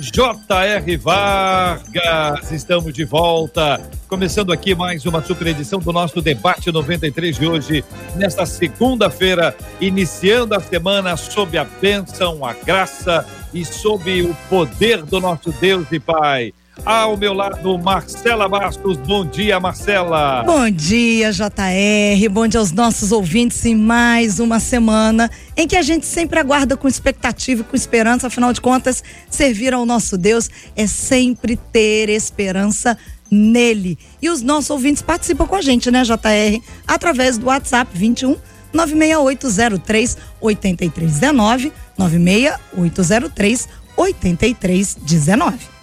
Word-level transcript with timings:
J.R. 0.00 0.96
Vargas, 0.96 2.52
estamos 2.52 2.94
de 2.94 3.04
volta, 3.04 3.80
começando 4.06 4.52
aqui 4.52 4.72
mais 4.72 5.04
uma 5.04 5.20
super 5.20 5.48
edição 5.48 5.80
do 5.80 5.92
nosso 5.92 6.22
debate 6.22 6.70
93 6.70 7.36
de 7.36 7.46
hoje, 7.46 7.84
nesta 8.14 8.46
segunda-feira, 8.46 9.56
iniciando 9.80 10.54
a 10.54 10.60
semana 10.60 11.16
sob 11.16 11.58
a 11.58 11.64
bênção, 11.64 12.44
a 12.44 12.52
graça 12.52 13.26
e 13.52 13.64
sob 13.64 14.22
o 14.22 14.34
poder 14.48 15.02
do 15.02 15.18
nosso 15.18 15.50
Deus 15.50 15.90
e 15.90 15.98
Pai. 15.98 16.54
Ao 16.84 17.16
meu 17.16 17.34
lado, 17.34 17.78
Marcela 17.78 18.48
Bastos. 18.48 18.96
Bom 18.98 19.26
dia, 19.26 19.60
Marcela. 19.60 20.42
Bom 20.44 20.70
dia, 20.70 21.30
JR. 21.32 22.28
Bom 22.30 22.46
dia 22.46 22.60
aos 22.60 22.72
nossos 22.72 23.12
ouvintes 23.12 23.64
em 23.64 23.74
mais 23.74 24.40
uma 24.40 24.58
semana 24.58 25.30
em 25.56 25.66
que 25.66 25.76
a 25.76 25.82
gente 25.82 26.06
sempre 26.06 26.38
aguarda 26.38 26.76
com 26.76 26.88
expectativa 26.88 27.60
e 27.60 27.64
com 27.64 27.76
esperança. 27.76 28.28
Afinal 28.28 28.52
de 28.52 28.60
contas, 28.60 29.02
servir 29.28 29.74
ao 29.74 29.84
nosso 29.84 30.16
Deus 30.16 30.48
é 30.74 30.86
sempre 30.86 31.56
ter 31.56 32.08
esperança 32.08 32.96
nele. 33.30 33.98
E 34.22 34.30
os 34.30 34.40
nossos 34.40 34.70
ouvintes 34.70 35.02
participam 35.02 35.46
com 35.46 35.56
a 35.56 35.62
gente, 35.62 35.90
né, 35.90 36.02
JR? 36.04 36.62
Através 36.86 37.36
do 37.36 37.46
WhatsApp 37.46 37.90
21 37.92 38.36
96803 38.72 40.16
8319 40.40 41.72
96803 41.98 43.68
8319. 43.96 45.77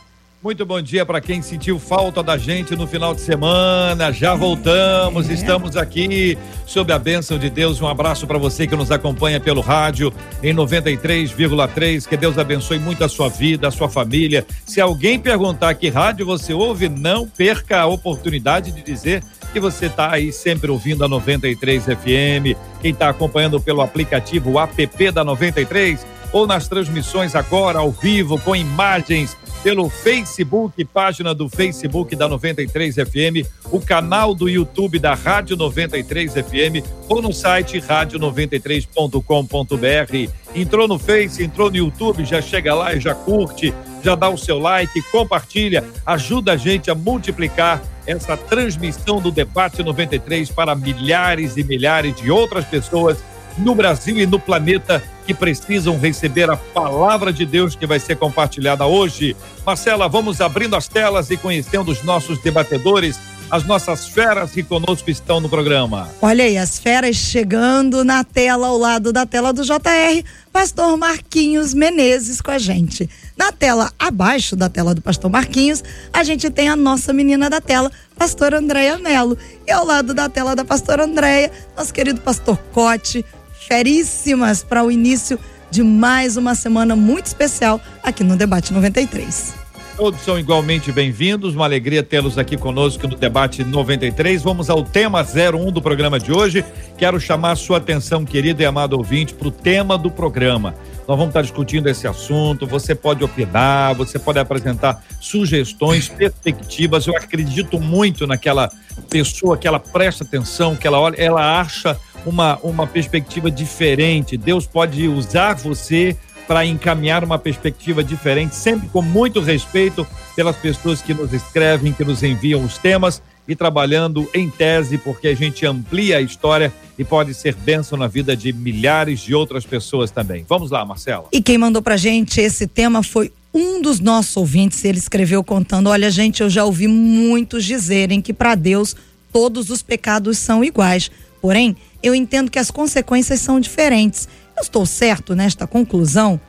Muito 0.45 0.63
bom 0.63 0.79
dia 0.79 1.03
para 1.03 1.19
quem 1.19 1.41
sentiu 1.41 1.79
falta 1.79 2.21
da 2.21 2.37
gente 2.37 2.75
no 2.75 2.85
final 2.85 3.15
de 3.15 3.21
semana. 3.21 4.11
Já 4.11 4.35
voltamos, 4.35 5.27
é. 5.27 5.33
estamos 5.33 5.75
aqui 5.75 6.37
sob 6.67 6.93
a 6.93 6.99
bênção 6.99 7.39
de 7.39 7.49
Deus. 7.49 7.81
Um 7.81 7.87
abraço 7.87 8.27
para 8.27 8.37
você 8.37 8.67
que 8.67 8.75
nos 8.75 8.91
acompanha 8.91 9.39
pelo 9.39 9.59
rádio 9.59 10.13
em 10.43 10.53
93,3. 10.53 12.07
Que 12.07 12.15
Deus 12.15 12.37
abençoe 12.37 12.77
muito 12.77 13.03
a 13.03 13.09
sua 13.09 13.27
vida, 13.27 13.67
a 13.67 13.71
sua 13.71 13.89
família. 13.89 14.45
Se 14.67 14.79
alguém 14.79 15.19
perguntar 15.19 15.73
que 15.73 15.89
rádio 15.89 16.27
você 16.27 16.53
ouve, 16.53 16.89
não 16.89 17.27
perca 17.27 17.79
a 17.79 17.87
oportunidade 17.87 18.71
de 18.71 18.83
dizer 18.83 19.23
que 19.51 19.59
você 19.59 19.87
está 19.87 20.11
aí 20.11 20.31
sempre 20.31 20.69
ouvindo 20.69 21.03
a 21.03 21.07
93 21.07 21.85
FM. 21.85 22.55
Quem 22.83 22.91
está 22.91 23.09
acompanhando 23.09 23.59
pelo 23.59 23.81
aplicativo 23.81 24.59
app 24.59 25.11
da 25.11 25.23
93 25.23 26.05
ou 26.31 26.47
nas 26.47 26.67
transmissões 26.67 27.35
agora 27.35 27.79
ao 27.79 27.91
vivo 27.91 28.39
com 28.39 28.55
imagens 28.55 29.35
pelo 29.65 29.89
Facebook, 29.89 30.85
página 30.85 31.33
do 31.33 31.49
Facebook 31.49 32.15
da 32.15 32.29
93 32.29 32.95
FM, 32.95 33.43
o 33.71 33.81
canal 33.81 34.35
do 34.35 34.47
YouTube 34.47 34.99
da 34.99 35.15
Rádio 35.15 35.57
93 35.57 36.33
FM 36.33 36.85
ou 37.09 37.19
no 37.19 37.33
site 37.33 37.79
rádio93.com.br. 37.79 40.31
Entrou 40.53 40.87
no 40.87 40.99
Face, 40.99 41.43
entrou 41.43 41.71
no 41.71 41.77
YouTube, 41.77 42.23
já 42.25 42.43
chega 42.43 42.75
lá 42.75 42.93
e 42.93 42.99
já 42.99 43.15
curte, 43.15 43.73
já 44.03 44.13
dá 44.13 44.29
o 44.29 44.37
seu 44.37 44.59
like, 44.59 45.01
compartilha, 45.11 45.83
ajuda 46.05 46.53
a 46.53 46.57
gente 46.57 46.91
a 46.91 46.95
multiplicar 46.95 47.81
essa 48.05 48.37
transmissão 48.37 49.19
do 49.19 49.31
debate 49.31 49.81
93 49.81 50.51
para 50.51 50.75
milhares 50.75 51.57
e 51.57 51.63
milhares 51.63 52.15
de 52.15 52.29
outras 52.29 52.65
pessoas 52.65 53.17
no 53.57 53.75
Brasil 53.75 54.17
e 54.17 54.25
no 54.25 54.39
planeta 54.39 55.01
que 55.25 55.33
precisam 55.33 55.97
receber 55.97 56.49
a 56.49 56.55
palavra 56.57 57.33
de 57.33 57.45
Deus 57.45 57.75
que 57.75 57.87
vai 57.87 57.99
ser 57.99 58.17
compartilhada 58.17 58.85
hoje. 58.85 59.35
Marcela, 59.65 60.07
vamos 60.07 60.39
abrindo 60.39 60.75
as 60.75 60.87
telas 60.87 61.29
e 61.31 61.37
conhecendo 61.37 61.91
os 61.91 62.03
nossos 62.03 62.39
debatedores, 62.39 63.19
as 63.49 63.63
nossas 63.63 64.07
feras 64.07 64.51
que 64.51 64.61
conosco 64.61 65.09
estão 65.09 65.39
no 65.39 65.49
programa. 65.49 66.09
Olha 66.21 66.43
aí, 66.43 66.57
as 66.57 66.79
feras 66.79 67.15
chegando 67.15 68.03
na 68.03 68.23
tela, 68.23 68.67
ao 68.67 68.77
lado 68.77 69.11
da 69.11 69.25
tela 69.25 69.51
do 69.51 69.63
JR, 69.63 70.23
Pastor 70.51 70.95
Marquinhos 70.97 71.73
Menezes 71.73 72.41
com 72.41 72.51
a 72.51 72.59
gente. 72.59 73.09
Na 73.35 73.51
tela, 73.51 73.91
abaixo 73.97 74.55
da 74.55 74.69
tela 74.69 74.93
do 74.93 75.01
Pastor 75.01 75.29
Marquinhos, 75.29 75.83
a 76.13 76.23
gente 76.23 76.49
tem 76.49 76.69
a 76.69 76.75
nossa 76.75 77.11
menina 77.11 77.49
da 77.49 77.59
tela, 77.59 77.91
Pastor 78.17 78.53
Andréia 78.53 78.97
Melo. 78.97 79.37
E 79.67 79.71
ao 79.71 79.85
lado 79.85 80.13
da 80.13 80.29
tela 80.29 80.55
da 80.55 80.63
Pastor 80.63 80.99
Andréia, 80.99 81.51
nosso 81.75 81.93
querido 81.93 82.21
Pastor 82.21 82.57
Cote, 82.71 83.25
feríssimas 83.67 84.63
para 84.63 84.83
o 84.83 84.91
início 84.91 85.39
de 85.69 85.83
mais 85.83 86.37
uma 86.37 86.55
semana 86.55 86.95
muito 86.95 87.25
especial 87.25 87.81
aqui 88.03 88.23
no 88.23 88.35
Debate 88.35 88.71
93. 88.71 89.64
Todos 89.95 90.19
são 90.19 90.37
igualmente 90.37 90.91
bem-vindos, 90.91 91.55
uma 91.55 91.63
alegria 91.63 92.03
tê-los 92.03 92.37
aqui 92.37 92.57
conosco 92.57 93.07
no 93.07 93.15
Debate 93.15 93.63
93. 93.63 94.43
Vamos 94.43 94.69
ao 94.69 94.83
tema 94.83 95.21
01 95.21 95.71
do 95.71 95.81
programa 95.81 96.19
de 96.19 96.33
hoje. 96.33 96.65
Quero 96.97 97.17
chamar 97.17 97.55
sua 97.55 97.77
atenção, 97.77 98.25
querido 98.25 98.61
e 98.61 98.65
amado 98.65 98.97
ouvinte, 98.97 99.33
para 99.33 99.47
o 99.47 99.51
tema 99.51 99.97
do 99.97 100.11
programa. 100.11 100.75
Nós 101.07 101.17
vamos 101.17 101.29
estar 101.29 101.43
discutindo 101.43 101.87
esse 101.87 102.05
assunto. 102.05 102.67
Você 102.67 102.93
pode 102.93 103.23
opinar, 103.23 103.95
você 103.95 104.19
pode 104.19 104.37
apresentar 104.37 105.01
sugestões, 105.21 106.09
perspectivas. 106.09 107.07
Eu 107.07 107.15
acredito 107.15 107.79
muito 107.79 108.27
naquela 108.27 108.69
pessoa 109.09 109.57
que 109.57 109.65
ela 109.65 109.79
presta 109.79 110.25
atenção, 110.25 110.75
que 110.75 110.85
ela 110.85 110.99
olha, 110.99 111.15
ela 111.15 111.61
acha 111.61 111.97
uma, 112.25 112.59
uma 112.63 112.85
perspectiva 112.85 113.49
diferente. 113.49 114.35
Deus 114.35 114.67
pode 114.67 115.07
usar 115.07 115.53
você 115.53 116.17
para 116.47 116.65
encaminhar 116.65 117.23
uma 117.23 117.39
perspectiva 117.39 118.03
diferente, 118.03 118.55
sempre 118.55 118.87
com 118.89 119.01
muito 119.01 119.39
respeito 119.39 120.05
pelas 120.35 120.55
pessoas 120.55 121.01
que 121.01 121.13
nos 121.13 121.33
escrevem, 121.33 121.93
que 121.93 122.03
nos 122.03 122.23
enviam 122.23 122.63
os 122.63 122.77
temas 122.77 123.21
e 123.47 123.55
trabalhando 123.55 124.27
em 124.33 124.49
tese, 124.49 124.97
porque 124.97 125.27
a 125.27 125.35
gente 125.35 125.65
amplia 125.65 126.17
a 126.17 126.21
história 126.21 126.73
e 126.97 127.03
pode 127.03 127.33
ser 127.33 127.55
bênção 127.55 127.97
na 127.97 128.07
vida 128.07 128.35
de 128.35 128.51
milhares 128.51 129.19
de 129.19 129.35
outras 129.35 129.65
pessoas 129.65 130.11
também. 130.11 130.45
Vamos 130.47 130.71
lá, 130.71 130.83
Marcela. 130.85 131.25
E 131.31 131.41
quem 131.41 131.57
mandou 131.57 131.81
pra 131.81 131.97
gente 131.97 132.41
esse 132.41 132.67
tema 132.67 133.03
foi 133.03 133.31
um 133.53 133.81
dos 133.81 133.99
nossos 133.99 134.35
ouvintes. 134.35 134.83
Ele 134.83 134.97
escreveu 134.97 135.43
contando: 135.43 135.89
Olha, 135.89 136.09
gente, 136.09 136.41
eu 136.41 136.49
já 136.49 136.65
ouvi 136.65 136.87
muitos 136.87 137.63
dizerem 137.63 138.21
que 138.21 138.33
para 138.33 138.55
Deus 138.55 138.95
todos 139.31 139.69
os 139.69 139.81
pecados 139.81 140.37
são 140.37 140.63
iguais. 140.63 141.11
Porém, 141.41 141.75
eu 142.01 142.15
entendo 142.15 142.49
que 142.49 142.57
as 142.57 142.71
consequências 142.71 143.39
são 143.39 143.59
diferentes. 143.59 144.27
Eu 144.57 144.63
estou 144.63 144.85
certo 144.85 145.35
nesta 145.35 145.67
conclusão? 145.67 146.39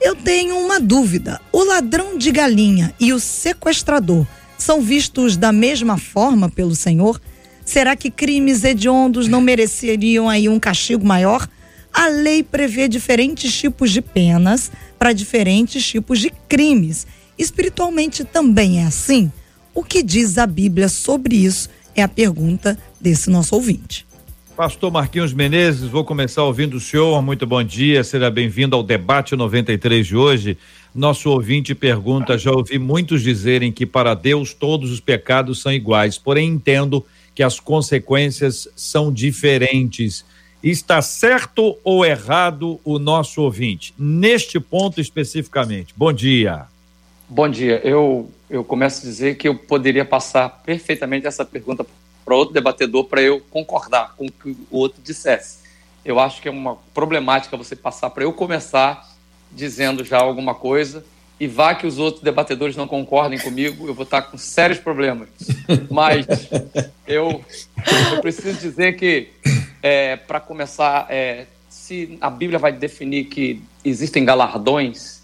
Eu 0.00 0.14
tenho 0.14 0.56
uma 0.56 0.78
dúvida. 0.78 1.40
O 1.52 1.64
ladrão 1.64 2.16
de 2.16 2.30
galinha 2.30 2.94
e 3.00 3.12
o 3.12 3.18
sequestrador 3.18 4.26
são 4.56 4.80
vistos 4.80 5.36
da 5.36 5.50
mesma 5.50 5.98
forma 5.98 6.48
pelo 6.48 6.74
Senhor? 6.74 7.20
Será 7.64 7.96
que 7.96 8.10
crimes 8.10 8.62
hediondos 8.62 9.26
não 9.26 9.40
mereceriam 9.40 10.28
aí 10.28 10.48
um 10.48 10.60
castigo 10.60 11.04
maior? 11.04 11.48
A 11.92 12.08
lei 12.08 12.42
prevê 12.42 12.86
diferentes 12.86 13.52
tipos 13.52 13.90
de 13.90 14.02
penas 14.02 14.70
para 14.98 15.12
diferentes 15.12 15.84
tipos 15.84 16.20
de 16.20 16.30
crimes. 16.48 17.06
Espiritualmente 17.38 18.24
também 18.24 18.80
é 18.80 18.84
assim? 18.84 19.32
O 19.74 19.82
que 19.82 20.02
diz 20.02 20.38
a 20.38 20.46
Bíblia 20.46 20.88
sobre 20.88 21.36
isso 21.36 21.68
é 21.96 22.02
a 22.02 22.08
pergunta 22.08 22.78
desse 23.00 23.30
nosso 23.30 23.54
ouvinte. 23.54 24.06
Pastor 24.56 24.88
Marquinhos 24.88 25.32
Menezes, 25.32 25.88
vou 25.88 26.04
começar 26.04 26.44
ouvindo 26.44 26.76
o 26.76 26.80
senhor. 26.80 27.20
Muito 27.20 27.44
bom 27.44 27.60
dia, 27.60 28.04
seja 28.04 28.30
bem-vindo 28.30 28.76
ao 28.76 28.84
debate 28.84 29.34
93 29.34 30.06
de 30.06 30.16
hoje. 30.16 30.56
Nosso 30.94 31.28
ouvinte 31.28 31.74
pergunta: 31.74 32.38
já 32.38 32.52
ouvi 32.52 32.78
muitos 32.78 33.20
dizerem 33.20 33.72
que 33.72 33.84
para 33.84 34.14
Deus 34.14 34.54
todos 34.54 34.92
os 34.92 35.00
pecados 35.00 35.60
são 35.60 35.72
iguais, 35.72 36.18
porém 36.18 36.50
entendo 36.50 37.04
que 37.34 37.42
as 37.42 37.58
consequências 37.58 38.68
são 38.76 39.12
diferentes. 39.12 40.24
Está 40.62 41.02
certo 41.02 41.76
ou 41.82 42.06
errado 42.06 42.78
o 42.84 43.00
nosso 43.00 43.42
ouvinte? 43.42 43.92
Neste 43.98 44.60
ponto 44.60 45.00
especificamente. 45.00 45.92
Bom 45.96 46.12
dia. 46.12 46.66
Bom 47.28 47.48
dia. 47.48 47.80
Eu, 47.82 48.30
eu 48.48 48.62
começo 48.62 49.04
a 49.04 49.10
dizer 49.10 49.34
que 49.36 49.48
eu 49.48 49.56
poderia 49.56 50.04
passar 50.04 50.48
perfeitamente 50.64 51.26
essa 51.26 51.44
pergunta 51.44 51.84
para 52.24 52.34
outro 52.34 52.54
debatedor 52.54 53.04
para 53.04 53.20
eu 53.20 53.40
concordar 53.50 54.14
com 54.16 54.26
o 54.26 54.32
que 54.32 54.56
o 54.70 54.78
outro 54.78 55.02
dissesse. 55.02 55.58
Eu 56.04 56.18
acho 56.18 56.40
que 56.40 56.48
é 56.48 56.50
uma 56.50 56.76
problemática 56.92 57.56
você 57.56 57.74
passar 57.74 58.10
para 58.10 58.24
eu 58.24 58.32
começar 58.32 59.14
dizendo 59.50 60.04
já 60.04 60.18
alguma 60.18 60.54
coisa 60.54 61.04
e 61.38 61.46
vá 61.46 61.74
que 61.74 61.86
os 61.86 61.98
outros 61.98 62.22
debatedores 62.22 62.76
não 62.76 62.86
concordem 62.86 63.38
comigo, 63.38 63.86
eu 63.86 63.94
vou 63.94 64.04
estar 64.04 64.22
com 64.22 64.38
sérios 64.38 64.78
problemas. 64.78 65.28
Mas 65.90 66.26
eu, 67.06 67.44
eu 68.12 68.20
preciso 68.20 68.58
dizer 68.60 68.96
que, 68.96 69.28
é, 69.82 70.16
para 70.16 70.38
começar, 70.38 71.06
é, 71.10 71.46
se 71.68 72.16
a 72.20 72.30
Bíblia 72.30 72.58
vai 72.58 72.72
definir 72.72 73.24
que 73.24 73.62
existem 73.84 74.24
galardões, 74.24 75.22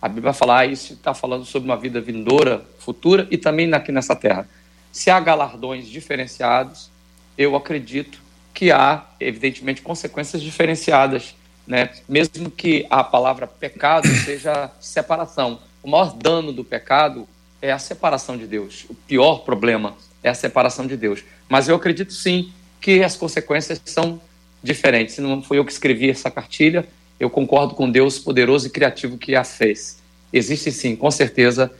A 0.00 0.06
Bíblia 0.06 0.30
vai 0.30 0.32
falar 0.32 0.66
isso 0.66 0.92
está 0.92 1.12
falando 1.12 1.44
sobre 1.44 1.68
uma 1.68 1.76
vida 1.76 2.00
vindoura, 2.00 2.64
futura 2.78 3.26
e 3.30 3.36
também 3.36 3.72
aqui 3.74 3.90
nessa 3.90 4.14
terra. 4.14 4.48
Se 4.92 5.10
há 5.10 5.20
galardões 5.20 5.86
diferenciados, 5.88 6.90
eu 7.36 7.54
acredito 7.54 8.20
que 8.52 8.72
há, 8.72 9.06
evidentemente, 9.20 9.82
consequências 9.82 10.42
diferenciadas, 10.42 11.34
né? 11.66 11.90
Mesmo 12.08 12.50
que 12.50 12.86
a 12.90 13.04
palavra 13.04 13.46
pecado 13.46 14.08
seja 14.24 14.70
separação. 14.80 15.60
O 15.82 15.88
maior 15.88 16.12
dano 16.14 16.52
do 16.52 16.64
pecado 16.64 17.28
é 17.62 17.70
a 17.70 17.78
separação 17.78 18.36
de 18.36 18.46
Deus. 18.46 18.86
O 18.88 18.94
pior 18.94 19.44
problema 19.44 19.96
é 20.22 20.28
a 20.28 20.34
separação 20.34 20.86
de 20.86 20.96
Deus. 20.96 21.22
Mas 21.48 21.68
eu 21.68 21.76
acredito 21.76 22.12
sim 22.12 22.52
que 22.80 23.02
as 23.02 23.16
consequências 23.16 23.80
são 23.84 24.20
diferentes. 24.62 25.14
Se 25.14 25.20
não 25.20 25.42
fui 25.42 25.58
eu 25.58 25.64
que 25.64 25.72
escrevi 25.72 26.10
essa 26.10 26.30
cartilha, 26.30 26.86
eu 27.18 27.28
concordo 27.28 27.74
com 27.74 27.90
Deus 27.90 28.18
poderoso 28.18 28.66
e 28.66 28.70
criativo 28.70 29.18
que 29.18 29.34
a 29.34 29.44
fez. 29.44 29.98
Existem 30.32 30.72
sim, 30.72 30.96
com 30.96 31.10
certeza, 31.10 31.72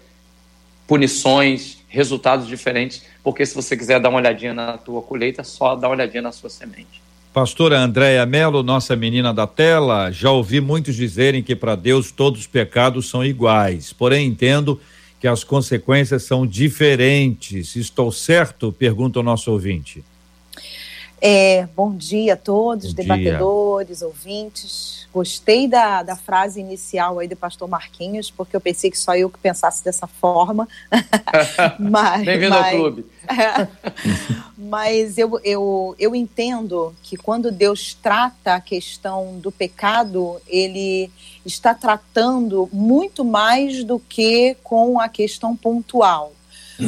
punições, 0.89 1.79
resultados 1.87 2.49
diferentes, 2.49 3.05
porque 3.23 3.45
se 3.45 3.55
você 3.55 3.77
quiser 3.77 4.01
dar 4.01 4.09
uma 4.09 4.19
olhadinha 4.19 4.55
na 4.55 4.79
tua 4.79 5.03
colheita, 5.03 5.45
só 5.45 5.77
dá 5.77 5.87
uma 5.87 5.95
olhadinha 5.95 6.23
na 6.23 6.33
sua 6.33 6.49
semente. 6.51 7.03
Pastora 7.33 7.79
Andréia 7.79 8.25
Melo, 8.25 8.63
nossa 8.63 8.97
menina 8.97 9.33
da 9.33 9.47
tela, 9.47 10.11
já 10.11 10.31
ouvi 10.31 10.61
muitos 10.61 10.97
dizerem 10.97 11.43
que 11.43 11.55
para 11.55 11.77
Deus 11.77 12.11
todos 12.11 12.41
os 12.41 12.47
pecados 12.47 13.09
são 13.09 13.23
iguais, 13.23 13.93
porém 13.93 14.27
entendo 14.27 14.81
que 15.21 15.29
as 15.29 15.45
consequências 15.45 16.23
são 16.23 16.47
diferentes. 16.47 17.77
Estou 17.77 18.11
certo? 18.11 18.73
Pergunta 18.73 19.21
o 19.21 19.23
nosso 19.23 19.53
ouvinte. 19.53 20.03
É, 21.21 21.67
bom 21.75 21.95
dia 21.95 22.35
a 22.35 22.37
todos, 22.37 22.93
bom 22.93 23.03
debatedores, 23.03 23.99
dia. 23.99 24.07
ouvintes. 24.07 25.09
Gostei 25.13 25.67
da, 25.67 26.03
da 26.03 26.15
frase 26.15 26.61
inicial 26.61 27.19
aí 27.19 27.27
do 27.27 27.35
pastor 27.35 27.69
Marquinhos, 27.69 28.31
porque 28.31 28.55
eu 28.55 28.61
pensei 28.61 28.91
que 28.91 28.99
só 28.99 29.17
eu 29.17 29.29
que 29.29 29.39
pensasse 29.39 29.83
dessa 29.83 30.07
forma. 30.07 30.69
Bem-vindo 32.25 32.55
ao 32.55 32.71
clube. 32.71 33.07
mas 34.57 35.19
eu, 35.19 35.41
eu, 35.43 35.97
eu 35.99 36.15
entendo 36.15 36.95
que 37.03 37.17
quando 37.17 37.51
Deus 37.51 37.95
trata 37.95 38.55
a 38.55 38.61
questão 38.61 39.41
do 39.41 39.51
pecado, 39.51 40.41
ele 40.47 41.11
está 41.45 41.75
tratando 41.75 42.69
muito 42.73 43.25
mais 43.25 43.83
do 43.83 43.99
que 43.99 44.57
com 44.63 45.01
a 45.01 45.09
questão 45.09 45.57
pontual. 45.57 46.33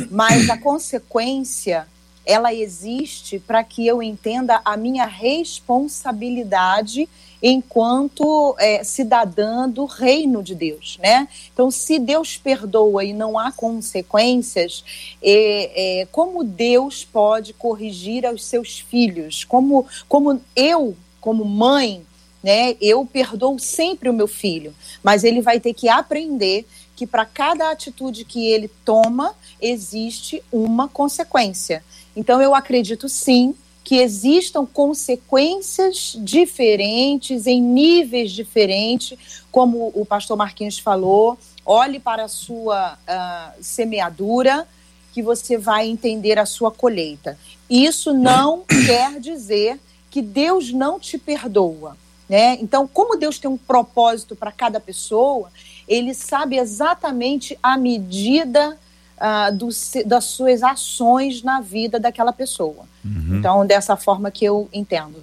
Mas 0.09 0.49
a 0.49 0.57
consequência 0.57 1.89
ela 2.25 2.55
existe 2.55 3.39
para 3.39 3.65
que 3.65 3.87
eu 3.87 4.03
entenda 4.03 4.61
a 4.65 4.77
minha 4.77 5.07
responsabilidade 5.07 7.09
enquanto 7.43 8.55
é, 8.59 8.85
cidadã 8.85 9.69
do 9.69 9.87
reino 9.87 10.43
de 10.43 10.55
Deus, 10.55 10.99
né? 11.03 11.27
Então, 11.53 11.71
se 11.71 11.99
Deus 11.99 12.37
perdoa 12.37 13.05
e 13.05 13.13
não 13.13 13.39
há 13.39 13.51
consequências, 13.51 14.85
é, 15.23 16.01
é, 16.01 16.07
como 16.07 16.45
Deus 16.45 17.05
pode 17.05 17.53
corrigir 17.55 18.27
aos 18.27 18.45
seus 18.45 18.79
filhos? 18.79 19.45
Como, 19.45 19.87
como 20.07 20.41
eu, 20.55 20.95
como 21.21 21.45
mãe, 21.45 22.05
né? 22.43 22.77
Eu 22.81 23.07
perdoo 23.07 23.59
sempre 23.59 24.11
o 24.11 24.15
meu 24.15 24.29
filho, 24.29 24.75
mas 25.03 25.25
ele 25.25 25.41
vai 25.41 25.59
ter 25.59 25.73
que 25.73 25.89
aprender 25.89 26.67
que 26.95 27.07
para 27.07 27.25
cada 27.25 27.71
atitude 27.71 28.27
que 28.27 28.47
ele 28.47 28.69
toma 28.85 29.35
existe 29.61 30.43
uma 30.53 30.89
consequência. 30.89 31.83
Então, 32.17 32.41
eu 32.41 32.55
acredito 32.55 33.09
sim 33.09 33.55
que 33.83 33.97
existam 33.97 34.67
consequências 34.67 36.17
diferentes, 36.19 37.47
em 37.47 37.61
níveis 37.61 38.31
diferentes, 38.31 39.19
como 39.51 39.91
o 39.95 40.05
pastor 40.05 40.37
Marquinhos 40.37 40.79
falou. 40.79 41.39
Olhe 41.65 41.99
para 41.99 42.25
a 42.25 42.29
sua 42.29 42.95
uh, 42.95 43.63
semeadura, 43.63 44.67
que 45.13 45.23
você 45.23 45.59
vai 45.59 45.89
entender 45.89 46.39
a 46.39 46.47
sua 46.47 46.71
colheita. 46.71 47.39
Isso 47.69 48.13
não 48.13 48.65
quer 48.87 49.19
dizer 49.19 49.81
que 50.11 50.23
Deus 50.23 50.73
não 50.73 51.01
te 51.01 51.19
perdoa. 51.19 51.97
Né? 52.29 52.59
Então, 52.61 52.87
como 52.87 53.17
Deus 53.17 53.39
tem 53.39 53.51
um 53.51 53.57
propósito 53.57 54.37
para 54.37 54.53
cada 54.53 54.79
pessoa, 54.79 55.51
ele 55.89 56.15
sabe 56.15 56.59
exatamente 56.59 57.59
a 57.61 57.77
medida 57.77 58.79
uh, 59.21 59.55
do, 59.55 59.69
das 60.07 60.25
suas 60.25 60.63
ações 60.63 61.43
na 61.43 61.61
vida 61.61 62.01
daquela 62.01 62.33
pessoa. 62.33 62.85
Uhum. 63.05 63.39
Então, 63.39 63.67
dessa 63.67 63.97
forma 63.97 64.31
que 64.31 64.45
eu 64.45 64.69
entendo. 64.73 65.23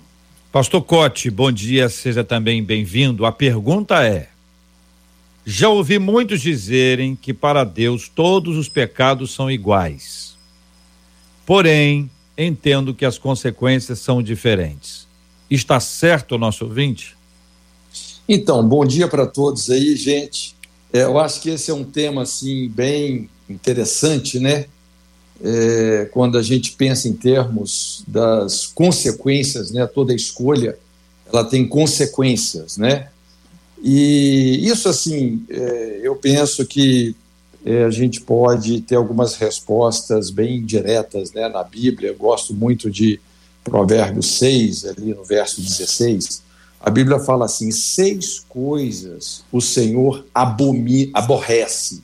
Pastor 0.51 0.81
Cote, 0.81 1.29
bom 1.29 1.51
dia, 1.51 1.89
seja 1.89 2.23
também 2.23 2.63
bem-vindo. 2.63 3.25
A 3.25 3.31
pergunta 3.31 4.05
é: 4.05 4.29
já 5.45 5.69
ouvi 5.69 5.99
muitos 5.99 6.41
dizerem 6.41 7.15
que 7.15 7.33
para 7.33 7.63
Deus 7.63 8.07
todos 8.07 8.57
os 8.57 8.69
pecados 8.69 9.31
são 9.31 9.49
iguais. 9.49 10.35
Porém, 11.45 12.09
entendo 12.37 12.93
que 12.93 13.05
as 13.05 13.17
consequências 13.17 13.99
são 13.99 14.21
diferentes. 14.21 15.07
Está 15.49 15.79
certo 15.79 16.35
o 16.35 16.37
nosso 16.37 16.65
ouvinte? 16.65 17.15
Então, 18.27 18.67
bom 18.67 18.85
dia 18.85 19.07
para 19.07 19.25
todos 19.25 19.69
aí, 19.69 19.95
gente. 19.95 20.55
É, 20.91 21.03
eu 21.03 21.17
acho 21.17 21.41
que 21.41 21.49
esse 21.49 21.71
é 21.71 21.73
um 21.73 21.83
tema 21.83 22.23
assim 22.23 22.67
bem 22.69 23.29
interessante, 23.49 24.39
né? 24.39 24.65
É, 25.43 26.09
quando 26.11 26.37
a 26.37 26.41
gente 26.41 26.71
pensa 26.71 27.07
em 27.07 27.13
termos 27.13 28.03
das 28.07 28.65
consequências, 28.65 29.71
né? 29.71 29.85
Toda 29.85 30.13
escolha 30.13 30.77
ela 31.31 31.43
tem 31.43 31.67
consequências, 31.67 32.77
né? 32.77 33.09
E 33.83 34.67
isso 34.67 34.89
assim, 34.89 35.43
é, 35.49 35.99
eu 36.01 36.15
penso 36.15 36.65
que 36.65 37.15
é, 37.65 37.83
a 37.83 37.91
gente 37.91 38.21
pode 38.21 38.81
ter 38.81 38.95
algumas 38.95 39.35
respostas 39.35 40.29
bem 40.29 40.65
diretas, 40.65 41.31
né? 41.31 41.47
Na 41.49 41.63
Bíblia, 41.63 42.09
eu 42.09 42.15
gosto 42.15 42.53
muito 42.53 42.89
de 42.89 43.19
Provérbios 43.63 44.37
6, 44.37 44.85
ali 44.85 45.13
no 45.13 45.23
verso 45.23 45.61
16. 45.61 46.41
A 46.79 46.89
Bíblia 46.89 47.19
fala 47.19 47.45
assim: 47.45 47.69
seis 47.71 48.43
coisas 48.47 49.43
o 49.51 49.59
Senhor 49.59 50.25
abomina, 50.33 51.11
aborrece 51.13 52.01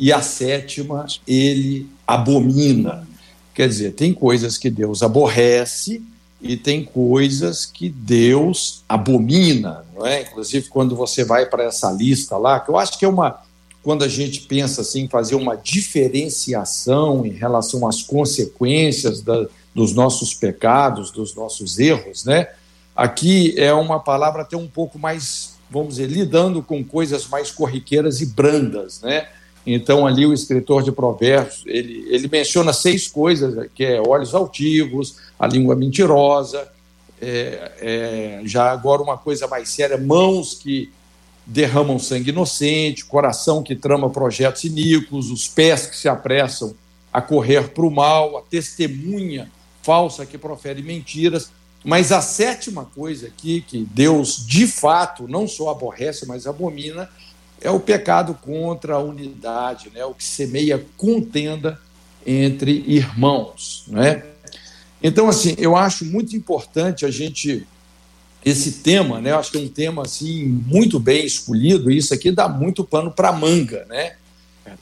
e 0.00 0.14
a 0.14 0.22
sétima 0.22 1.04
ele 1.28 1.86
abomina. 2.06 3.06
Quer 3.54 3.68
dizer, 3.68 3.92
tem 3.92 4.14
coisas 4.14 4.56
que 4.56 4.70
Deus 4.70 5.02
aborrece 5.02 6.02
e 6.40 6.56
tem 6.56 6.82
coisas 6.82 7.66
que 7.66 7.90
Deus 7.90 8.82
abomina, 8.88 9.84
não 9.94 10.06
é? 10.06 10.22
Inclusive 10.22 10.70
quando 10.70 10.96
você 10.96 11.22
vai 11.22 11.44
para 11.44 11.64
essa 11.64 11.92
lista 11.92 12.38
lá, 12.38 12.58
que 12.58 12.70
eu 12.70 12.78
acho 12.78 12.98
que 12.98 13.04
é 13.04 13.08
uma 13.08 13.42
quando 13.82 14.02
a 14.02 14.08
gente 14.08 14.42
pensa 14.42 14.80
assim 14.80 15.06
fazer 15.06 15.34
uma 15.34 15.54
diferenciação 15.54 17.24
em 17.26 17.30
relação 17.30 17.86
às 17.86 18.02
consequências 18.02 19.20
da, 19.20 19.46
dos 19.74 19.94
nossos 19.94 20.32
pecados, 20.32 21.10
dos 21.10 21.34
nossos 21.34 21.78
erros, 21.78 22.24
né? 22.24 22.48
Aqui 22.96 23.54
é 23.58 23.72
uma 23.72 24.00
palavra 24.00 24.42
até 24.42 24.56
um 24.56 24.68
pouco 24.68 24.98
mais, 24.98 25.56
vamos 25.70 25.96
dizer, 25.96 26.08
lidando 26.08 26.62
com 26.62 26.82
coisas 26.82 27.26
mais 27.26 27.50
corriqueiras 27.50 28.22
e 28.22 28.26
brandas, 28.26 29.02
né? 29.02 29.28
Então, 29.66 30.06
ali 30.06 30.26
o 30.26 30.32
escritor 30.32 30.82
de 30.82 30.90
Provérbios, 30.90 31.62
ele, 31.66 32.06
ele 32.08 32.28
menciona 32.28 32.72
seis 32.72 33.06
coisas, 33.06 33.68
que 33.74 33.84
é 33.84 34.00
olhos 34.00 34.34
altivos, 34.34 35.16
a 35.38 35.46
língua 35.46 35.76
mentirosa, 35.76 36.68
é, 37.20 37.72
é, 37.80 38.42
já 38.44 38.70
agora 38.70 39.02
uma 39.02 39.18
coisa 39.18 39.46
mais 39.46 39.68
séria, 39.68 39.98
mãos 39.98 40.54
que 40.54 40.90
derramam 41.44 41.98
sangue 41.98 42.30
inocente, 42.30 43.04
coração 43.04 43.62
que 43.62 43.74
trama 43.74 44.08
projetos 44.08 44.64
iníquos, 44.64 45.30
os 45.30 45.46
pés 45.46 45.86
que 45.86 45.96
se 45.96 46.08
apressam 46.08 46.74
a 47.12 47.20
correr 47.20 47.68
para 47.68 47.84
o 47.84 47.90
mal, 47.90 48.38
a 48.38 48.42
testemunha 48.42 49.50
falsa 49.82 50.24
que 50.24 50.38
profere 50.38 50.82
mentiras. 50.82 51.50
Mas 51.82 52.12
a 52.12 52.20
sétima 52.20 52.84
coisa 52.94 53.26
aqui, 53.26 53.62
que 53.62 53.86
Deus 53.90 54.46
de 54.46 54.66
fato 54.66 55.26
não 55.26 55.48
só 55.48 55.70
aborrece, 55.70 56.26
mas 56.26 56.46
abomina, 56.46 57.08
é 57.60 57.70
o 57.70 57.80
pecado 57.80 58.34
contra 58.34 58.94
a 58.94 58.98
unidade, 58.98 59.90
né? 59.94 60.04
o 60.04 60.14
que 60.14 60.24
semeia 60.24 60.84
contenda 60.96 61.78
entre 62.26 62.84
irmãos. 62.86 63.84
Né? 63.88 64.24
Então, 65.02 65.28
assim, 65.28 65.54
eu 65.58 65.76
acho 65.76 66.04
muito 66.04 66.36
importante 66.36 67.04
a 67.04 67.10
gente. 67.10 67.66
Esse 68.42 68.72
tema, 68.72 69.20
né? 69.20 69.32
Eu 69.32 69.38
acho 69.38 69.50
que 69.50 69.58
é 69.58 69.60
um 69.60 69.68
tema 69.68 70.00
assim 70.00 70.46
muito 70.46 70.98
bem 70.98 71.26
escolhido. 71.26 71.90
E 71.90 71.98
isso 71.98 72.14
aqui 72.14 72.30
dá 72.30 72.48
muito 72.48 72.82
pano 72.82 73.10
para 73.10 73.30
manga, 73.32 73.84
né? 73.86 74.14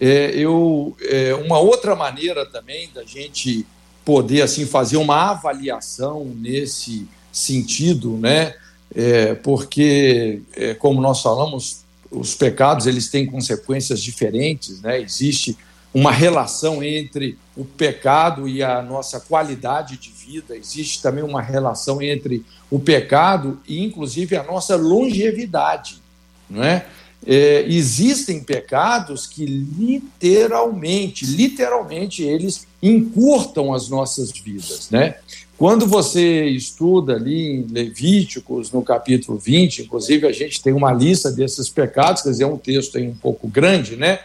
É, 0.00 0.30
eu, 0.30 0.96
é, 1.02 1.34
uma 1.34 1.58
outra 1.58 1.96
maneira 1.96 2.46
também 2.46 2.88
da 2.94 3.02
gente 3.02 3.66
poder 4.04 4.42
assim 4.42 4.64
fazer 4.64 4.96
uma 4.96 5.30
avaliação 5.30 6.24
nesse 6.36 7.08
sentido, 7.32 8.16
né? 8.16 8.54
É, 8.94 9.34
porque, 9.34 10.40
é, 10.54 10.74
como 10.74 11.00
nós 11.00 11.20
falamos, 11.20 11.84
os 12.10 12.34
pecados 12.34 12.86
eles 12.86 13.08
têm 13.08 13.26
consequências 13.26 14.02
diferentes, 14.02 14.80
né? 14.80 15.00
Existe 15.00 15.56
uma 15.92 16.12
relação 16.12 16.82
entre 16.82 17.38
o 17.56 17.64
pecado 17.64 18.48
e 18.48 18.62
a 18.62 18.82
nossa 18.82 19.18
qualidade 19.20 19.96
de 19.96 20.10
vida, 20.10 20.56
existe 20.56 21.02
também 21.02 21.24
uma 21.24 21.40
relação 21.40 22.00
entre 22.02 22.44
o 22.70 22.78
pecado 22.78 23.60
e 23.66 23.82
inclusive 23.84 24.36
a 24.36 24.42
nossa 24.42 24.76
longevidade, 24.76 26.00
não 26.48 26.62
é? 26.62 26.86
É, 27.26 27.64
existem 27.66 28.44
pecados 28.44 29.26
que 29.26 29.44
literalmente, 29.44 31.26
literalmente, 31.26 32.22
eles 32.22 32.66
encurtam 32.80 33.74
as 33.74 33.88
nossas 33.88 34.30
vidas, 34.30 34.88
né? 34.88 35.16
Quando 35.58 35.88
você 35.88 36.44
estuda 36.44 37.14
ali 37.16 37.56
em 37.56 37.66
Levíticos, 37.66 38.70
no 38.70 38.80
capítulo 38.80 39.36
20, 39.36 39.82
inclusive 39.82 40.24
a 40.24 40.30
gente 40.30 40.62
tem 40.62 40.72
uma 40.72 40.92
lista 40.92 41.32
desses 41.32 41.68
pecados, 41.68 42.22
quer 42.22 42.30
dizer, 42.30 42.44
é 42.44 42.46
um 42.46 42.56
texto 42.56 42.96
aí 42.96 43.08
um 43.08 43.14
pouco 43.14 43.48
grande, 43.48 43.96
né? 43.96 44.20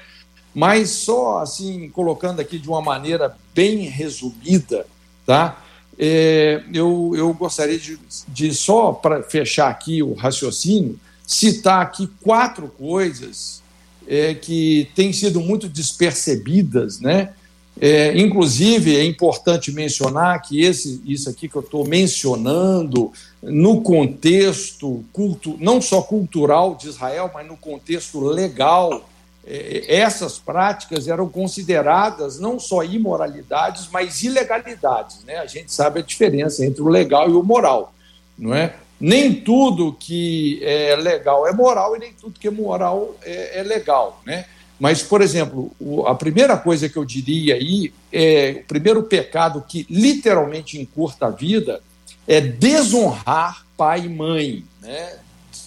Mas 0.54 0.92
só 0.92 1.40
assim, 1.40 1.90
colocando 1.90 2.40
aqui 2.40 2.60
de 2.60 2.70
uma 2.70 2.84
maneira 2.84 3.36
bem 3.56 3.80
resumida, 3.80 4.86
tá? 5.26 5.60
É, 5.98 6.62
eu, 6.72 7.14
eu 7.16 7.34
gostaria 7.34 7.80
de, 7.80 7.98
de 8.28 8.54
só 8.54 8.92
para 8.92 9.24
fechar 9.24 9.72
aqui 9.72 10.04
o 10.04 10.14
raciocínio, 10.14 11.00
citar 11.26 11.82
aqui 11.82 12.08
quatro 12.22 12.68
coisas 12.68 13.64
é, 14.08 14.36
que 14.36 14.88
têm 14.94 15.12
sido 15.12 15.40
muito 15.40 15.68
despercebidas, 15.68 17.00
né? 17.00 17.34
É, 17.80 18.16
inclusive, 18.18 18.96
é 18.96 19.04
importante 19.04 19.72
mencionar 19.72 20.42
que 20.42 20.62
esse, 20.62 21.02
isso 21.06 21.30
aqui 21.30 21.50
que 21.50 21.56
eu 21.56 21.62
estou 21.62 21.86
mencionando, 21.86 23.12
no 23.42 23.82
contexto 23.82 25.04
culto, 25.12 25.58
não 25.60 25.82
só 25.82 26.02
cultural 26.02 26.76
de 26.76 26.88
Israel, 26.88 27.32
mas 27.34 27.48
no 27.48 27.58
contexto 27.58 28.20
legal, 28.22 29.10
é, 29.46 29.84
essas 29.88 30.40
práticas 30.40 31.08
eram 31.08 31.28
consideradas 31.28 32.40
não 32.40 32.60
só 32.60 32.84
imoralidades, 32.84 33.90
mas 33.92 34.24
ilegalidades. 34.24 35.24
Né? 35.26 35.38
A 35.38 35.48
gente 35.48 35.74
sabe 35.74 36.00
a 36.00 36.04
diferença 36.04 36.66
entre 36.66 36.82
o 36.82 36.88
legal 36.88 37.30
e 37.30 37.34
o 37.34 37.44
moral. 37.44 37.94
Não 38.38 38.54
é? 38.54 38.76
Nem 39.00 39.34
tudo 39.34 39.98
que 40.00 40.62
é 40.64 40.96
legal 40.96 41.46
é 41.46 41.52
moral 41.52 41.96
e 41.96 42.00
nem 42.00 42.14
tudo 42.14 42.40
que 42.40 42.48
é 42.48 42.52
moral 42.52 43.16
é, 43.24 43.60
é 43.60 43.64
legal. 43.64 44.22
Né? 44.26 44.46
Mas, 44.80 45.02
por 45.02 45.22
exemplo, 45.22 45.72
a 46.06 46.16
primeira 46.16 46.58
coisa 46.58 46.90
que 46.90 46.98
eu 46.98 47.06
diria 47.06 47.56
aí 47.56 47.94
é 48.12 48.62
o 48.64 48.68
primeiro 48.68 49.04
pecado 49.04 49.64
que 49.68 49.86
literalmente 49.90 50.80
encurta 50.80 51.28
a 51.28 51.30
vida 51.30 51.82
é 52.28 52.42
desonrar 52.42 53.66
pai 53.78 54.06
e 54.06 54.10
mãe, 54.10 54.66
né? 54.82 55.18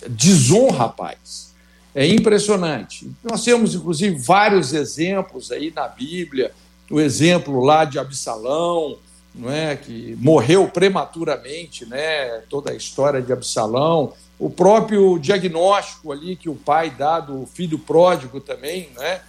Desonra 0.08 0.88
pais. 0.88 1.54
É 1.94 2.06
impressionante. 2.06 3.10
Nós 3.22 3.42
temos, 3.42 3.74
inclusive, 3.74 4.16
vários 4.18 4.74
exemplos 4.74 5.50
aí 5.50 5.72
na 5.74 5.88
Bíblia. 5.88 6.52
O 6.90 7.00
exemplo 7.00 7.64
lá 7.64 7.84
de 7.84 7.98
Absalão, 7.98 8.98
não 9.34 9.50
é, 9.50 9.76
que 9.76 10.16
morreu 10.20 10.68
prematuramente, 10.68 11.86
né? 11.86 12.42
Toda 12.50 12.72
a 12.72 12.74
história 12.74 13.22
de 13.22 13.32
Absalão 13.32 14.12
o 14.38 14.50
próprio 14.50 15.18
diagnóstico 15.18 16.12
ali 16.12 16.36
que 16.36 16.48
o 16.48 16.54
pai 16.54 16.90
dá 16.90 17.20
do 17.20 17.46
filho 17.46 17.78
pródigo 17.78 18.40
também, 18.40 18.90
né? 18.96 19.20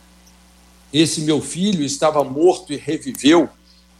Esse 0.91 1.21
meu 1.21 1.41
filho 1.41 1.83
estava 1.83 2.23
morto 2.23 2.73
e 2.73 2.77
reviveu. 2.77 3.49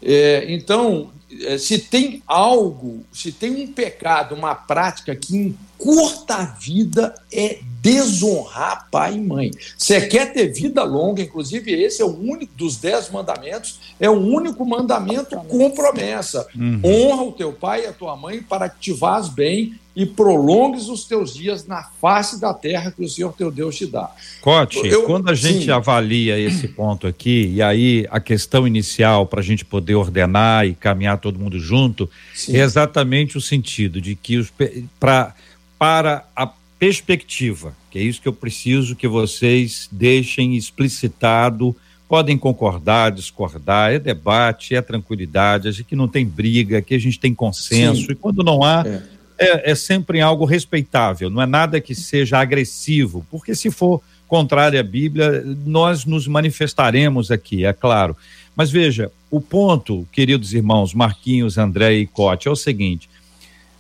É, 0.01 0.45
então, 0.49 1.11
é, 1.41 1.57
se 1.57 1.79
tem 1.79 2.23
algo, 2.25 3.03
se 3.11 3.31
tem 3.31 3.63
um 3.63 3.67
pecado, 3.67 4.35
uma 4.35 4.55
prática 4.55 5.15
que 5.15 5.35
encurta 5.35 6.35
a 6.35 6.45
vida, 6.45 7.13
é 7.31 7.59
desonrar 7.81 8.87
pai 8.89 9.15
e 9.15 9.21
mãe. 9.21 9.51
Você 9.77 10.07
quer 10.07 10.33
ter 10.33 10.53
vida 10.53 10.83
longa, 10.83 11.21
inclusive 11.21 11.71
esse 11.71 12.01
é 12.01 12.05
o 12.05 12.17
único 12.17 12.53
dos 12.55 12.77
dez 12.77 13.09
mandamentos, 13.09 13.79
é 13.99 14.09
o 14.09 14.19
único 14.19 14.65
mandamento 14.65 15.35
com 15.47 15.71
promessa. 15.71 16.47
Uhum. 16.55 16.81
Honra 16.83 17.23
o 17.23 17.31
teu 17.31 17.51
pai 17.51 17.83
e 17.83 17.87
a 17.87 17.93
tua 17.93 18.15
mãe 18.15 18.41
para 18.41 18.69
que 18.69 18.79
te 18.79 18.93
vás 18.93 19.29
bem 19.29 19.77
e 19.97 20.05
prolongues 20.05 20.89
os 20.89 21.05
teus 21.05 21.33
dias 21.33 21.65
na 21.65 21.81
face 21.99 22.39
da 22.39 22.53
terra 22.53 22.91
que 22.91 23.03
o 23.03 23.09
Senhor 23.09 23.33
teu 23.33 23.49
Deus 23.49 23.75
te 23.75 23.87
dá. 23.87 24.11
Cote, 24.41 24.77
Eu, 24.85 25.05
quando 25.07 25.27
a 25.27 25.33
gente 25.33 25.65
sim. 25.65 25.71
avalia 25.71 26.37
esse 26.37 26.67
ponto 26.67 27.07
aqui, 27.07 27.51
e 27.55 27.63
aí 27.63 28.05
a 28.11 28.19
questão 28.19 28.67
inicial 28.67 29.25
para 29.25 29.39
a 29.39 29.43
gente 29.43 29.65
poder 29.65 29.95
ordenar 29.95 30.67
e 30.67 30.75
caminhar 30.75 31.17
todo 31.17 31.39
mundo 31.39 31.59
junto, 31.59 32.07
sim. 32.35 32.55
é 32.55 32.59
exatamente 32.59 33.39
o 33.39 33.41
sentido 33.41 33.99
de 33.99 34.13
que 34.13 34.37
os, 34.37 34.53
pra, 34.99 35.33
para 35.79 36.27
a 36.35 36.47
perspectiva, 36.77 37.75
que 37.89 37.97
é 37.97 38.03
isso 38.03 38.21
que 38.21 38.27
eu 38.27 38.33
preciso 38.33 38.95
que 38.95 39.07
vocês 39.07 39.89
deixem 39.91 40.55
explicitado. 40.55 41.75
Podem 42.07 42.37
concordar, 42.37 43.11
discordar, 43.11 43.91
é 43.91 43.99
debate, 43.99 44.75
é 44.75 44.81
tranquilidade, 44.81 45.67
a 45.67 45.71
gente 45.71 45.93
não 45.95 46.07
tem 46.07 46.25
briga, 46.25 46.77
aqui 46.77 46.93
a 46.93 46.99
gente 46.99 47.19
tem 47.19 47.33
consenso, 47.33 48.05
Sim. 48.05 48.11
e 48.11 48.15
quando 48.15 48.43
não 48.43 48.63
há, 48.63 48.83
é. 48.87 49.16
É, 49.37 49.71
é 49.71 49.75
sempre 49.75 50.19
algo 50.19 50.45
respeitável, 50.45 51.29
não 51.29 51.41
é 51.41 51.45
nada 51.45 51.79
que 51.79 51.93
seja 51.93 52.39
agressivo, 52.39 53.25
porque 53.29 53.53
se 53.53 53.69
for 53.69 54.01
contrário 54.27 54.79
à 54.79 54.83
Bíblia, 54.83 55.43
nós 55.65 56.05
nos 56.05 56.27
manifestaremos 56.27 57.29
aqui, 57.29 57.65
é 57.65 57.71
claro. 57.71 58.17
Mas 58.55 58.71
veja, 58.71 59.11
o 59.29 59.39
ponto, 59.39 60.07
queridos 60.11 60.53
irmãos 60.53 60.93
Marquinhos, 60.93 61.57
André 61.57 61.93
e 61.93 62.07
Cote, 62.07 62.47
é 62.47 62.51
o 62.51 62.55
seguinte: 62.55 63.09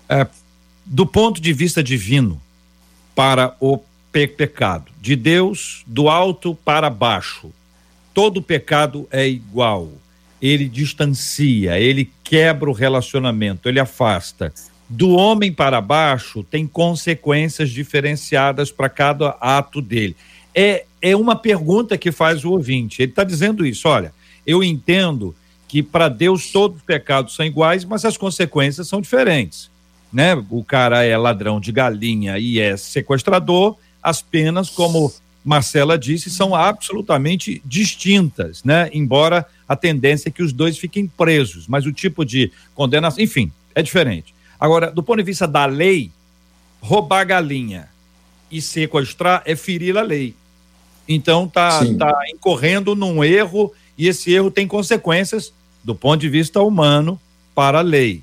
é, 0.07 0.27
do 0.85 1.05
ponto 1.05 1.41
de 1.41 1.51
vista 1.51 1.83
divino, 1.83 2.39
para 3.17 3.55
o 3.59 3.79
pe 4.11 4.27
pecado. 4.27 4.91
De 5.01 5.15
Deus, 5.15 5.83
do 5.87 6.07
alto 6.07 6.53
para 6.53 6.87
baixo. 6.87 7.51
Todo 8.13 8.43
pecado 8.43 9.07
é 9.11 9.27
igual. 9.27 9.91
Ele 10.39 10.69
distancia, 10.69 11.79
ele 11.79 12.11
quebra 12.23 12.69
o 12.69 12.73
relacionamento, 12.73 13.67
ele 13.67 13.79
afasta. 13.79 14.53
Do 14.89 15.09
homem 15.11 15.51
para 15.51 15.81
baixo 15.81 16.43
tem 16.43 16.65
consequências 16.65 17.69
diferenciadas 17.69 18.71
para 18.71 18.89
cada 18.89 19.29
ato 19.41 19.81
dele. 19.81 20.15
É, 20.55 20.85
é 21.01 21.15
uma 21.15 21.35
pergunta 21.35 21.97
que 21.97 22.11
faz 22.11 22.45
o 22.45 22.51
ouvinte. 22.51 23.01
Ele 23.01 23.11
está 23.11 23.23
dizendo 23.23 23.65
isso: 23.65 23.87
olha, 23.87 24.13
eu 24.45 24.63
entendo 24.63 25.35
que 25.67 25.83
para 25.83 26.07
Deus 26.07 26.51
todos 26.51 26.77
os 26.77 26.83
pecados 26.83 27.35
são 27.35 27.45
iguais, 27.45 27.83
mas 27.83 28.05
as 28.05 28.15
consequências 28.15 28.87
são 28.87 29.01
diferentes 29.01 29.69
né? 30.11 30.33
O 30.49 30.63
cara 30.63 31.03
é 31.03 31.17
ladrão 31.17 31.59
de 31.59 31.71
galinha 31.71 32.37
e 32.37 32.59
é 32.59 32.77
sequestrador, 32.77 33.75
as 34.01 34.21
penas, 34.21 34.69
como 34.69 35.13
Marcela 35.43 35.97
disse, 35.97 36.29
são 36.29 36.55
absolutamente 36.55 37.61
distintas, 37.65 38.63
né? 38.63 38.89
Embora 38.93 39.45
a 39.67 39.75
tendência 39.75 40.29
é 40.29 40.31
que 40.31 40.43
os 40.43 40.53
dois 40.53 40.77
fiquem 40.77 41.07
presos, 41.07 41.67
mas 41.67 41.85
o 41.85 41.91
tipo 41.91 42.23
de 42.23 42.51
condenação, 42.73 43.23
enfim, 43.23 43.51
é 43.75 43.81
diferente. 43.81 44.33
Agora, 44.59 44.91
do 44.91 45.03
ponto 45.03 45.17
de 45.17 45.23
vista 45.23 45.47
da 45.47 45.65
lei, 45.65 46.11
roubar 46.81 47.25
galinha 47.25 47.89
e 48.51 48.61
sequestrar 48.61 49.41
é 49.45 49.55
ferir 49.55 49.97
a 49.97 50.01
lei. 50.01 50.35
Então 51.07 51.47
tá, 51.47 51.79
tá 51.97 52.19
incorrendo 52.33 52.95
num 52.95 53.23
erro 53.23 53.73
e 53.97 54.07
esse 54.07 54.31
erro 54.31 54.51
tem 54.51 54.67
consequências 54.67 55.53
do 55.83 55.95
ponto 55.95 56.19
de 56.19 56.29
vista 56.29 56.61
humano 56.61 57.19
para 57.55 57.79
a 57.79 57.81
lei. 57.81 58.21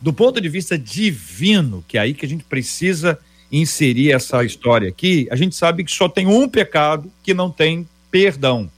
Do 0.00 0.12
ponto 0.12 0.40
de 0.40 0.48
vista 0.48 0.78
divino, 0.78 1.84
que 1.88 1.96
é 1.96 2.02
aí 2.02 2.14
que 2.14 2.26
a 2.26 2.28
gente 2.28 2.44
precisa 2.44 3.18
inserir 3.50 4.12
essa 4.12 4.44
história 4.44 4.88
aqui, 4.88 5.26
a 5.30 5.36
gente 5.36 5.54
sabe 5.56 5.84
que 5.84 5.90
só 5.90 6.08
tem 6.08 6.26
um 6.26 6.48
pecado 6.48 7.10
que 7.22 7.32
não 7.32 7.50
tem 7.50 7.88
perdão. 8.10 8.70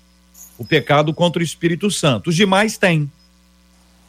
O 0.56 0.64
pecado 0.64 1.12
contra 1.12 1.40
o 1.40 1.44
Espírito 1.44 1.90
Santo. 1.90 2.30
Os 2.30 2.36
demais 2.36 2.78
têm. 2.78 3.10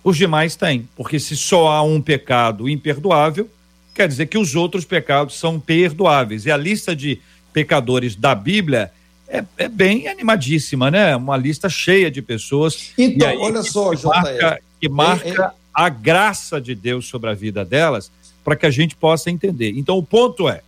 Os 0.03 0.17
demais 0.17 0.55
têm, 0.55 0.87
porque 0.95 1.19
se 1.19 1.35
só 1.35 1.67
há 1.67 1.81
um 1.81 2.01
pecado 2.01 2.69
imperdoável, 2.69 3.49
quer 3.93 4.07
dizer 4.07 4.27
que 4.27 4.37
os 4.37 4.55
outros 4.55 4.85
pecados 4.85 5.35
são 5.37 5.59
perdoáveis. 5.59 6.45
E 6.45 6.51
a 6.51 6.57
lista 6.57 6.95
de 6.95 7.19
pecadores 7.51 8.15
da 8.15 8.33
Bíblia 8.33 8.91
é, 9.27 9.43
é 9.57 9.67
bem 9.67 10.07
animadíssima, 10.07 10.89
né? 10.89 11.15
Uma 11.15 11.37
lista 11.37 11.69
cheia 11.69 12.09
de 12.09 12.21
pessoas. 12.21 12.91
Então, 12.97 13.27
aí, 13.27 13.37
olha 13.37 13.61
só, 13.61 13.93
que 13.95 14.05
marca, 14.05 14.61
que 14.81 14.89
marca 14.89 15.27
é, 15.27 15.31
é 15.31 15.51
a 15.73 15.89
graça 15.89 16.59
de 16.59 16.73
Deus 16.73 17.07
sobre 17.07 17.29
a 17.29 17.33
vida 17.33 17.63
delas, 17.63 18.11
para 18.43 18.55
que 18.55 18.65
a 18.65 18.71
gente 18.71 18.95
possa 18.95 19.29
entender. 19.29 19.73
Então, 19.77 19.97
o 19.97 20.03
ponto 20.03 20.49
é: 20.49 20.61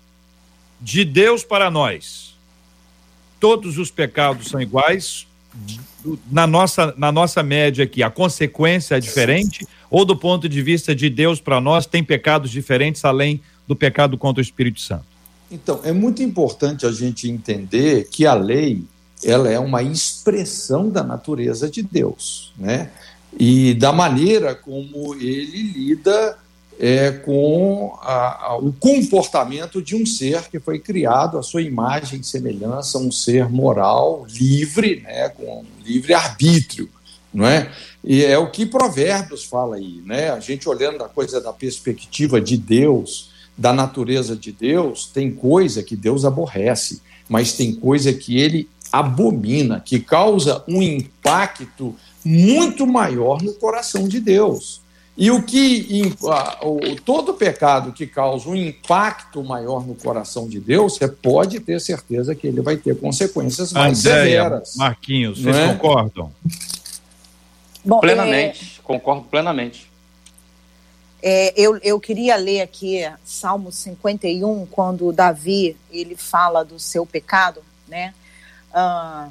de 0.79 1.03
Deus 1.03 1.43
para 1.43 1.71
nós, 1.71 2.35
todos 3.39 3.77
os 3.77 3.89
pecados 3.89 4.47
são 4.47 4.61
iguais. 4.61 5.25
Na 6.31 6.47
nossa, 6.47 6.93
na 6.97 7.11
nossa 7.11 7.43
média 7.43 7.83
aqui, 7.83 8.01
a 8.01 8.09
consequência 8.09 8.95
é 8.95 8.99
diferente, 8.99 9.67
ou 9.89 10.05
do 10.05 10.15
ponto 10.15 10.47
de 10.47 10.61
vista 10.61 10.95
de 10.95 11.09
Deus 11.09 11.39
para 11.39 11.61
nós, 11.61 11.85
tem 11.85 12.03
pecados 12.03 12.49
diferentes 12.49 13.03
além 13.05 13.41
do 13.67 13.75
pecado 13.75 14.17
contra 14.17 14.39
o 14.39 14.43
Espírito 14.43 14.79
Santo? 14.79 15.05
Então, 15.51 15.81
é 15.83 15.91
muito 15.91 16.23
importante 16.23 16.85
a 16.85 16.91
gente 16.91 17.29
entender 17.29 18.07
que 18.09 18.25
a 18.25 18.33
lei 18.33 18.83
ela 19.23 19.49
é 19.49 19.59
uma 19.59 19.83
expressão 19.83 20.89
da 20.89 21.03
natureza 21.03 21.69
de 21.69 21.83
Deus, 21.83 22.53
né? 22.57 22.89
e 23.37 23.73
da 23.73 23.91
maneira 23.91 24.55
como 24.55 25.15
ele 25.15 25.63
lida 25.63 26.37
é, 26.83 27.11
com 27.11 27.95
a, 28.01 28.47
a, 28.47 28.57
o 28.57 28.73
comportamento 28.73 29.83
de 29.83 29.95
um 29.95 30.03
ser 30.03 30.49
que 30.49 30.59
foi 30.59 30.79
criado 30.79 31.37
à 31.37 31.43
sua 31.43 31.61
imagem 31.61 32.21
e 32.21 32.23
semelhança, 32.23 32.97
um 32.97 33.11
ser 33.11 33.47
moral, 33.47 34.25
livre, 34.27 35.01
né, 35.01 35.29
com 35.29 35.63
livre 35.85 36.15
arbítrio, 36.15 36.89
não 37.31 37.45
é? 37.45 37.71
E 38.03 38.25
é 38.25 38.35
o 38.35 38.49
que 38.49 38.65
Provérbios 38.65 39.43
fala 39.43 39.75
aí, 39.75 40.01
né? 40.03 40.31
A 40.31 40.39
gente 40.39 40.67
olhando 40.67 41.03
a 41.03 41.07
coisa 41.07 41.39
da 41.39 41.53
perspectiva 41.53 42.41
de 42.41 42.57
Deus, 42.57 43.29
da 43.55 43.71
natureza 43.71 44.35
de 44.35 44.51
Deus, 44.51 45.05
tem 45.05 45.31
coisa 45.31 45.83
que 45.83 45.95
Deus 45.95 46.25
aborrece. 46.25 46.99
mas 47.29 47.53
tem 47.53 47.73
coisa 47.73 48.11
que 48.11 48.37
ele 48.37 48.67
abomina, 48.91 49.79
que 49.79 49.99
causa 49.99 50.63
um 50.67 50.81
impacto 50.81 51.95
muito 52.25 52.85
maior 52.85 53.41
no 53.41 53.53
coração 53.53 54.07
de 54.07 54.19
Deus. 54.19 54.81
E 55.17 55.29
o 55.29 55.43
que 55.43 56.15
todo 57.03 57.33
pecado 57.33 57.91
que 57.91 58.07
causa 58.07 58.49
um 58.49 58.55
impacto 58.55 59.43
maior 59.43 59.85
no 59.85 59.93
coração 59.93 60.47
de 60.47 60.59
Deus, 60.59 60.95
você 60.95 61.07
pode 61.07 61.59
ter 61.59 61.79
certeza 61.81 62.33
que 62.33 62.47
ele 62.47 62.61
vai 62.61 62.77
ter 62.77 62.97
consequências 62.97 63.73
mais 63.73 63.99
Andréia, 64.05 64.43
severas. 64.43 64.75
Marquinhos, 64.77 65.41
vocês 65.41 65.55
é? 65.55 65.67
concordam? 65.73 66.31
Bom, 67.83 67.99
plenamente, 67.99 68.79
é... 68.79 68.83
concordo 68.83 69.23
plenamente. 69.23 69.91
É, 71.21 71.53
eu, 71.55 71.77
eu 71.83 71.99
queria 71.99 72.35
ler 72.35 72.61
aqui 72.61 73.01
Salmo 73.23 73.71
51, 73.71 74.65
quando 74.67 75.11
Davi 75.11 75.77
ele 75.91 76.15
fala 76.15 76.63
do 76.63 76.79
seu 76.79 77.05
pecado, 77.05 77.61
né? 77.87 78.13
Ah, 78.73 79.29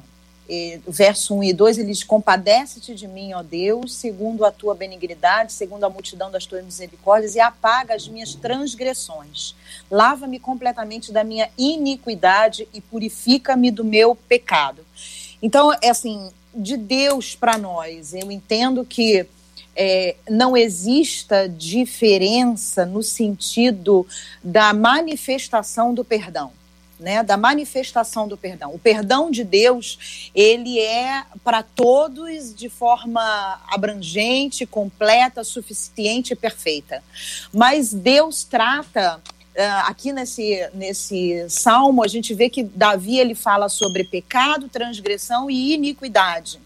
verso 0.85 1.33
1 1.35 1.43
e 1.43 1.53
2, 1.53 1.77
ele 1.77 1.91
diz: 1.91 2.03
Compadece-te 2.03 2.93
de 2.93 3.07
mim, 3.07 3.33
ó 3.33 3.41
Deus, 3.41 3.93
segundo 3.93 4.43
a 4.43 4.51
tua 4.51 4.75
benignidade, 4.75 5.53
segundo 5.53 5.85
a 5.85 5.89
multidão 5.89 6.29
das 6.29 6.45
tuas 6.45 6.63
misericórdias, 6.63 7.35
e 7.35 7.39
apaga 7.39 7.95
as 7.95 8.07
minhas 8.07 8.35
transgressões. 8.35 9.55
Lava-me 9.89 10.39
completamente 10.39 11.11
da 11.11 11.23
minha 11.23 11.49
iniquidade 11.57 12.67
e 12.73 12.81
purifica-me 12.81 13.71
do 13.71 13.85
meu 13.85 14.13
pecado. 14.13 14.85
Então, 15.41 15.71
é 15.81 15.89
assim, 15.89 16.29
de 16.53 16.75
Deus 16.75 17.33
para 17.33 17.57
nós, 17.57 18.13
eu 18.13 18.29
entendo 18.29 18.83
que 18.83 19.25
é, 19.73 20.17
não 20.29 20.57
exista 20.57 21.47
diferença 21.47 22.85
no 22.85 23.01
sentido 23.01 24.05
da 24.43 24.73
manifestação 24.73 25.93
do 25.93 26.03
perdão 26.03 26.51
né, 27.01 27.23
da 27.23 27.35
manifestação 27.35 28.27
do 28.27 28.37
perdão. 28.37 28.73
O 28.73 28.79
perdão 28.79 29.31
de 29.31 29.43
Deus, 29.43 30.29
ele 30.35 30.79
é 30.79 31.23
para 31.43 31.63
todos 31.63 32.53
de 32.53 32.69
forma 32.69 33.59
abrangente, 33.67 34.67
completa, 34.67 35.43
suficiente 35.43 36.33
e 36.33 36.35
perfeita. 36.35 37.03
Mas 37.51 37.91
Deus 37.91 38.43
trata 38.43 39.19
Uh, 39.53 39.83
aqui 39.85 40.13
nesse, 40.13 40.69
nesse 40.73 41.45
salmo, 41.49 42.01
a 42.01 42.07
gente 42.07 42.33
vê 42.33 42.49
que 42.49 42.63
Davi 42.63 43.19
ele 43.19 43.35
fala 43.35 43.67
sobre 43.67 44.05
pecado, 44.05 44.69
transgressão 44.69 45.51
e 45.51 45.73
iniquidade. 45.73 46.57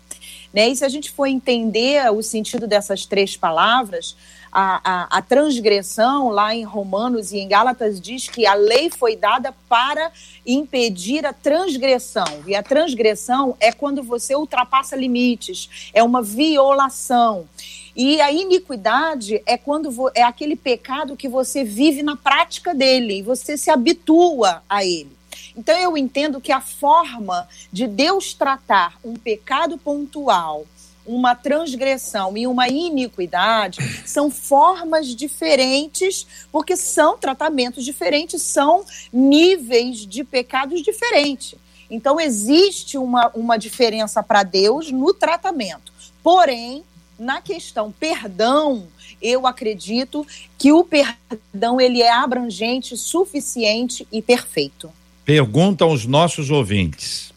Né? 0.54 0.70
E 0.70 0.76
se 0.76 0.86
a 0.86 0.90
gente 0.90 1.10
for 1.10 1.26
entender 1.26 2.08
o 2.12 2.22
sentido 2.22 2.68
dessas 2.68 3.04
três 3.04 3.36
palavras, 3.36 4.16
a, 4.58 4.80
a, 4.86 5.18
a, 5.18 5.22
transgressão, 5.22 6.30
lá 6.30 6.56
em 6.56 6.64
Romanos 6.64 7.34
e 7.34 7.40
em 7.40 7.48
Gálatas, 7.50 8.00
diz 8.00 8.30
que 8.30 8.46
a 8.46 8.54
lei 8.54 8.90
foi 8.90 9.18
dada 9.18 9.54
para 9.68 10.10
impedir 10.48 11.26
a 11.26 11.34
transgressão. 11.34 12.42
E 12.48 12.56
a 12.56 12.64
transgressão 12.64 13.58
é 13.60 13.74
quando 13.74 14.02
você 14.02 14.34
ultrapassa 14.34 14.96
limites, 14.96 15.92
é 15.94 16.02
uma 16.02 16.22
violação. 16.22 17.50
E 17.94 18.22
a 18.22 18.32
iniquidade 18.32 19.44
é 19.46 19.58
quando 19.58 20.10
é 20.16 20.24
aquele 20.24 20.56
pecado 20.56 21.18
que 21.18 21.28
você 21.28 21.66
vive 21.66 22.02
na 22.02 22.16
prática 22.16 22.74
dele, 22.74 23.18
e 23.18 23.22
você 23.22 23.58
se 23.58 23.70
habitua 23.70 24.64
a 24.70 24.86
ele. 24.86 25.12
Então 25.58 25.78
eu 25.78 25.98
entendo 25.98 26.40
que 26.40 26.54
a 26.54 26.62
forma 26.62 27.46
de 27.74 27.88
Deus 27.88 28.34
tratar 28.34 28.98
um 29.04 29.16
pecado 29.16 29.78
pontual 29.78 30.66
uma 31.06 31.36
transgressão 31.36 32.38
e 32.38 32.48
uma 32.48 32.68
iniquidade 32.68 33.80
são 34.06 34.32
formas 34.32 35.16
diferentes, 35.16 36.26
porque 36.52 36.76
são 36.76 37.18
tratamentos 37.18 37.84
diferentes, 37.86 38.42
são 38.42 38.84
níveis 39.12 40.06
de 40.06 40.24
pecados 40.24 40.82
diferentes. 40.82 41.56
Então, 41.90 42.20
existe 42.20 42.98
uma, 42.98 43.30
uma 43.36 43.58
diferença 43.58 44.24
para 44.24 44.44
Deus 44.44 44.92
no 44.92 45.14
tratamento. 45.14 45.94
Porém, 46.24 46.84
na 47.18 47.42
questão 47.42 47.92
perdão, 47.92 48.88
eu 49.22 49.48
acredito 49.48 50.26
que 50.58 50.72
o 50.72 50.84
perdão 50.84 51.80
ele 51.80 52.02
é 52.02 52.12
abrangente, 52.12 52.98
suficiente 52.98 54.08
e 54.12 54.22
perfeito. 54.22 54.92
Pergunta 55.24 55.84
aos 55.84 56.06
nossos 56.06 56.50
ouvintes: 56.50 57.34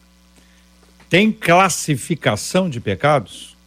tem 1.09 1.31
classificação 1.31 2.69
de 2.69 2.79
pecados? 2.79 3.57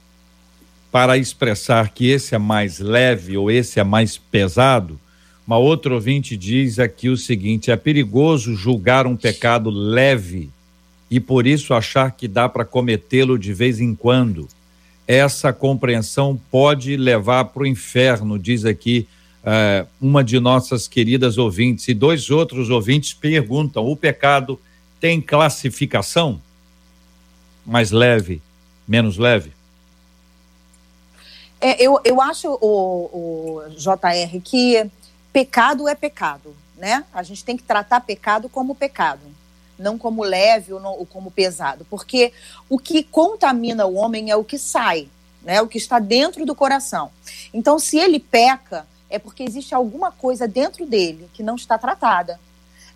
Para 0.93 1.17
expressar 1.17 1.89
que 1.89 2.11
esse 2.11 2.35
é 2.35 2.39
mais 2.39 2.79
leve 2.79 3.35
ou 3.39 3.51
esse 3.51 3.81
é 3.81 3.85
mais 3.85 4.19
pesado, 4.19 5.01
uma 5.47 5.57
outra 5.57 5.95
ouvinte 5.95 6.37
diz 6.37 6.79
aqui 6.79 7.09
o 7.09 7.17
seguinte: 7.17 7.71
é 7.71 7.77
perigoso 7.77 8.55
julgar 8.55 9.07
um 9.07 9.17
pecado 9.17 9.71
leve 9.71 10.51
e 11.11 11.19
por 11.19 11.47
isso 11.47 11.75
achar 11.75 12.13
que 12.13 12.29
dá 12.29 12.49
para 12.49 12.65
cometê-lo 12.65 13.39
de 13.39 13.53
vez 13.53 13.81
em 13.81 13.95
quando. 13.95 14.47
Essa 15.09 15.53
compreensão 15.53 16.39
pode 16.51 16.97
levar 16.97 17.47
para 17.47 17.63
o 17.63 17.67
inferno, 17.67 18.39
diz 18.39 18.65
aqui 18.65 19.09
uh, 19.43 19.87
uma 20.01 20.23
de 20.23 20.39
nossas 20.39 20.87
queridas 20.87 21.39
ouvintes. 21.39 21.89
E 21.89 21.95
dois 21.95 22.31
outros 22.31 22.71
ouvintes 22.71 23.15
perguntam: 23.15 23.87
o 23.87 23.97
pecado 23.97 24.61
tem 25.01 25.21
classificação? 25.21 26.41
Mais 27.67 27.91
leve, 27.91 28.41
menos 28.87 29.17
leve? 29.17 29.53
É, 31.63 31.81
eu, 31.81 32.01
eu 32.05 32.21
acho, 32.21 32.59
o, 32.61 33.61
o 33.61 33.63
JR, 33.71 34.41
que 34.43 34.91
pecado 35.33 35.89
é 35.89 35.95
pecado, 35.95 36.57
né? 36.77 37.05
A 37.15 37.23
gente 37.23 37.45
tem 37.45 37.57
que 37.57 37.63
tratar 37.63 38.01
pecado 38.01 38.49
como 38.49 38.75
pecado, 38.75 39.21
não 39.79 39.97
como 39.97 40.25
leve 40.25 40.73
ou, 40.73 40.81
não, 40.81 40.91
ou 40.91 41.07
como 41.07 41.31
pesado, 41.31 41.87
porque 41.89 42.33
o 42.69 42.81
que 42.81 43.05
contamina 43.05 43.87
o 43.87 43.95
homem 43.95 44.29
é 44.29 44.35
o 44.35 44.43
que 44.43 44.59
sai, 44.59 45.09
né? 45.41 45.63
O 45.63 45.69
que 45.69 45.79
está 45.79 46.01
dentro 46.01 46.45
do 46.45 46.53
coração. 46.53 47.13
Então, 47.55 47.79
se 47.79 47.97
ele 47.97 48.19
peca, 48.19 48.85
é 49.09 49.17
porque 49.17 49.45
existe 49.45 49.73
alguma 49.73 50.11
coisa 50.11 50.49
dentro 50.49 50.85
dele 50.85 51.31
que 51.33 51.45
não 51.45 51.55
está 51.55 51.79
tratada. 51.79 52.41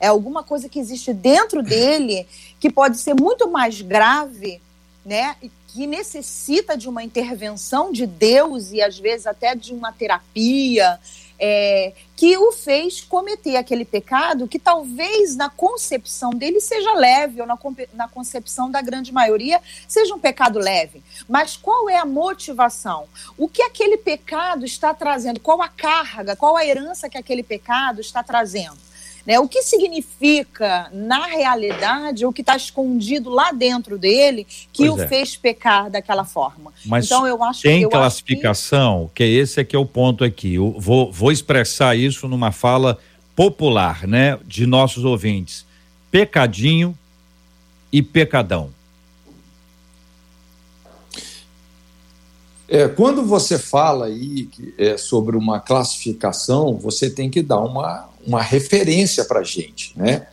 É 0.01 0.09
alguma 0.09 0.43
coisa 0.43 0.69
que 0.69 0.81
existe 0.81 1.15
dentro 1.15 1.63
dele 1.63 2.27
que 2.59 2.69
pode 2.69 2.99
ser 2.99 3.15
muito 3.15 3.49
mais 3.49 3.81
grave, 3.81 4.61
né? 5.07 5.37
que 5.69 5.87
necessita 5.87 6.77
de 6.77 6.89
uma 6.89 7.05
intervenção 7.05 7.93
de 7.93 8.07
Deus 8.07 8.73
e 8.73 8.83
às 8.83 8.99
vezes 8.99 9.27
até 9.27 9.55
de 9.55 9.73
uma 9.73 9.93
terapia, 9.93 10.99
é, 11.39 11.93
que 12.17 12.37
o 12.37 12.51
fez 12.51 13.03
cometer 13.03 13.57
aquele 13.57 13.85
pecado 13.85 14.49
que 14.49 14.59
talvez 14.59 15.37
na 15.37 15.49
concepção 15.49 16.31
dele 16.31 16.61
seja 16.61 16.93
leve, 16.95 17.41
ou 17.41 17.47
na, 17.47 17.59
na 17.93 18.09
concepção 18.09 18.71
da 18.71 18.81
grande 18.81 19.13
maioria 19.13 19.61
seja 19.87 20.15
um 20.15 20.19
pecado 20.19 20.59
leve. 20.59 21.05
Mas 21.29 21.57
qual 21.57 21.89
é 21.89 21.99
a 21.99 22.07
motivação? 22.07 23.07
O 23.37 23.47
que 23.47 23.63
aquele 23.63 23.99
pecado 23.99 24.65
está 24.65 24.93
trazendo? 24.93 25.39
Qual 25.39 25.63
a 25.63 25.69
carga, 25.69 26.35
qual 26.35 26.57
a 26.57 26.67
herança 26.67 27.09
que 27.09 27.19
aquele 27.19 27.43
pecado 27.43 28.01
está 28.01 28.23
trazendo? 28.25 28.79
Né? 29.27 29.41
O 29.41 29.49
que 29.49 29.63
significa, 29.63 30.89
na 30.93 31.27
realidade, 31.27 32.25
o 32.25 32.33
que 32.33 32.43
está 32.43 32.57
escondido 32.57 33.29
lá 33.29 33.51
dentro 33.51 33.99
dele 33.99 34.47
que 34.73 34.87
pois 34.87 35.01
o 35.01 35.03
é. 35.03 35.09
fez 35.09 35.37
pecar 35.37 35.91
daquela 35.91 36.25
forma. 36.25 36.73
Mas 36.85 37.07
então, 37.07 37.27
eu 37.27 37.43
acho, 37.43 37.63
tem 37.63 37.83
eu 37.83 37.91
classificação, 37.91 39.11
que... 39.13 39.25
que 39.25 39.37
esse 39.37 39.61
é 39.61 39.65
que 39.65 39.75
é 39.75 39.79
o 39.79 39.85
ponto 39.85 40.23
aqui. 40.23 40.55
Eu 40.55 40.77
vou, 40.79 41.11
vou 41.11 41.33
expressar 41.33 41.97
isso 41.97 42.29
numa 42.29 42.53
fala 42.53 42.99
popular, 43.35 44.07
né, 44.07 44.39
de 44.47 44.65
nossos 44.65 45.05
ouvintes. 45.05 45.67
Pecadinho 46.11 46.97
e 47.93 48.01
pecadão. 48.01 48.76
É, 52.69 52.89
quando 52.89 53.25
você 53.25 53.59
fala 53.59 54.07
aí 54.07 54.49
é, 54.77 54.97
sobre 54.97 55.37
uma 55.37 55.61
classificação, 55.61 56.77
você 56.77 57.09
tem 57.09 57.31
que 57.31 57.41
dar 57.41 57.61
uma, 57.61 58.09
uma 58.27 58.43
referência 58.43 59.25
para 59.25 59.41
a 59.41 59.45
gente. 59.45 59.93
Né? 59.97 60.27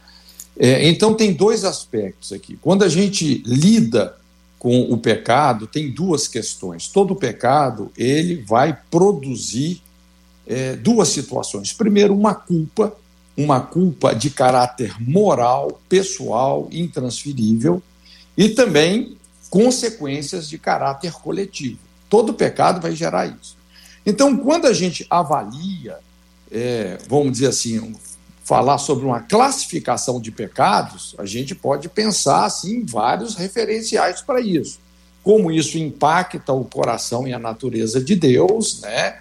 É, 0.57 0.87
então, 0.87 1.13
tem 1.13 1.33
dois 1.33 1.63
aspectos 1.63 2.31
aqui. 2.31 2.57
Quando 2.61 2.83
a 2.83 2.89
gente 2.89 3.43
lida 3.45 4.15
com 4.57 4.81
o 4.83 4.97
pecado, 4.97 5.67
tem 5.67 5.91
duas 5.91 6.27
questões. 6.27 6.87
Todo 6.87 7.15
pecado 7.15 7.91
ele 7.97 8.43
vai 8.47 8.77
produzir 8.89 9.81
é, 10.47 10.75
duas 10.75 11.09
situações. 11.09 11.73
Primeiro, 11.73 12.15
uma 12.15 12.33
culpa, 12.33 12.95
uma 13.35 13.59
culpa 13.59 14.13
de 14.13 14.29
caráter 14.29 14.95
moral, 14.99 15.81
pessoal, 15.87 16.67
intransferível, 16.71 17.83
e 18.37 18.49
também 18.49 19.17
consequências 19.49 20.49
de 20.49 20.57
caráter 20.57 21.11
coletivo. 21.11 21.79
Todo 22.13 22.31
pecado 22.31 22.79
vai 22.79 22.95
gerar 22.95 23.25
isso. 23.25 23.57
Então, 24.05 24.37
quando 24.37 24.67
a 24.67 24.71
gente 24.71 25.03
avalia, 25.09 25.97
é, 26.51 26.99
vamos 27.09 27.31
dizer 27.31 27.47
assim, 27.47 27.95
falar 28.43 28.77
sobre 28.77 29.03
uma 29.03 29.21
classificação 29.21 30.21
de 30.21 30.29
pecados, 30.29 31.15
a 31.17 31.25
gente 31.25 31.55
pode 31.55 31.89
pensar 31.89 32.45
assim 32.45 32.85
vários 32.85 33.33
referenciais 33.33 34.21
para 34.21 34.39
isso. 34.39 34.77
Como 35.23 35.51
isso 35.51 35.75
impacta 35.75 36.53
o 36.53 36.63
coração 36.63 37.27
e 37.27 37.33
a 37.33 37.39
natureza 37.39 37.99
de 37.99 38.15
Deus, 38.15 38.81
né? 38.81 39.17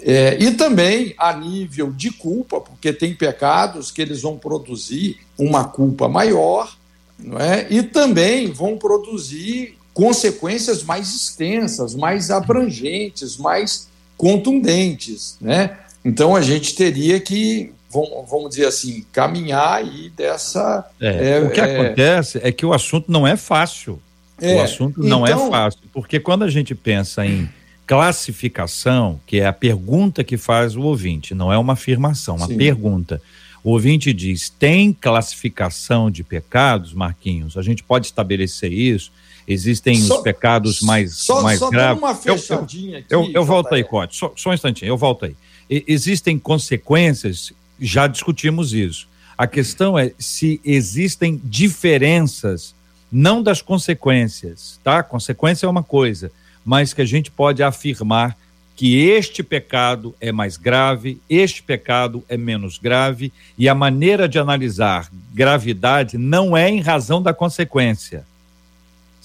É, 0.00 0.40
e 0.40 0.52
também 0.52 1.16
a 1.18 1.32
nível 1.32 1.90
de 1.90 2.12
culpa, 2.12 2.60
porque 2.60 2.92
tem 2.92 3.12
pecados 3.12 3.90
que 3.90 4.00
eles 4.00 4.22
vão 4.22 4.38
produzir 4.38 5.18
uma 5.36 5.64
culpa 5.64 6.08
maior, 6.08 6.76
não 7.18 7.40
é? 7.40 7.66
E 7.68 7.82
também 7.82 8.52
vão 8.52 8.78
produzir 8.78 9.76
consequências 9.96 10.82
mais 10.82 11.14
extensas, 11.14 11.94
mais 11.94 12.30
abrangentes, 12.30 13.38
mais 13.38 13.88
contundentes, 14.14 15.38
né? 15.40 15.78
Então 16.04 16.36
a 16.36 16.42
gente 16.42 16.74
teria 16.74 17.18
que, 17.18 17.72
vamos 17.90 18.50
dizer 18.50 18.66
assim, 18.66 19.06
caminhar 19.10 19.78
aí 19.78 20.12
dessa. 20.14 20.86
É, 21.00 21.38
é, 21.38 21.40
o 21.40 21.50
que 21.50 21.58
é... 21.58 21.64
acontece 21.64 22.38
é 22.42 22.52
que 22.52 22.66
o 22.66 22.74
assunto 22.74 23.10
não 23.10 23.26
é 23.26 23.38
fácil. 23.38 23.98
o 24.38 24.44
é, 24.44 24.60
assunto 24.60 25.02
não 25.02 25.26
é 25.26 25.30
então... 25.30 25.46
é 25.46 25.50
fácil, 25.50 25.80
porque 25.94 26.20
quando 26.20 26.44
a 26.44 26.50
gente 26.50 26.74
pensa 26.74 27.24
em 27.24 27.48
classificação, 27.86 29.18
que 29.26 29.40
é 29.40 29.46
a 29.46 29.52
pergunta 29.52 30.22
que 30.22 30.36
faz 30.36 30.76
o 30.76 30.82
ouvinte, 30.82 31.34
não 31.34 31.50
é 31.50 31.56
uma 31.56 31.72
afirmação, 31.72 32.36
uma 32.36 32.48
Sim. 32.48 32.58
pergunta. 32.58 33.18
O 33.64 33.70
ouvinte 33.70 34.12
diz: 34.12 34.50
tem 34.50 34.92
classificação 34.92 36.10
de 36.10 36.22
pecados, 36.22 36.92
Marquinhos? 36.92 37.56
A 37.56 37.62
gente 37.62 37.82
pode 37.82 38.04
estabelecer 38.04 38.70
isso? 38.70 39.10
Existem 39.48 40.00
só, 40.00 40.16
os 40.16 40.22
pecados 40.22 40.80
mais, 40.80 41.16
só, 41.16 41.42
mais 41.42 41.58
só 41.58 41.70
graves. 41.70 42.02
Uma 42.02 42.14
fechadinha 42.14 43.04
eu, 43.08 43.20
eu, 43.20 43.22
aqui, 43.22 43.32
eu, 43.32 43.40
eu 43.40 43.44
volto 43.44 43.74
aí, 43.74 43.84
Cote, 43.84 44.16
só, 44.16 44.32
só 44.34 44.50
um 44.50 44.54
instantinho, 44.54 44.88
eu 44.88 44.96
volto 44.96 45.24
aí 45.24 45.36
existem 45.68 46.38
consequências, 46.38 47.52
já 47.80 48.06
discutimos 48.06 48.72
isso. 48.72 49.08
A 49.36 49.46
questão 49.46 49.98
é 49.98 50.12
se 50.18 50.60
existem 50.64 51.40
diferenças, 51.44 52.74
não 53.10 53.42
das 53.42 53.60
consequências, 53.60 54.80
tá? 54.82 55.02
Consequência 55.02 55.66
é 55.66 55.68
uma 55.68 55.82
coisa, 55.82 56.30
mas 56.64 56.92
que 56.94 57.02
a 57.02 57.04
gente 57.04 57.30
pode 57.30 57.62
afirmar 57.62 58.36
que 58.74 58.98
este 58.98 59.42
pecado 59.42 60.14
é 60.20 60.30
mais 60.30 60.56
grave, 60.56 61.20
este 61.28 61.62
pecado 61.62 62.22
é 62.28 62.36
menos 62.36 62.78
grave, 62.78 63.32
e 63.56 63.68
a 63.68 63.74
maneira 63.74 64.28
de 64.28 64.38
analisar 64.38 65.10
gravidade 65.32 66.18
não 66.18 66.56
é 66.56 66.68
em 66.68 66.80
razão 66.80 67.22
da 67.22 67.32
consequência, 67.32 68.26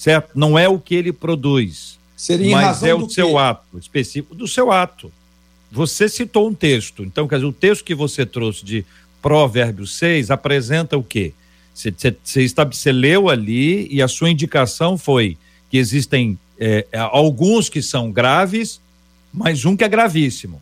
certo? 0.01 0.31
Não 0.33 0.57
é 0.57 0.67
o 0.67 0.79
que 0.79 0.95
ele 0.95 1.13
produz, 1.13 1.99
Seria 2.17 2.55
mas 2.55 2.81
é 2.81 2.95
o 2.95 3.07
seu 3.07 3.37
ato 3.37 3.77
específico, 3.77 4.33
do 4.33 4.47
seu 4.47 4.71
ato. 4.71 5.11
Você 5.71 6.09
citou 6.09 6.49
um 6.49 6.55
texto, 6.55 7.03
então, 7.03 7.27
quer 7.27 7.35
dizer, 7.35 7.47
o 7.47 7.53
texto 7.53 7.83
que 7.83 7.93
você 7.93 8.25
trouxe 8.25 8.65
de 8.65 8.83
Provérbios 9.21 9.93
6 9.97 10.31
apresenta 10.31 10.97
o 10.97 11.03
quê? 11.03 11.33
Você, 11.71 11.93
você, 12.23 12.47
você 12.47 12.91
leu 12.91 13.29
ali 13.29 13.87
e 13.93 14.01
a 14.01 14.07
sua 14.07 14.31
indicação 14.31 14.97
foi 14.97 15.37
que 15.69 15.77
existem 15.77 16.37
é, 16.59 16.87
é, 16.91 16.97
alguns 16.97 17.69
que 17.69 17.81
são 17.83 18.11
graves, 18.11 18.81
mas 19.31 19.65
um 19.65 19.77
que 19.77 19.83
é 19.83 19.87
gravíssimo. 19.87 20.59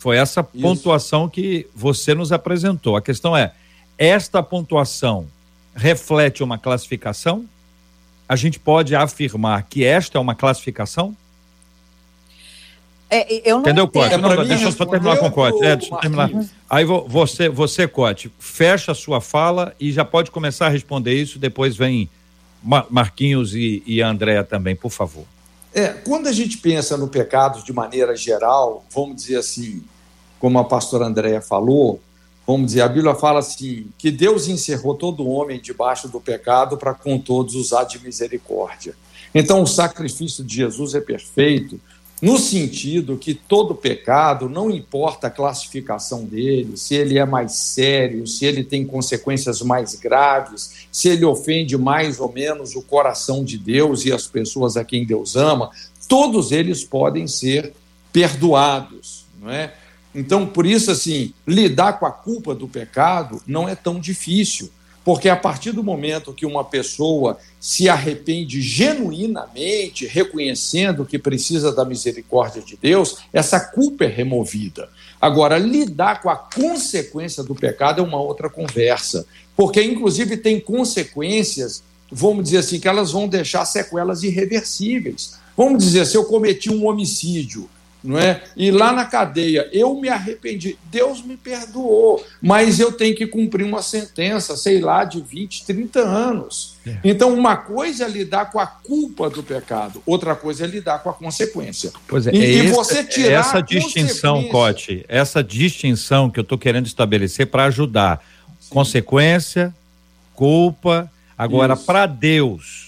Foi 0.00 0.16
essa 0.16 0.40
Isso. 0.40 0.60
pontuação 0.60 1.28
que 1.28 1.68
você 1.72 2.12
nos 2.12 2.32
apresentou. 2.32 2.96
A 2.96 3.02
questão 3.02 3.36
é: 3.36 3.52
esta 3.96 4.42
pontuação 4.42 5.28
reflete 5.76 6.42
uma 6.42 6.58
classificação? 6.58 7.48
A 8.28 8.36
gente 8.36 8.58
pode 8.60 8.94
afirmar 8.94 9.62
que 9.62 9.84
esta 9.84 10.18
é 10.18 10.20
uma 10.20 10.34
classificação? 10.34 11.16
É, 13.10 13.48
eu 13.48 13.54
não 13.54 13.60
Entendeu, 13.62 13.88
Cote? 13.88 14.14
É 14.14 14.18
não, 14.18 14.44
deixa 14.44 14.64
eu 14.64 14.72
só 14.72 14.84
terminar 14.84 15.16
com 15.16 15.26
o 15.28 15.32
Cote. 15.32 15.64
É, 15.64 15.76
deixa 15.76 15.94
eu 15.94 15.98
terminar. 15.98 16.30
Aí 16.68 16.84
você, 16.84 17.48
você, 17.48 17.88
Cote, 17.88 18.30
fecha 18.38 18.92
a 18.92 18.94
sua 18.94 19.20
fala 19.20 19.74
e 19.80 19.90
já 19.90 20.04
pode 20.04 20.30
começar 20.30 20.66
a 20.66 20.68
responder 20.68 21.14
isso. 21.14 21.38
Depois 21.38 21.74
vem 21.74 22.10
Marquinhos 22.62 23.54
e, 23.54 23.82
e 23.86 24.02
Andréa 24.02 24.44
também, 24.44 24.76
por 24.76 24.90
favor. 24.90 25.24
É, 25.72 25.88
quando 25.88 26.26
a 26.26 26.32
gente 26.32 26.58
pensa 26.58 26.96
no 26.96 27.08
pecado 27.08 27.64
de 27.64 27.72
maneira 27.72 28.14
geral, 28.14 28.84
vamos 28.94 29.16
dizer 29.16 29.36
assim, 29.36 29.82
como 30.38 30.58
a 30.58 30.64
pastora 30.64 31.06
Andréa 31.06 31.40
falou, 31.40 32.00
vamos 32.52 32.68
dizer, 32.68 32.80
a 32.80 32.88
Bíblia 32.88 33.14
fala 33.14 33.40
assim, 33.40 33.88
que 33.98 34.10
Deus 34.10 34.48
encerrou 34.48 34.94
todo 34.94 35.28
homem 35.28 35.60
debaixo 35.60 36.08
do 36.08 36.18
pecado 36.18 36.78
para 36.78 36.94
com 36.94 37.18
todos 37.18 37.54
usar 37.54 37.84
de 37.84 38.02
misericórdia. 38.02 38.94
Então 39.34 39.62
o 39.62 39.66
sacrifício 39.66 40.42
de 40.42 40.56
Jesus 40.56 40.94
é 40.94 41.00
perfeito, 41.00 41.78
no 42.22 42.38
sentido 42.38 43.18
que 43.18 43.34
todo 43.34 43.74
pecado, 43.74 44.48
não 44.48 44.70
importa 44.70 45.26
a 45.26 45.30
classificação 45.30 46.24
dele, 46.24 46.78
se 46.78 46.94
ele 46.94 47.18
é 47.18 47.26
mais 47.26 47.52
sério, 47.52 48.26
se 48.26 48.46
ele 48.46 48.64
tem 48.64 48.84
consequências 48.84 49.60
mais 49.60 49.94
graves, 49.94 50.88
se 50.90 51.10
ele 51.10 51.26
ofende 51.26 51.76
mais 51.76 52.18
ou 52.18 52.32
menos 52.32 52.74
o 52.74 52.80
coração 52.80 53.44
de 53.44 53.58
Deus 53.58 54.06
e 54.06 54.12
as 54.12 54.26
pessoas 54.26 54.78
a 54.78 54.84
quem 54.84 55.04
Deus 55.04 55.36
ama, 55.36 55.70
todos 56.08 56.50
eles 56.50 56.82
podem 56.82 57.28
ser 57.28 57.74
perdoados, 58.10 59.26
não 59.38 59.50
é? 59.50 59.74
Então, 60.18 60.44
por 60.44 60.66
isso 60.66 60.90
assim, 60.90 61.32
lidar 61.46 62.00
com 62.00 62.04
a 62.04 62.10
culpa 62.10 62.52
do 62.52 62.66
pecado 62.66 63.40
não 63.46 63.68
é 63.68 63.76
tão 63.76 64.00
difícil. 64.00 64.68
Porque 65.04 65.28
a 65.28 65.36
partir 65.36 65.70
do 65.70 65.82
momento 65.82 66.34
que 66.34 66.44
uma 66.44 66.64
pessoa 66.64 67.38
se 67.60 67.88
arrepende 67.88 68.60
genuinamente, 68.60 70.06
reconhecendo 70.06 71.06
que 71.06 71.18
precisa 71.18 71.72
da 71.72 71.84
misericórdia 71.84 72.60
de 72.60 72.76
Deus, 72.76 73.18
essa 73.32 73.60
culpa 73.60 74.04
é 74.04 74.08
removida. 74.08 74.88
Agora, 75.20 75.56
lidar 75.56 76.20
com 76.20 76.28
a 76.28 76.36
consequência 76.36 77.44
do 77.44 77.54
pecado 77.54 78.00
é 78.00 78.04
uma 78.04 78.20
outra 78.20 78.50
conversa, 78.50 79.24
porque 79.56 79.80
inclusive 79.82 80.36
tem 80.36 80.58
consequências, 80.60 81.82
vamos 82.10 82.44
dizer 82.44 82.58
assim, 82.58 82.80
que 82.80 82.88
elas 82.88 83.12
vão 83.12 83.28
deixar 83.28 83.64
sequelas 83.64 84.24
irreversíveis. 84.24 85.38
Vamos 85.56 85.82
dizer, 85.82 86.06
se 86.06 86.16
eu 86.16 86.24
cometi 86.24 86.70
um 86.70 86.86
homicídio, 86.86 87.70
não 88.02 88.18
é? 88.18 88.42
E 88.56 88.70
lá 88.70 88.92
na 88.92 89.04
cadeia 89.04 89.68
eu 89.72 89.94
me 90.00 90.08
arrependi, 90.08 90.78
Deus 90.90 91.22
me 91.22 91.36
perdoou, 91.36 92.24
mas 92.40 92.78
eu 92.78 92.92
tenho 92.92 93.14
que 93.14 93.26
cumprir 93.26 93.64
uma 93.64 93.82
sentença, 93.82 94.56
sei 94.56 94.80
lá, 94.80 95.04
de 95.04 95.20
20, 95.20 95.66
30 95.66 96.00
anos. 96.00 96.76
É. 96.86 96.98
Então, 97.04 97.34
uma 97.34 97.56
coisa 97.56 98.04
é 98.04 98.08
lidar 98.08 98.50
com 98.50 98.58
a 98.58 98.66
culpa 98.66 99.28
do 99.28 99.42
pecado, 99.42 100.02
outra 100.06 100.34
coisa 100.34 100.64
é 100.64 100.66
lidar 100.66 101.00
com 101.00 101.10
a 101.10 101.14
consequência. 101.14 101.92
Pois 102.06 102.26
é, 102.26 102.34
e, 102.34 102.44
é 102.44 102.48
e 102.64 102.66
você 102.68 103.04
tirar 103.04 103.40
essa 103.40 103.60
distinção, 103.60 104.44
Cote, 104.48 105.04
essa 105.08 105.42
distinção 105.42 106.30
que 106.30 106.38
eu 106.38 106.42
estou 106.42 106.58
querendo 106.58 106.86
estabelecer 106.86 107.46
para 107.46 107.64
ajudar. 107.64 108.24
Sim. 108.60 108.70
Consequência, 108.70 109.74
culpa. 110.34 111.10
Agora, 111.36 111.76
para 111.76 112.06
Deus, 112.06 112.87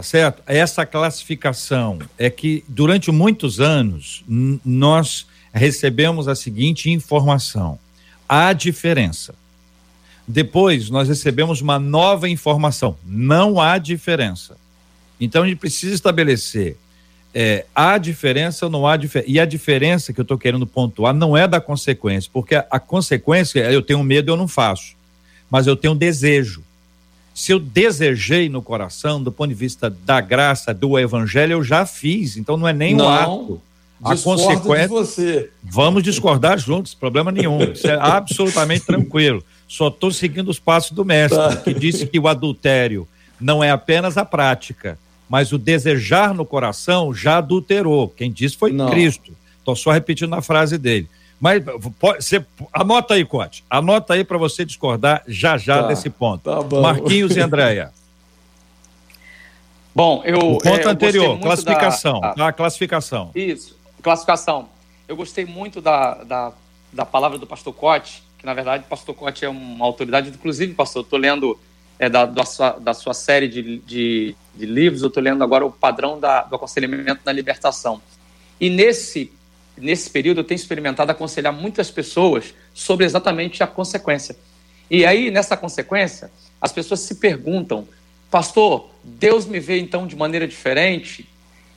tá 0.00 0.02
certo? 0.02 0.42
Essa 0.46 0.86
classificação 0.86 1.98
é 2.16 2.30
que 2.30 2.64
durante 2.66 3.10
muitos 3.10 3.60
anos 3.60 4.24
nós 4.64 5.26
recebemos 5.52 6.26
a 6.26 6.34
seguinte 6.34 6.90
informação: 6.90 7.78
há 8.26 8.54
diferença. 8.54 9.34
Depois 10.26 10.88
nós 10.88 11.06
recebemos 11.06 11.60
uma 11.60 11.78
nova 11.78 12.30
informação: 12.30 12.96
não 13.04 13.60
há 13.60 13.76
diferença. 13.76 14.56
Então 15.20 15.42
a 15.42 15.46
gente 15.46 15.58
precisa 15.58 15.94
estabelecer 15.94 16.78
é, 17.34 17.66
há 17.74 17.98
diferença 17.98 18.64
ou 18.64 18.72
não 18.72 18.86
há 18.86 18.96
diferença. 18.96 19.30
E 19.30 19.38
a 19.38 19.44
diferença 19.44 20.14
que 20.14 20.20
eu 20.20 20.22
estou 20.22 20.38
querendo 20.38 20.66
pontuar 20.66 21.12
não 21.12 21.36
é 21.36 21.46
da 21.46 21.60
consequência, 21.60 22.30
porque 22.32 22.54
a, 22.54 22.66
a 22.70 22.80
consequência 22.80 23.70
eu 23.70 23.82
tenho 23.82 24.02
medo, 24.02 24.32
eu 24.32 24.36
não 24.36 24.48
faço. 24.48 24.94
Mas 25.50 25.66
eu 25.66 25.76
tenho 25.76 25.94
desejo 25.94 26.64
se 27.40 27.52
eu 27.52 27.58
desejei 27.58 28.50
no 28.50 28.60
coração, 28.60 29.22
do 29.22 29.32
ponto 29.32 29.48
de 29.48 29.54
vista 29.54 29.88
da 29.88 30.20
graça, 30.20 30.74
do 30.74 30.98
evangelho, 30.98 31.54
eu 31.54 31.64
já 31.64 31.86
fiz. 31.86 32.36
Então 32.36 32.54
não 32.54 32.68
é 32.68 32.72
nem 32.74 32.94
não, 32.94 33.06
um 33.06 33.08
ato. 33.08 33.62
A 34.04 34.14
consequência. 34.14 34.82
De 34.82 34.88
você. 34.88 35.50
Vamos 35.62 36.02
discordar 36.02 36.58
juntos, 36.58 36.92
problema 36.92 37.32
nenhum. 37.32 37.62
Isso 37.72 37.86
é 37.86 37.94
absolutamente 37.98 38.84
tranquilo. 38.84 39.42
Só 39.66 39.88
estou 39.88 40.10
seguindo 40.10 40.50
os 40.50 40.58
passos 40.58 40.90
do 40.90 41.02
mestre, 41.02 41.38
tá. 41.38 41.56
que 41.56 41.72
disse 41.72 42.06
que 42.06 42.18
o 42.18 42.28
adultério 42.28 43.08
não 43.40 43.64
é 43.64 43.70
apenas 43.70 44.18
a 44.18 44.24
prática, 44.26 44.98
mas 45.26 45.50
o 45.50 45.56
desejar 45.56 46.34
no 46.34 46.44
coração 46.44 47.14
já 47.14 47.38
adulterou. 47.38 48.06
Quem 48.06 48.30
disse 48.30 48.54
foi 48.54 48.70
não. 48.70 48.90
Cristo. 48.90 49.32
Estou 49.58 49.74
só 49.74 49.92
repetindo 49.92 50.34
a 50.34 50.42
frase 50.42 50.76
dele. 50.76 51.08
Mas 51.40 51.64
pode, 51.98 52.22
você, 52.22 52.44
anota 52.70 53.14
aí, 53.14 53.24
Cote. 53.24 53.64
Anota 53.70 54.12
aí 54.12 54.22
para 54.22 54.36
você 54.36 54.64
discordar 54.64 55.22
já 55.26 55.56
já 55.56 55.82
tá, 55.82 55.88
desse 55.88 56.10
ponto. 56.10 56.42
Tá 56.42 56.80
Marquinhos 56.80 57.34
e 57.34 57.40
Andréia. 57.40 57.90
Bom, 59.94 60.22
eu. 60.24 60.38
O 60.38 60.58
ponto 60.58 60.88
é, 60.88 60.90
anterior, 60.90 61.40
classificação. 61.40 62.20
Da, 62.20 62.34
tá? 62.34 62.52
Classificação. 62.52 63.30
Isso, 63.34 63.76
classificação. 64.02 64.68
Eu 65.08 65.16
gostei 65.16 65.44
muito 65.44 65.80
da, 65.80 66.14
da, 66.22 66.52
da 66.92 67.06
palavra 67.06 67.38
do 67.38 67.46
pastor 67.46 67.72
Cote, 67.72 68.22
que 68.38 68.46
na 68.46 68.54
verdade 68.54 68.84
o 68.84 68.88
pastor 68.88 69.14
Cote 69.14 69.44
é 69.44 69.48
uma 69.48 69.84
autoridade, 69.84 70.28
inclusive, 70.28 70.74
pastor, 70.74 71.00
eu 71.00 71.04
estou 71.04 71.18
lendo 71.18 71.58
é, 71.98 72.08
da, 72.08 72.26
da, 72.26 72.44
sua, 72.44 72.70
da 72.72 72.94
sua 72.94 73.12
série 73.12 73.48
de, 73.48 73.78
de, 73.78 74.36
de 74.54 74.66
livros, 74.66 75.02
eu 75.02 75.08
estou 75.08 75.22
lendo 75.22 75.42
agora 75.42 75.66
o 75.66 75.72
padrão 75.72 76.20
da, 76.20 76.42
do 76.42 76.54
aconselhamento 76.54 77.22
na 77.24 77.32
libertação. 77.32 78.00
E 78.60 78.70
nesse 78.70 79.32
nesse 79.80 80.10
período, 80.10 80.40
eu 80.40 80.44
tenho 80.44 80.56
experimentado 80.56 81.10
aconselhar 81.10 81.52
muitas 81.52 81.90
pessoas 81.90 82.54
sobre 82.74 83.04
exatamente 83.04 83.62
a 83.62 83.66
consequência. 83.66 84.36
E 84.90 85.04
aí, 85.04 85.30
nessa 85.30 85.56
consequência, 85.56 86.30
as 86.60 86.72
pessoas 86.72 87.00
se 87.00 87.16
perguntam: 87.16 87.86
Pastor, 88.30 88.90
Deus 89.02 89.46
me 89.46 89.60
vê 89.60 89.78
então 89.78 90.06
de 90.06 90.16
maneira 90.16 90.46
diferente? 90.46 91.28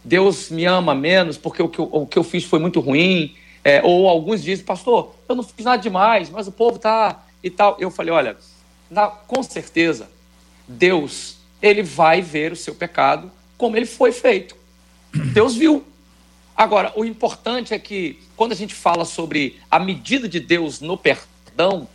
Deus 0.03 0.49
me 0.49 0.65
ama 0.65 0.93
menos 0.93 1.37
porque 1.37 1.63
o 1.63 1.69
que 1.69 1.79
eu, 1.79 1.89
o 1.91 2.05
que 2.05 2.17
eu 2.17 2.23
fiz 2.23 2.43
foi 2.43 2.59
muito 2.59 2.79
ruim? 2.79 3.35
É, 3.63 3.81
ou 3.83 4.07
alguns 4.07 4.43
dizem: 4.43 4.65
Pastor, 4.65 5.15
eu 5.27 5.35
não 5.35 5.43
fiz 5.43 5.65
nada 5.65 5.81
demais, 5.81 6.29
mas 6.29 6.47
o 6.47 6.51
povo 6.51 6.75
está 6.77 7.25
e 7.43 7.49
tal. 7.49 7.77
Eu 7.79 7.89
falei: 7.89 8.13
Olha, 8.13 8.37
na, 8.89 9.07
com 9.07 9.41
certeza, 9.41 10.09
Deus, 10.67 11.37
ele 11.61 11.83
vai 11.83 12.21
ver 12.21 12.51
o 12.51 12.55
seu 12.55 12.75
pecado 12.75 13.31
como 13.57 13.77
ele 13.77 13.85
foi 13.85 14.11
feito. 14.11 14.55
Deus 15.33 15.55
viu. 15.55 15.83
Agora, 16.55 16.93
o 16.95 17.03
importante 17.03 17.73
é 17.73 17.79
que 17.79 18.19
quando 18.35 18.51
a 18.51 18.55
gente 18.55 18.73
fala 18.73 19.05
sobre 19.05 19.59
a 19.69 19.79
medida 19.79 20.27
de 20.29 20.39
Deus 20.39 20.79
no 20.79 20.97
perdão, 20.97 21.87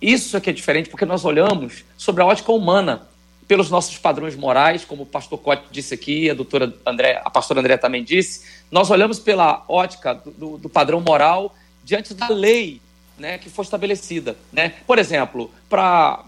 isso 0.00 0.36
é 0.36 0.40
que 0.40 0.50
é 0.50 0.52
diferente, 0.52 0.90
porque 0.90 1.06
nós 1.06 1.24
olhamos 1.24 1.84
sobre 1.96 2.22
a 2.22 2.26
ótica 2.26 2.52
humana, 2.52 3.08
pelos 3.46 3.70
nossos 3.70 3.98
padrões 3.98 4.34
morais, 4.36 4.84
como 4.84 5.02
o 5.02 5.06
pastor 5.06 5.38
Cote 5.38 5.64
disse 5.70 5.94
aqui, 5.94 6.30
a 6.30 6.34
doutora 6.34 6.74
André, 6.86 7.20
a 7.24 7.30
pastora 7.30 7.60
André 7.60 7.76
também 7.76 8.02
disse, 8.02 8.46
nós 8.70 8.90
olhamos 8.90 9.18
pela 9.18 9.64
ótica 9.68 10.14
do, 10.14 10.56
do, 10.56 10.68
padrão 10.68 11.00
moral 11.00 11.54
diante 11.82 12.14
da 12.14 12.28
lei 12.28 12.80
né, 13.18 13.38
que 13.38 13.50
foi 13.50 13.64
estabelecida. 13.64 14.36
Né? 14.52 14.74
Por 14.86 14.98
exemplo, 14.98 15.50
para 15.68 16.24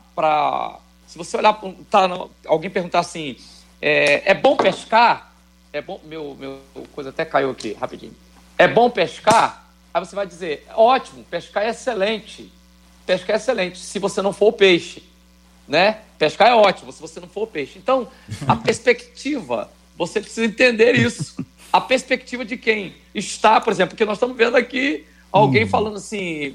se 1.07 1.17
você 1.17 1.37
olhar, 1.37 1.59
tá, 1.91 2.09
alguém 2.47 2.71
perguntar 2.71 3.01
assim, 3.01 3.37
é, 3.81 4.31
é 4.31 4.35
bom 4.35 4.57
pescar? 4.57 5.35
É 5.73 5.81
bom, 5.81 6.01
meu, 6.05 6.37
meu 6.39 6.59
coisa 6.95 7.11
até 7.11 7.25
caiu 7.25 7.51
aqui, 7.51 7.75
rapidinho. 7.75 8.15
É 8.57 8.67
bom 8.67 8.89
pescar? 8.89 9.69
Aí 9.93 10.05
você 10.05 10.15
vai 10.15 10.27
dizer, 10.27 10.67
ótimo, 10.75 11.25
pescar 11.25 11.65
é 11.65 11.71
excelente. 11.71 12.51
Pescar 13.05 13.37
é 13.37 13.37
excelente, 13.37 13.79
se 13.79 13.99
você 13.99 14.21
não 14.23 14.33
for 14.33 14.49
o 14.49 14.53
peixe 14.53 15.03
né? 15.67 15.99
Pescar 16.19 16.49
é 16.49 16.55
ótimo, 16.55 16.93
se 16.93 17.01
você 17.01 17.21
não 17.21 17.29
for 17.29 17.43
o 17.43 17.47
peixe. 17.47 17.79
Então, 17.79 18.09
a 18.47 18.57
perspectiva, 18.57 19.71
você 19.97 20.21
precisa 20.21 20.47
entender 20.47 20.95
isso. 20.95 21.45
A 21.73 21.81
perspectiva 21.81 22.45
de 22.45 22.57
quem 22.57 22.95
está, 23.15 23.61
por 23.61 23.73
exemplo, 23.73 23.91
porque 23.91 24.05
nós 24.05 24.17
estamos 24.17 24.37
vendo 24.37 24.57
aqui 24.57 25.05
alguém 25.33 25.65
hum. 25.65 25.69
falando 25.69 25.97
assim, 25.97 26.55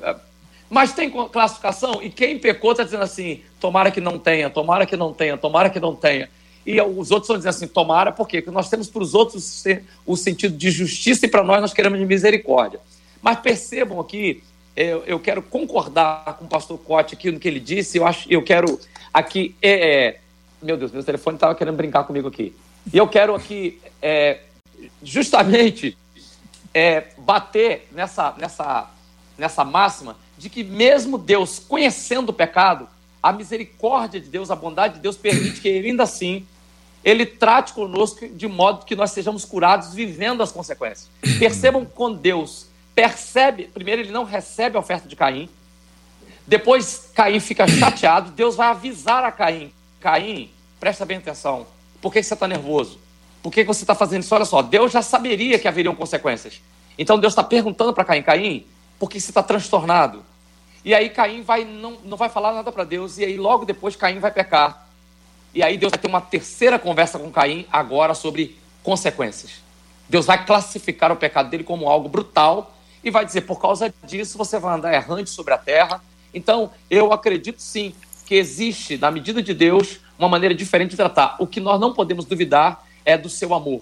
mas 0.70 0.94
tem 0.94 1.12
classificação? 1.32 2.02
E 2.02 2.10
quem 2.10 2.40
pecou 2.40 2.72
está 2.72 2.84
dizendo 2.84 3.04
assim, 3.04 3.42
tomara 3.60 3.92
que 3.92 4.02
não 4.02 4.18
tenha, 4.18 4.50
tomara 4.50 4.86
que 4.86 4.96
não 4.96 5.14
tenha, 5.14 5.38
tomara 5.38 5.70
que 5.70 5.80
não 5.80 5.96
tenha. 5.96 6.30
E 6.66 6.80
os 6.80 7.10
outros 7.12 7.24
estão 7.24 7.38
dizendo 7.38 7.50
assim, 7.50 7.68
tomara, 7.68 8.12
por 8.12 8.28
quê? 8.28 8.42
Porque 8.42 8.54
nós 8.54 8.70
temos 8.70 8.88
para 8.88 9.02
os 9.02 9.14
outros 9.14 9.64
o 10.06 10.16
sentido 10.16 10.56
de 10.56 10.70
justiça 10.70 11.26
e 11.26 11.30
para 11.30 11.44
nós 11.44 11.62
nós 11.62 11.74
queremos 11.74 12.00
de 12.00 12.06
misericórdia. 12.06 12.80
Mas 13.22 13.40
percebam 13.40 14.00
aqui, 14.00 14.44
eu, 14.76 15.04
eu 15.06 15.20
quero 15.20 15.42
concordar 15.42 16.38
com 16.38 16.46
o 16.46 16.48
pastor 16.48 16.78
Cote 16.78 17.16
aqui 17.16 17.32
no 17.32 17.40
que 17.40 17.48
ele 17.48 17.60
disse, 17.60 17.98
eu, 17.98 18.06
acho, 18.06 18.32
eu 18.32 18.44
quero 18.44 18.80
aqui. 19.14 19.56
É, 19.62 20.08
é, 20.08 20.20
meu 20.62 20.78
Deus, 20.78 20.92
meu 20.92 21.04
telefone 21.04 21.36
estava 21.36 21.56
querendo 21.56 21.76
brincar 21.76 22.04
comigo 22.04 22.28
aqui. 22.28 22.56
E 22.92 22.98
eu 22.98 23.08
quero 23.08 23.34
aqui, 23.36 23.80
é, 24.02 24.40
justamente, 25.04 25.98
é, 26.74 27.08
bater 27.18 27.88
nessa, 27.92 28.34
nessa, 28.38 28.90
nessa 29.38 29.64
máxima 29.64 30.16
de 30.38 30.50
que, 30.50 30.64
mesmo 30.64 31.18
Deus 31.18 31.60
conhecendo 31.60 32.30
o 32.30 32.34
pecado, 32.34 32.88
a 33.22 33.32
misericórdia 33.32 34.20
de 34.20 34.28
Deus, 34.28 34.50
a 34.50 34.56
bondade 34.56 34.96
de 34.96 35.00
Deus 35.00 35.18
permite 35.18 35.62
que 35.62 35.70
ainda 35.70 36.04
assim, 36.04 36.46
ele 37.04 37.26
trate 37.26 37.74
conosco 37.74 38.28
de 38.28 38.48
modo 38.48 38.86
que 38.86 38.96
nós 38.96 39.12
sejamos 39.12 39.46
curados 39.46 39.94
vivendo 39.94 40.42
as 40.42 40.52
consequências. 40.52 41.10
Percebam 41.40 41.86
quando 41.86 42.18
Deus 42.18 42.68
percebe, 42.96 43.66
primeiro, 43.74 44.02
ele 44.02 44.12
não 44.12 44.24
recebe 44.24 44.78
a 44.78 44.80
oferta 44.80 45.08
de 45.08 45.16
Caim, 45.16 45.50
depois 46.46 47.12
Caim 47.16 47.40
fica 47.40 47.68
chateado, 47.68 48.32
Deus 48.32 48.56
vai 48.56 48.68
avisar 48.68 49.24
a 49.24 49.32
Caim: 49.32 49.72
Caim, 50.00 50.50
presta 50.80 51.06
bem 51.06 51.18
atenção. 51.18 51.66
Por 52.02 52.12
que 52.12 52.22
você 52.22 52.34
está 52.34 52.48
nervoso? 52.48 53.00
Por 53.42 53.52
que 53.52 53.64
você 53.64 53.84
está 53.84 53.96
fazendo 53.96 54.24
isso? 54.24 54.34
Olha 54.36 54.46
só, 54.46 54.62
Deus 54.62 54.92
já 54.92 55.02
saberia 55.02 55.58
que 55.58 55.68
haveriam 55.68 55.96
consequências. 55.96 56.62
Então 56.98 57.20
Deus 57.20 57.34
está 57.34 57.44
perguntando 57.44 57.94
para 57.94 58.04
Caim: 58.04 58.24
Caim, 58.24 58.66
por 59.00 59.10
que 59.10 59.20
você 59.20 59.32
está 59.32 59.42
transtornado? 59.42 60.24
E 60.84 60.94
aí 60.94 61.10
Caim 61.10 61.42
vai, 61.42 61.64
não, 61.64 61.98
não 62.04 62.18
vai 62.18 62.30
falar 62.30 62.54
nada 62.54 62.72
para 62.72 62.84
Deus, 62.84 63.18
e 63.18 63.26
aí 63.26 63.38
logo 63.38 63.66
depois 63.66 63.96
Caim 63.96 64.20
vai 64.20 64.32
pecar. 64.32 64.88
E 65.54 65.62
aí 65.62 65.78
Deus 65.78 65.92
vai 65.92 66.00
ter 66.00 66.08
uma 66.08 66.22
terceira 66.22 66.80
conversa 66.80 67.20
com 67.20 67.32
Caim, 67.32 67.66
agora 67.72 68.14
sobre 68.14 68.58
consequências. 68.84 69.62
Deus 70.10 70.26
vai 70.26 70.46
classificar 70.46 71.12
o 71.12 71.16
pecado 71.16 71.50
dele 71.50 71.64
como 71.64 71.88
algo 71.88 72.10
brutal 72.10 72.76
e 73.04 73.12
vai 73.12 73.26
dizer: 73.26 73.42
por 73.42 73.60
causa 73.60 73.94
disso 74.04 74.38
você 74.38 74.60
vai 74.60 74.76
andar 74.76 74.94
errante 74.94 75.30
sobre 75.30 75.54
a 75.54 75.58
terra, 75.58 76.02
então, 76.34 76.72
eu 76.90 77.12
acredito 77.12 77.62
sim 77.62 77.94
que 78.26 78.36
existe, 78.36 78.98
na 78.98 79.12
medida 79.12 79.42
de 79.42 79.54
Deus, 79.54 80.00
uma 80.18 80.30
maneira 80.30 80.56
diferente 80.56 80.92
de 80.92 80.98
tratar. 80.98 81.36
O 81.40 81.48
que 81.48 81.60
nós 81.60 81.80
não 81.80 81.94
podemos 81.94 82.26
duvidar 82.26 82.86
é 83.04 83.18
do 83.18 83.30
seu 83.30 83.54
amor, 83.54 83.82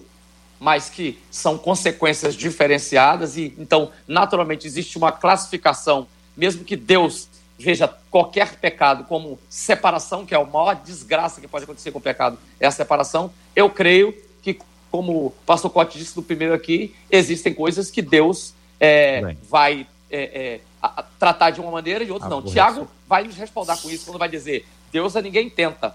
mas 0.58 0.88
que 0.88 1.18
são 1.30 1.56
consequências 1.56 2.34
diferenciadas 2.34 3.36
e, 3.36 3.54
então, 3.58 3.90
naturalmente, 4.08 4.66
existe 4.66 4.98
uma 4.98 5.12
classificação, 5.12 6.08
mesmo 6.40 6.64
que 6.64 6.74
Deus 6.74 7.28
veja 7.58 7.86
qualquer 8.10 8.56
pecado 8.56 9.04
como 9.04 9.38
separação, 9.46 10.24
que 10.24 10.34
é 10.34 10.38
a 10.38 10.44
maior 10.44 10.74
desgraça 10.74 11.38
que 11.38 11.46
pode 11.46 11.64
acontecer 11.64 11.90
com 11.90 11.98
o 11.98 12.02
pecado, 12.02 12.38
é 12.58 12.66
a 12.66 12.70
separação. 12.70 13.30
Eu 13.54 13.68
creio 13.68 14.14
que, 14.40 14.58
como 14.90 15.26
o 15.26 15.30
pastor 15.44 15.70
Cote 15.70 15.98
disse 15.98 16.16
no 16.16 16.22
primeiro 16.22 16.54
aqui, 16.54 16.94
existem 17.10 17.52
coisas 17.52 17.90
que 17.90 18.00
Deus 18.00 18.54
é, 18.80 19.36
vai 19.50 19.86
é, 20.10 20.60
é, 20.82 20.88
tratar 21.18 21.50
de 21.50 21.60
uma 21.60 21.70
maneira 21.70 22.02
e 22.02 22.06
de 22.06 22.12
outra 22.12 22.30
não. 22.30 22.42
Tiago 22.42 22.88
vai 23.06 23.24
nos 23.24 23.36
respaldar 23.36 23.78
com 23.78 23.90
isso 23.90 24.06
quando 24.06 24.18
vai 24.18 24.30
dizer: 24.30 24.66
Deus 24.90 25.14
a 25.14 25.20
ninguém 25.20 25.50
tenta. 25.50 25.94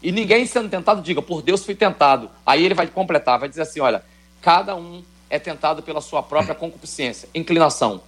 E 0.00 0.12
ninguém 0.12 0.46
sendo 0.46 0.68
tentado, 0.68 1.02
diga, 1.02 1.20
por 1.20 1.42
Deus 1.42 1.64
fui 1.64 1.74
tentado. 1.74 2.30
Aí 2.46 2.64
ele 2.64 2.74
vai 2.74 2.86
completar, 2.86 3.40
vai 3.40 3.48
dizer 3.48 3.62
assim: 3.62 3.80
olha, 3.80 4.04
cada 4.40 4.76
um 4.76 5.02
é 5.28 5.38
tentado 5.38 5.82
pela 5.82 6.00
sua 6.00 6.22
própria 6.22 6.54
concupiscência, 6.54 7.28
inclinação. 7.34 8.00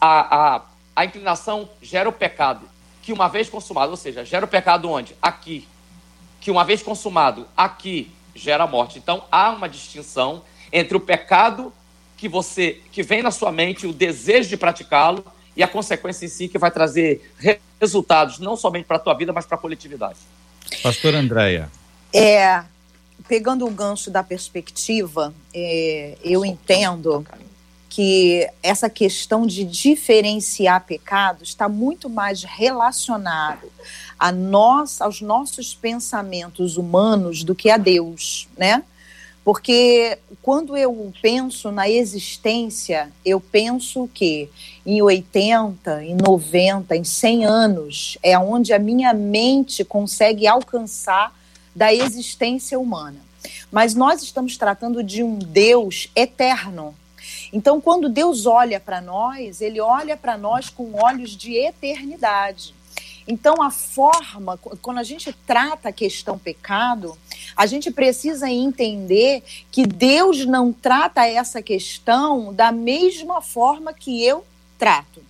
A, 0.00 0.56
a, 0.56 0.62
a, 1.00 1.04
inclinação 1.04 1.68
gera 1.80 2.08
o 2.08 2.12
pecado, 2.12 2.68
que 3.02 3.12
uma 3.12 3.28
vez 3.28 3.48
consumado, 3.48 3.90
ou 3.90 3.96
seja, 3.96 4.24
gera 4.24 4.44
o 4.44 4.48
pecado 4.48 4.88
onde? 4.88 5.16
Aqui. 5.20 5.66
Que 6.40 6.50
uma 6.50 6.64
vez 6.64 6.82
consumado, 6.82 7.46
aqui, 7.56 8.10
gera 8.34 8.64
a 8.64 8.66
morte. 8.66 8.98
Então 8.98 9.24
há 9.30 9.50
uma 9.50 9.68
distinção 9.68 10.42
entre 10.72 10.96
o 10.96 11.00
pecado 11.00 11.72
que 12.16 12.28
você 12.28 12.80
que 12.92 13.02
vem 13.02 13.22
na 13.22 13.30
sua 13.30 13.50
mente 13.50 13.86
o 13.86 13.92
desejo 13.92 14.48
de 14.48 14.56
praticá-lo 14.56 15.24
e 15.56 15.62
a 15.62 15.68
consequência 15.68 16.26
em 16.26 16.28
si 16.28 16.48
que 16.48 16.58
vai 16.58 16.70
trazer 16.70 17.32
resultados 17.80 18.38
não 18.38 18.56
somente 18.56 18.84
para 18.84 18.96
a 18.96 19.00
tua 19.00 19.14
vida, 19.14 19.32
mas 19.32 19.46
para 19.46 19.56
a 19.56 19.60
coletividade. 19.60 20.18
Pastor 20.82 21.14
Andréia. 21.14 21.70
É, 22.12 22.62
pegando 23.26 23.66
o 23.66 23.70
gancho 23.70 24.10
da 24.10 24.22
perspectiva, 24.22 25.34
é, 25.54 26.16
eu 26.22 26.44
entendo 26.44 27.24
que 27.90 28.48
essa 28.62 28.88
questão 28.88 29.44
de 29.44 29.64
diferenciar 29.64 30.86
pecados 30.86 31.48
está 31.48 31.68
muito 31.68 32.08
mais 32.08 32.44
relacionado 32.44 33.70
a 34.16 34.30
nós, 34.30 35.00
aos 35.00 35.20
nossos 35.20 35.74
pensamentos 35.74 36.76
humanos 36.76 37.42
do 37.42 37.54
que 37.54 37.68
a 37.68 37.76
Deus, 37.76 38.48
né? 38.56 38.84
Porque 39.42 40.18
quando 40.40 40.76
eu 40.76 41.12
penso 41.20 41.72
na 41.72 41.88
existência, 41.88 43.10
eu 43.24 43.40
penso 43.40 44.08
que 44.14 44.48
em 44.86 45.02
80, 45.02 46.04
em 46.04 46.14
90, 46.14 46.96
em 46.96 47.02
100 47.02 47.44
anos 47.44 48.18
é 48.22 48.38
onde 48.38 48.72
a 48.72 48.78
minha 48.78 49.12
mente 49.12 49.84
consegue 49.84 50.46
alcançar 50.46 51.34
da 51.74 51.92
existência 51.92 52.78
humana. 52.78 53.18
Mas 53.72 53.94
nós 53.94 54.22
estamos 54.22 54.56
tratando 54.56 55.02
de 55.02 55.22
um 55.22 55.38
Deus 55.38 56.08
eterno. 56.14 56.94
Então, 57.52 57.80
quando 57.80 58.08
Deus 58.08 58.46
olha 58.46 58.78
para 58.78 59.00
nós, 59.00 59.60
ele 59.60 59.80
olha 59.80 60.16
para 60.16 60.38
nós 60.38 60.68
com 60.68 60.94
olhos 60.94 61.30
de 61.36 61.54
eternidade. 61.54 62.74
Então, 63.26 63.62
a 63.62 63.70
forma, 63.70 64.56
quando 64.56 64.98
a 64.98 65.02
gente 65.02 65.32
trata 65.46 65.88
a 65.88 65.92
questão 65.92 66.38
pecado, 66.38 67.16
a 67.56 67.66
gente 67.66 67.90
precisa 67.90 68.48
entender 68.48 69.42
que 69.70 69.86
Deus 69.86 70.44
não 70.46 70.72
trata 70.72 71.26
essa 71.26 71.62
questão 71.62 72.52
da 72.52 72.72
mesma 72.72 73.40
forma 73.40 73.92
que 73.92 74.24
eu 74.24 74.44
trato. 74.78 75.22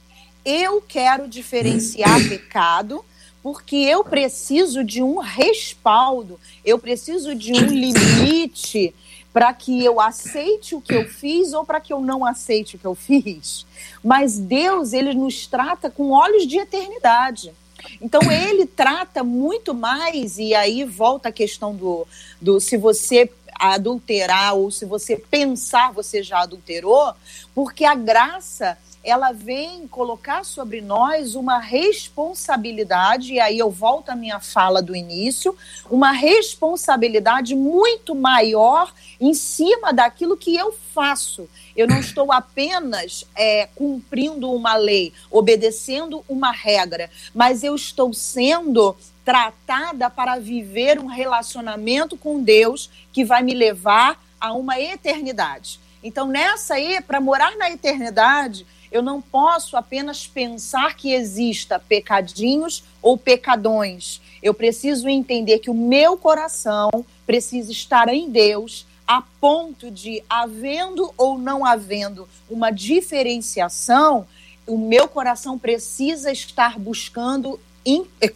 Eu 0.45 0.81
quero 0.81 1.29
diferenciar 1.29 2.17
pecado 2.29 3.05
porque 3.43 3.77
eu 3.77 4.05
preciso 4.05 4.85
de 4.85 5.03
um 5.03 5.19
respaldo, 5.19 6.39
eu 6.65 6.79
preciso 6.79 7.35
de 7.35 7.53
um 7.53 7.67
limite 7.67 8.95
para 9.33 9.53
que 9.53 9.85
eu 9.85 10.01
aceite 10.01 10.75
o 10.75 10.81
que 10.81 10.95
eu 10.95 11.09
fiz 11.09 11.53
ou 11.53 11.65
para 11.65 11.81
que 11.81 11.93
eu 11.93 12.01
não 12.01 12.25
aceite 12.25 12.77
o 12.77 12.79
que 12.79 12.87
eu 12.87 12.95
fiz. 12.95 13.67
Mas 14.03 14.39
Deus, 14.39 14.93
ele 14.93 15.15
nos 15.15 15.47
trata 15.47 15.91
com 15.91 16.11
olhos 16.11 16.47
de 16.47 16.59
eternidade. 16.59 17.53
Então 18.01 18.21
ele 18.31 18.67
trata 18.67 19.25
muito 19.25 19.73
mais, 19.73 20.39
e 20.39 20.55
aí 20.55 20.85
volta 20.85 21.31
a 21.31 21.33
questão 21.33 21.75
do, 21.75 22.07
do 22.41 22.61
se 22.61 22.77
você 22.77 23.31
adulterar 23.61 24.55
ou 24.55 24.71
se 24.71 24.85
você 24.85 25.17
pensar 25.17 25.93
você 25.93 26.23
já 26.23 26.41
adulterou, 26.41 27.13
porque 27.55 27.85
a 27.85 27.95
graça 27.95 28.79
ela 29.03 29.33
vem 29.33 29.89
colocar 29.89 30.45
sobre 30.45 30.81
nós 30.81 31.35
uma 31.35 31.59
responsabilidade, 31.59 33.35
e 33.35 33.41
aí 33.41 33.59
eu 33.59 33.71
volto 33.71 34.11
à 34.11 34.17
minha 34.17 34.41
fala 34.41 34.83
do 34.83 34.95
início, 34.95 35.57
uma 35.91 36.13
responsabilidade 36.13 37.55
muito 37.55 38.15
maior 38.15 38.93
em 39.19 39.33
cima 39.33 39.93
daquilo 39.93 40.37
que 40.37 40.55
eu 40.55 40.75
faço. 40.95 41.49
Eu 41.75 41.87
não 41.87 41.99
estou 41.99 42.31
apenas 42.31 43.25
é, 43.35 43.69
cumprindo 43.75 44.53
uma 44.53 44.77
lei, 44.77 45.15
obedecendo 45.31 46.23
uma 46.29 46.53
regra, 46.53 47.11
mas 47.35 47.65
eu 47.65 47.75
estou 47.75 48.13
sendo 48.13 48.95
tratada 49.31 50.11
para 50.11 50.41
viver 50.41 50.99
um 50.99 51.07
relacionamento 51.07 52.17
com 52.17 52.43
Deus 52.43 52.91
que 53.13 53.25
vai 53.25 53.45
me 53.45 53.55
levar 53.55 54.21
a 54.41 54.53
uma 54.53 54.81
eternidade. 54.81 55.79
Então, 56.03 56.27
nessa 56.27 56.75
aí, 56.75 57.01
para 57.01 57.21
morar 57.21 57.57
na 57.57 57.71
eternidade, 57.71 58.67
eu 58.91 59.01
não 59.01 59.23
posso 59.23 59.77
apenas 59.77 60.27
pensar 60.27 60.97
que 60.97 61.13
exista 61.13 61.79
pecadinhos 61.79 62.83
ou 63.01 63.17
pecadões. 63.17 64.21
Eu 64.43 64.53
preciso 64.53 65.09
entender 65.09 65.61
que 65.61 65.71
o 65.71 65.75
meu 65.75 66.17
coração 66.17 66.91
precisa 67.25 67.71
estar 67.71 68.09
em 68.09 68.29
Deus 68.29 68.85
a 69.07 69.23
ponto 69.41 69.93
de, 69.93 70.25
havendo 70.29 71.15
ou 71.17 71.39
não 71.39 71.65
havendo 71.65 72.29
uma 72.49 72.73
diferenciação, 72.73 74.27
o 74.67 74.77
meu 74.77 75.07
coração 75.07 75.57
precisa 75.57 76.33
estar 76.33 76.81
buscando 76.81 77.61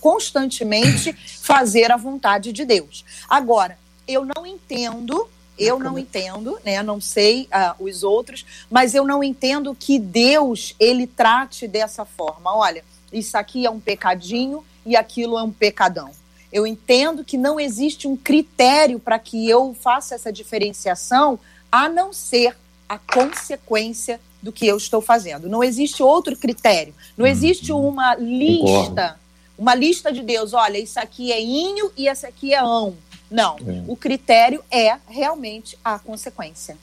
constantemente 0.00 1.12
fazer 1.40 1.90
a 1.90 1.96
vontade 1.96 2.52
de 2.52 2.64
Deus. 2.64 3.04
Agora, 3.28 3.78
eu 4.07 4.24
não 4.24 4.46
entendo, 4.46 5.28
eu 5.59 5.78
não 5.78 5.98
entendo, 5.98 6.59
né? 6.64 6.83
Não 6.83 7.00
sei 7.00 7.42
uh, 7.44 7.83
os 7.83 8.02
outros, 8.02 8.44
mas 8.70 8.94
eu 8.94 9.04
não 9.04 9.22
entendo 9.22 9.74
que 9.74 9.98
Deus 9.98 10.74
ele 10.78 11.07
trate 11.07 11.66
dessa 11.66 12.04
forma. 12.04 12.54
Olha, 12.54 12.85
isso 13.12 13.37
aqui 13.38 13.64
é 13.64 13.70
um 13.70 13.80
pecadinho 13.80 14.64
e 14.85 14.96
aquilo 14.96 15.38
é 15.38 15.42
um 15.42 15.52
pecadão. 15.52 16.11
Eu 16.52 16.66
entendo 16.66 17.24
que 17.24 17.37
não 17.37 17.59
existe 17.59 18.07
um 18.07 18.16
critério 18.16 19.00
para 19.00 19.18
que 19.18 19.48
eu 19.48 19.74
faça 19.80 20.14
essa 20.14 20.33
diferenciação, 20.33 21.38
a 21.70 21.88
não 21.88 22.12
ser 22.12 22.57
a 22.88 22.98
consequência 22.98 24.20
do 24.40 24.52
que 24.52 24.66
eu 24.66 24.76
estou 24.76 25.00
fazendo. 25.00 25.48
Não 25.48 25.64
existe 25.64 26.02
outro 26.02 26.37
critério. 26.37 26.94
Não 27.16 27.26
existe 27.26 27.72
uhum. 27.72 27.88
uma 27.88 28.14
lista 28.14 29.18
uma 29.56 29.74
lista 29.74 30.12
de 30.12 30.22
Deus, 30.22 30.52
olha, 30.52 30.78
isso 30.78 30.98
aqui 30.98 31.32
é 31.32 31.40
inho 31.40 31.90
e 31.96 32.08
esse 32.08 32.26
aqui 32.26 32.52
é 32.52 32.60
ão. 32.60 32.96
Não, 33.30 33.56
é. 33.66 33.82
o 33.86 33.96
critério 33.96 34.62
é 34.70 34.96
realmente 35.08 35.78
a 35.84 35.98
consequência. 35.98 36.76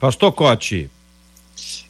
Pastor 0.00 0.32
Cote. 0.32 0.90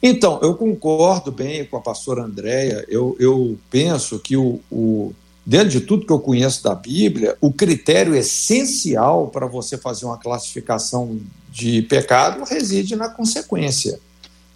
Então, 0.01 0.39
eu 0.41 0.55
concordo 0.55 1.31
bem 1.31 1.65
com 1.65 1.77
a 1.77 1.81
pastora 1.81 2.23
Andréia. 2.23 2.85
Eu, 2.87 3.15
eu 3.19 3.57
penso 3.69 4.19
que, 4.19 4.37
o, 4.37 4.61
o, 4.71 5.13
dentro 5.45 5.69
de 5.69 5.81
tudo 5.81 6.05
que 6.05 6.11
eu 6.11 6.19
conheço 6.19 6.63
da 6.63 6.73
Bíblia, 6.73 7.37
o 7.41 7.51
critério 7.51 8.15
essencial 8.15 9.27
para 9.27 9.45
você 9.45 9.77
fazer 9.77 10.05
uma 10.05 10.17
classificação 10.17 11.19
de 11.49 11.81
pecado 11.83 12.43
reside 12.43 12.95
na 12.95 13.09
consequência. 13.09 13.99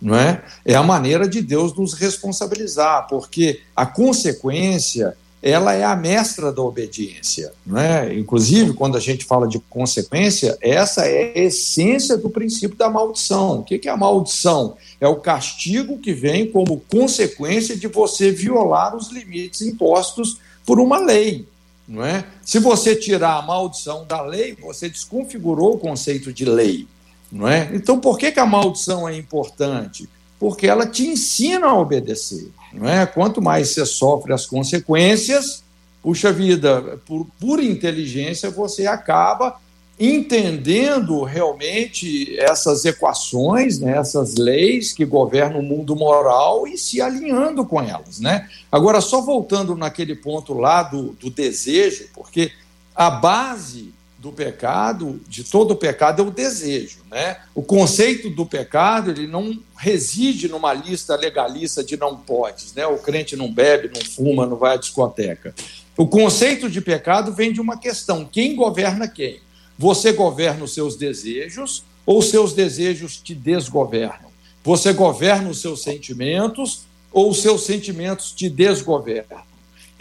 Não 0.01 0.15
é? 0.15 0.43
é 0.65 0.75
a 0.75 0.83
maneira 0.83 1.27
de 1.27 1.41
Deus 1.41 1.75
nos 1.75 1.93
responsabilizar, 1.93 3.07
porque 3.07 3.61
a 3.75 3.85
consequência 3.85 5.15
ela 5.41 5.73
é 5.73 5.83
a 5.83 5.95
mestra 5.95 6.51
da 6.51 6.61
obediência. 6.61 7.51
Né? 7.65 8.13
Inclusive, 8.13 8.73
quando 8.73 8.95
a 8.95 8.99
gente 8.99 9.25
fala 9.25 9.47
de 9.47 9.59
consequência, 9.59 10.57
essa 10.61 11.05
é 11.05 11.33
a 11.35 11.39
essência 11.39 12.17
do 12.17 12.29
princípio 12.29 12.77
da 12.77 12.89
maldição. 12.89 13.59
O 13.59 13.63
que 13.63 13.87
é 13.87 13.91
a 13.91 13.97
maldição? 13.97 14.77
É 14.99 15.07
o 15.07 15.15
castigo 15.15 15.97
que 15.97 16.13
vem 16.13 16.49
como 16.49 16.81
consequência 16.89 17.75
de 17.75 17.87
você 17.87 18.31
violar 18.31 18.95
os 18.95 19.09
limites 19.09 19.61
impostos 19.61 20.37
por 20.65 20.79
uma 20.79 20.99
lei. 20.99 21.47
Não 21.87 22.05
é? 22.05 22.23
Se 22.43 22.59
você 22.59 22.95
tirar 22.95 23.37
a 23.37 23.41
maldição 23.41 24.05
da 24.05 24.21
lei, 24.21 24.55
você 24.61 24.87
desconfigurou 24.87 25.73
o 25.73 25.79
conceito 25.79 26.31
de 26.31 26.45
lei. 26.45 26.87
Não 27.31 27.47
é? 27.47 27.69
Então, 27.73 27.99
por 27.99 28.17
que, 28.17 28.31
que 28.31 28.39
a 28.39 28.45
maldição 28.45 29.09
é 29.09 29.17
importante? 29.17 30.07
Porque 30.41 30.65
ela 30.65 30.87
te 30.87 31.05
ensina 31.05 31.67
a 31.67 31.77
obedecer. 31.77 32.49
Não 32.73 32.89
é? 32.89 33.05
Quanto 33.05 33.39
mais 33.39 33.69
você 33.69 33.85
sofre 33.85 34.33
as 34.33 34.43
consequências, 34.43 35.63
puxa 36.01 36.33
vida, 36.33 36.99
por 37.39 37.61
inteligência, 37.61 38.49
você 38.49 38.87
acaba 38.87 39.55
entendendo 39.99 41.21
realmente 41.21 42.35
essas 42.39 42.85
equações, 42.85 43.77
né, 43.77 43.97
essas 43.99 44.33
leis 44.33 44.93
que 44.93 45.05
governam 45.05 45.59
o 45.59 45.63
mundo 45.63 45.95
moral 45.95 46.67
e 46.67 46.75
se 46.75 46.99
alinhando 46.99 47.63
com 47.63 47.79
elas. 47.79 48.19
Né? 48.19 48.49
Agora, 48.71 48.99
só 48.99 49.21
voltando 49.21 49.75
naquele 49.75 50.15
ponto 50.15 50.55
lá 50.55 50.81
do, 50.81 51.09
do 51.13 51.29
desejo, 51.29 52.07
porque 52.15 52.51
a 52.95 53.11
base 53.11 53.93
do 54.21 54.31
pecado, 54.31 55.19
de 55.27 55.43
todo 55.43 55.71
o 55.71 55.75
pecado, 55.75 56.21
é 56.21 56.25
o 56.25 56.29
desejo. 56.29 56.99
Né? 57.09 57.37
O 57.55 57.63
conceito 57.63 58.29
do 58.29 58.45
pecado 58.45 59.09
ele 59.09 59.25
não 59.25 59.59
reside 59.75 60.47
numa 60.47 60.71
lista 60.71 61.15
legalista 61.15 61.83
de 61.83 61.97
não 61.97 62.15
podes. 62.15 62.75
Né? 62.75 62.85
O 62.85 62.99
crente 62.99 63.35
não 63.35 63.51
bebe, 63.51 63.89
não 63.93 64.05
fuma, 64.05 64.45
não 64.45 64.57
vai 64.57 64.75
à 64.75 64.77
discoteca. 64.77 65.55
O 65.97 66.07
conceito 66.07 66.69
de 66.69 66.79
pecado 66.79 67.33
vem 67.33 67.51
de 67.51 67.59
uma 67.59 67.77
questão: 67.77 68.23
quem 68.23 68.55
governa 68.55 69.07
quem? 69.07 69.39
Você 69.75 70.11
governa 70.11 70.65
os 70.65 70.73
seus 70.75 70.95
desejos 70.95 71.83
ou 72.05 72.21
seus 72.21 72.53
desejos 72.53 73.17
te 73.17 73.33
desgovernam? 73.33 74.29
Você 74.63 74.93
governa 74.93 75.49
os 75.49 75.59
seus 75.59 75.81
sentimentos 75.81 76.83
ou 77.11 77.31
os 77.31 77.41
seus 77.41 77.65
sentimentos 77.65 78.31
te 78.31 78.47
desgovernam? 78.47 79.50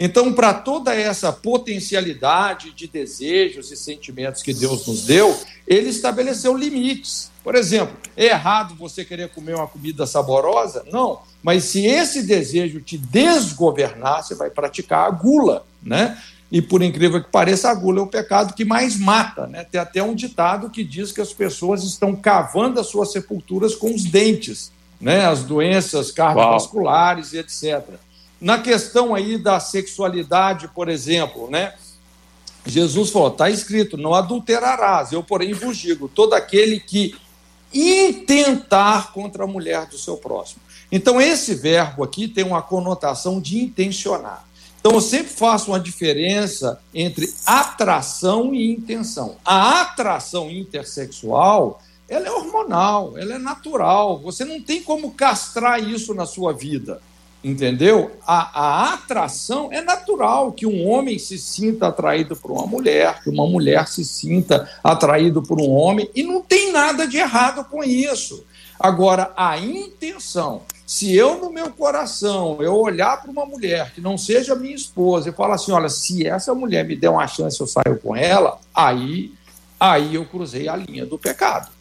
Então, 0.03 0.33
para 0.33 0.51
toda 0.51 0.95
essa 0.95 1.31
potencialidade 1.31 2.71
de 2.71 2.87
desejos 2.87 3.71
e 3.71 3.77
sentimentos 3.77 4.41
que 4.41 4.51
Deus 4.51 4.87
nos 4.87 5.05
deu, 5.05 5.39
ele 5.67 5.91
estabeleceu 5.91 6.57
limites. 6.57 7.29
Por 7.43 7.53
exemplo, 7.53 7.95
é 8.17 8.25
errado 8.25 8.73
você 8.73 9.05
querer 9.05 9.29
comer 9.29 9.53
uma 9.55 9.67
comida 9.67 10.07
saborosa? 10.07 10.83
Não. 10.91 11.19
Mas 11.43 11.65
se 11.65 11.85
esse 11.85 12.23
desejo 12.23 12.81
te 12.81 12.97
desgovernar, 12.97 14.23
você 14.23 14.33
vai 14.33 14.49
praticar 14.49 15.07
a 15.07 15.11
gula, 15.11 15.67
né? 15.83 16.19
E 16.51 16.63
por 16.63 16.81
incrível 16.81 17.23
que 17.23 17.29
pareça, 17.29 17.69
a 17.69 17.75
gula 17.75 17.99
é 17.99 18.01
o 18.01 18.07
pecado 18.07 18.55
que 18.55 18.65
mais 18.65 18.97
mata, 18.97 19.45
né? 19.45 19.63
Tem 19.71 19.79
até 19.79 20.01
um 20.01 20.15
ditado 20.15 20.71
que 20.71 20.83
diz 20.83 21.11
que 21.11 21.21
as 21.21 21.31
pessoas 21.31 21.83
estão 21.83 22.15
cavando 22.15 22.79
as 22.79 22.87
suas 22.87 23.11
sepulturas 23.11 23.75
com 23.75 23.93
os 23.93 24.03
dentes, 24.03 24.71
né? 24.99 25.27
As 25.27 25.43
doenças 25.43 26.09
cardiovasculares 26.09 27.33
e 27.33 27.37
etc. 27.37 27.83
Na 28.41 28.57
questão 28.57 29.13
aí 29.13 29.37
da 29.37 29.59
sexualidade, 29.59 30.67
por 30.69 30.89
exemplo, 30.89 31.47
né? 31.49 31.75
Jesus 32.65 33.11
falou: 33.11 33.27
está 33.27 33.49
escrito, 33.51 33.95
não 33.97 34.15
adulterarás. 34.15 35.11
Eu, 35.11 35.21
porém, 35.21 35.53
vos 35.53 35.77
digo: 35.77 36.09
todo 36.09 36.33
aquele 36.33 36.79
que 36.79 37.15
intentar 37.71 39.13
contra 39.13 39.43
a 39.43 39.47
mulher 39.47 39.85
do 39.85 39.97
seu 39.97 40.17
próximo. 40.17 40.61
Então, 40.91 41.21
esse 41.21 41.53
verbo 41.53 42.03
aqui 42.03 42.27
tem 42.27 42.43
uma 42.43 42.61
conotação 42.61 43.39
de 43.39 43.59
intencionar. 43.59 44.45
Então, 44.79 44.93
eu 44.93 45.01
sempre 45.01 45.31
faço 45.31 45.71
uma 45.71 45.79
diferença 45.79 46.81
entre 46.93 47.31
atração 47.45 48.53
e 48.53 48.71
intenção. 48.71 49.37
A 49.45 49.81
atração 49.81 50.49
intersexual, 50.49 51.79
ela 52.09 52.27
é 52.27 52.31
hormonal, 52.31 53.17
ela 53.17 53.35
é 53.35 53.37
natural. 53.37 54.19
Você 54.19 54.43
não 54.43 54.59
tem 54.59 54.81
como 54.81 55.11
castrar 55.11 55.81
isso 55.81 56.13
na 56.13 56.25
sua 56.25 56.51
vida. 56.51 56.99
Entendeu? 57.43 58.11
A, 58.25 58.61
a, 58.61 58.93
atração 58.93 59.69
é 59.71 59.81
natural 59.81 60.51
que 60.51 60.67
um 60.67 60.87
homem 60.87 61.17
se 61.17 61.39
sinta 61.39 61.87
atraído 61.87 62.35
por 62.35 62.51
uma 62.51 62.67
mulher, 62.67 63.23
que 63.23 63.31
uma 63.31 63.47
mulher 63.47 63.87
se 63.87 64.05
sinta 64.05 64.69
atraído 64.83 65.41
por 65.41 65.59
um 65.59 65.71
homem, 65.71 66.07
e 66.13 66.21
não 66.21 66.41
tem 66.41 66.71
nada 66.71 67.07
de 67.07 67.17
errado 67.17 67.65
com 67.65 67.83
isso. 67.83 68.45
Agora, 68.79 69.31
a 69.35 69.57
intenção, 69.57 70.61
se 70.85 71.15
eu 71.15 71.39
no 71.39 71.51
meu 71.51 71.71
coração 71.71 72.61
eu 72.61 72.75
olhar 72.75 73.19
para 73.19 73.31
uma 73.31 73.45
mulher 73.45 73.91
que 73.91 74.01
não 74.01 74.19
seja 74.19 74.55
minha 74.55 74.75
esposa 74.75 75.29
e 75.29 75.33
falar 75.33 75.55
assim, 75.55 75.71
olha, 75.71 75.89
se 75.89 76.27
essa 76.27 76.53
mulher 76.53 76.85
me 76.85 76.95
der 76.95 77.09
uma 77.09 77.27
chance, 77.27 77.59
eu 77.59 77.65
saio 77.65 77.99
com 78.01 78.15
ela, 78.15 78.59
aí, 78.73 79.33
aí 79.79 80.13
eu 80.13 80.25
cruzei 80.25 80.67
a 80.67 80.75
linha 80.75 81.07
do 81.07 81.17
pecado. 81.17 81.71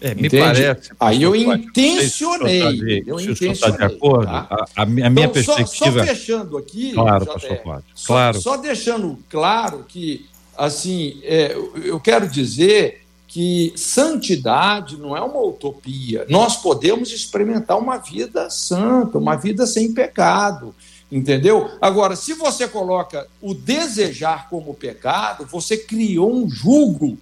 É, 0.00 0.14
me 0.14 0.26
Entende? 0.26 0.42
parece. 0.42 0.90
Aí 1.00 1.22
eu 1.22 1.34
intencionei. 1.34 2.78
Se 2.78 3.04
eu 3.06 3.20
intencionei. 3.20 3.52
Está 3.52 3.70
de 3.70 3.84
acordo? 3.84 4.26
Tá? 4.26 4.46
A, 4.48 4.54
a, 4.54 4.82
a, 4.82 4.86
minha 4.86 5.08
então, 5.08 5.30
perspectiva. 5.30 5.66
Só, 5.66 5.98
só 5.98 6.04
fechando 6.04 6.56
aqui. 6.56 6.92
Claro, 6.92 7.26
pastor 7.26 7.56
Cláudio. 7.58 7.84
Claro. 8.06 8.40
Só, 8.40 8.54
só, 8.54 8.56
deixando 8.56 9.18
claro 9.28 9.84
que, 9.88 10.26
assim, 10.56 11.20
é, 11.24 11.56
eu 11.84 11.98
quero 11.98 12.28
dizer 12.28 13.02
que 13.26 13.72
santidade 13.76 14.96
não 14.96 15.16
é 15.16 15.20
uma 15.20 15.40
utopia. 15.40 16.24
Nós 16.28 16.56
podemos 16.56 17.12
experimentar 17.12 17.78
uma 17.78 17.98
vida 17.98 18.48
santa, 18.50 19.18
uma 19.18 19.36
vida 19.36 19.66
sem 19.66 19.92
pecado. 19.92 20.74
Entendeu? 21.10 21.70
Agora, 21.80 22.14
se 22.14 22.34
você 22.34 22.68
coloca 22.68 23.26
o 23.40 23.54
desejar 23.54 24.48
como 24.48 24.74
pecado, 24.74 25.46
você 25.46 25.76
criou 25.76 26.34
um 26.34 26.48
julgo 26.48 27.18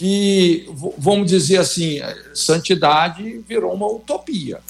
que, 0.00 0.66
vamos 0.96 1.30
dizer 1.30 1.58
assim, 1.58 1.98
santidade 2.34 3.44
virou 3.46 3.74
uma 3.74 3.86
utopia, 3.86 4.60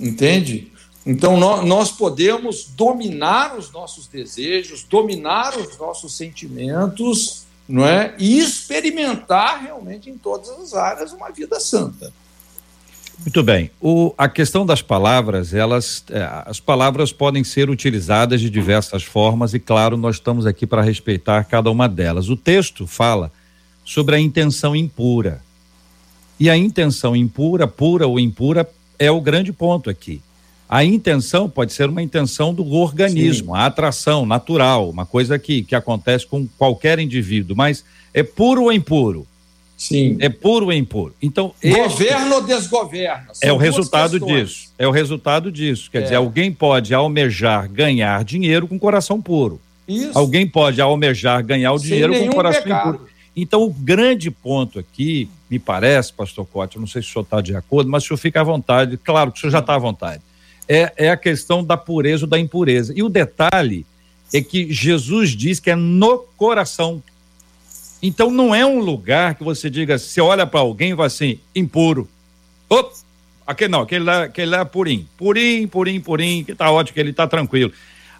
entende? 0.00 0.72
Então, 1.04 1.36
nós 1.36 1.92
podemos 1.92 2.64
dominar 2.64 3.58
os 3.58 3.70
nossos 3.70 4.06
desejos, 4.06 4.82
dominar 4.82 5.54
os 5.54 5.76
nossos 5.76 6.16
sentimentos, 6.16 7.44
não 7.68 7.84
é? 7.84 8.14
E 8.18 8.38
experimentar 8.38 9.62
realmente 9.62 10.08
em 10.08 10.16
todas 10.16 10.48
as 10.48 10.72
áreas 10.72 11.12
uma 11.12 11.28
vida 11.30 11.60
santa. 11.60 12.10
Muito 13.18 13.42
bem. 13.42 13.70
O, 13.78 14.14
a 14.16 14.30
questão 14.30 14.64
das 14.64 14.80
palavras, 14.80 15.52
elas, 15.52 16.02
é, 16.08 16.26
as 16.46 16.58
palavras 16.58 17.12
podem 17.12 17.44
ser 17.44 17.68
utilizadas 17.68 18.40
de 18.40 18.48
diversas 18.48 19.02
formas 19.02 19.52
e, 19.52 19.58
claro, 19.60 19.98
nós 19.98 20.16
estamos 20.16 20.46
aqui 20.46 20.66
para 20.66 20.80
respeitar 20.80 21.44
cada 21.44 21.70
uma 21.70 21.86
delas. 21.86 22.30
O 22.30 22.36
texto 22.36 22.86
fala 22.86 23.30
sobre 23.90 24.14
a 24.14 24.20
intenção 24.20 24.76
impura. 24.76 25.42
E 26.38 26.48
a 26.48 26.56
intenção 26.56 27.16
impura, 27.16 27.66
pura 27.66 28.06
ou 28.06 28.20
impura, 28.20 28.64
é 28.96 29.10
o 29.10 29.20
grande 29.20 29.52
ponto 29.52 29.90
aqui. 29.90 30.22
A 30.68 30.84
intenção 30.84 31.50
pode 31.50 31.72
ser 31.72 31.88
uma 31.88 32.00
intenção 32.00 32.54
do 32.54 32.64
organismo, 32.70 33.52
Sim. 33.52 33.60
a 33.60 33.66
atração 33.66 34.24
natural, 34.24 34.88
uma 34.88 35.04
coisa 35.04 35.40
que, 35.40 35.64
que 35.64 35.74
acontece 35.74 36.24
com 36.24 36.46
qualquer 36.56 37.00
indivíduo, 37.00 37.56
mas 37.56 37.84
é 38.14 38.22
puro 38.22 38.62
ou 38.62 38.72
impuro? 38.72 39.26
Sim. 39.76 40.16
É 40.20 40.28
puro 40.28 40.66
ou 40.66 40.72
impuro. 40.72 41.12
Então, 41.20 41.52
governo 41.60 42.36
ou 42.36 42.42
desgoverno? 42.42 43.32
é 43.42 43.52
o 43.52 43.56
resultado 43.56 44.20
questões. 44.20 44.48
disso. 44.48 44.72
É 44.78 44.86
o 44.86 44.92
resultado 44.92 45.50
disso. 45.50 45.90
Quer 45.90 45.98
é. 45.98 46.02
dizer, 46.02 46.14
alguém 46.14 46.52
pode 46.52 46.94
almejar 46.94 47.68
ganhar 47.68 48.22
dinheiro 48.22 48.68
com 48.68 48.78
coração 48.78 49.20
puro. 49.20 49.60
Isso. 49.88 50.16
Alguém 50.16 50.46
pode 50.46 50.80
almejar 50.80 51.42
ganhar 51.42 51.72
o 51.72 51.78
Sem 51.80 51.88
dinheiro 51.88 52.16
com 52.16 52.30
coração 52.30 52.62
pecado. 52.62 52.88
impuro. 52.90 53.09
Então, 53.42 53.62
o 53.62 53.70
grande 53.70 54.30
ponto 54.30 54.78
aqui, 54.78 55.28
me 55.48 55.58
parece, 55.58 56.12
pastor 56.12 56.46
Cote, 56.46 56.78
não 56.78 56.86
sei 56.86 57.00
se 57.00 57.08
o 57.08 57.12
senhor 57.12 57.22
está 57.22 57.40
de 57.40 57.56
acordo, 57.56 57.90
mas 57.90 58.04
o 58.04 58.08
senhor 58.08 58.18
fica 58.18 58.40
à 58.40 58.44
vontade, 58.44 58.98
claro 58.98 59.32
que 59.32 59.38
o 59.38 59.40
senhor 59.40 59.50
já 59.50 59.58
está 59.60 59.74
à 59.74 59.78
vontade, 59.78 60.22
é, 60.68 60.92
é 60.96 61.10
a 61.10 61.16
questão 61.16 61.64
da 61.64 61.76
pureza 61.76 62.26
ou 62.26 62.30
da 62.30 62.38
impureza. 62.38 62.92
E 62.94 63.02
o 63.02 63.08
detalhe 63.08 63.86
é 64.32 64.40
que 64.40 64.72
Jesus 64.72 65.30
diz 65.30 65.58
que 65.58 65.70
é 65.70 65.74
no 65.74 66.18
coração. 66.36 67.02
Então 68.02 68.30
não 68.30 68.54
é 68.54 68.64
um 68.64 68.78
lugar 68.78 69.34
que 69.34 69.42
você 69.42 69.68
diga, 69.68 69.98
você 69.98 70.20
olha 70.20 70.46
para 70.46 70.60
alguém 70.60 70.90
e 70.90 70.94
vai 70.94 71.06
assim, 71.06 71.40
impuro. 71.54 72.08
Opa, 72.68 72.92
aquele 73.46 73.72
não, 73.72 73.80
aquele 73.80 74.04
lá, 74.04 74.24
aquele 74.24 74.50
lá 74.50 74.60
é 74.60 74.64
purinho. 74.64 75.08
Purinho, 75.16 75.66
purinho, 75.66 76.00
purinho, 76.02 76.44
que 76.44 76.54
tá 76.54 76.70
ótimo, 76.70 76.94
que 76.94 77.00
ele 77.00 77.12
tá 77.12 77.26
tranquilo. 77.26 77.72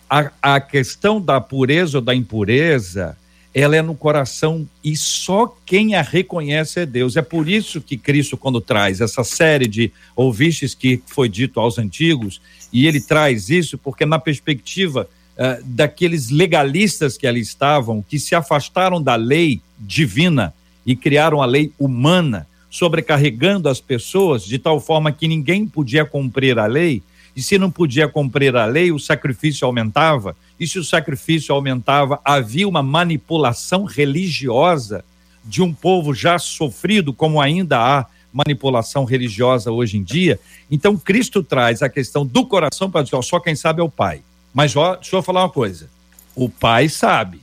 A, 0.08 0.30
a 0.42 0.60
questão 0.60 1.20
da 1.20 1.40
pureza 1.40 1.98
ou 1.98 2.02
da 2.02 2.14
impureza, 2.14 3.16
ela 3.52 3.76
é 3.76 3.82
no 3.82 3.94
coração 3.94 4.66
e 4.82 4.96
só 4.96 5.54
quem 5.66 5.94
a 5.94 6.02
reconhece 6.02 6.80
é 6.80 6.86
Deus. 6.86 7.16
É 7.16 7.22
por 7.22 7.48
isso 7.48 7.80
que 7.80 7.96
Cristo, 7.96 8.36
quando 8.36 8.60
traz 8.60 9.00
essa 9.00 9.24
série 9.24 9.66
de 9.66 9.92
ouvistes 10.14 10.74
que 10.74 11.02
foi 11.06 11.28
dito 11.28 11.58
aos 11.58 11.78
antigos, 11.78 12.40
e 12.72 12.86
ele 12.86 13.00
traz 13.00 13.50
isso 13.50 13.76
porque, 13.76 14.06
na 14.06 14.18
perspectiva 14.18 15.08
uh, 15.36 15.64
daqueles 15.64 16.30
legalistas 16.30 17.16
que 17.16 17.26
ali 17.26 17.40
estavam, 17.40 18.04
que 18.08 18.18
se 18.18 18.34
afastaram 18.34 19.02
da 19.02 19.16
lei 19.16 19.60
divina 19.78 20.54
e 20.86 20.94
criaram 20.94 21.42
a 21.42 21.46
lei 21.46 21.72
humana, 21.78 22.46
sobrecarregando 22.70 23.68
as 23.68 23.80
pessoas 23.80 24.44
de 24.44 24.58
tal 24.58 24.80
forma 24.80 25.10
que 25.10 25.26
ninguém 25.26 25.66
podia 25.66 26.04
cumprir 26.04 26.56
a 26.56 26.66
lei, 26.66 27.02
e 27.40 27.42
se 27.42 27.56
não 27.56 27.70
podia 27.70 28.06
cumprir 28.06 28.54
a 28.54 28.66
lei, 28.66 28.92
o 28.92 28.98
sacrifício 28.98 29.66
aumentava, 29.66 30.36
e 30.60 30.66
se 30.66 30.78
o 30.78 30.84
sacrifício 30.84 31.54
aumentava, 31.54 32.20
havia 32.22 32.68
uma 32.68 32.82
manipulação 32.82 33.84
religiosa 33.84 35.02
de 35.42 35.62
um 35.62 35.72
povo 35.72 36.12
já 36.12 36.38
sofrido, 36.38 37.14
como 37.14 37.40
ainda 37.40 37.78
há 37.78 38.06
manipulação 38.30 39.06
religiosa 39.06 39.72
hoje 39.72 39.96
em 39.96 40.02
dia. 40.02 40.38
Então, 40.70 40.98
Cristo 40.98 41.42
traz 41.42 41.80
a 41.80 41.88
questão 41.88 42.26
do 42.26 42.44
coração 42.44 42.90
para 42.90 43.04
dizer: 43.04 43.16
ó, 43.16 43.22
só 43.22 43.40
quem 43.40 43.56
sabe 43.56 43.80
é 43.80 43.82
o 43.82 43.88
Pai. 43.88 44.20
Mas, 44.52 44.76
ó, 44.76 44.96
deixa 44.96 45.16
eu 45.16 45.22
falar 45.22 45.44
uma 45.44 45.48
coisa: 45.48 45.88
o 46.36 46.46
Pai 46.46 46.90
sabe. 46.90 47.40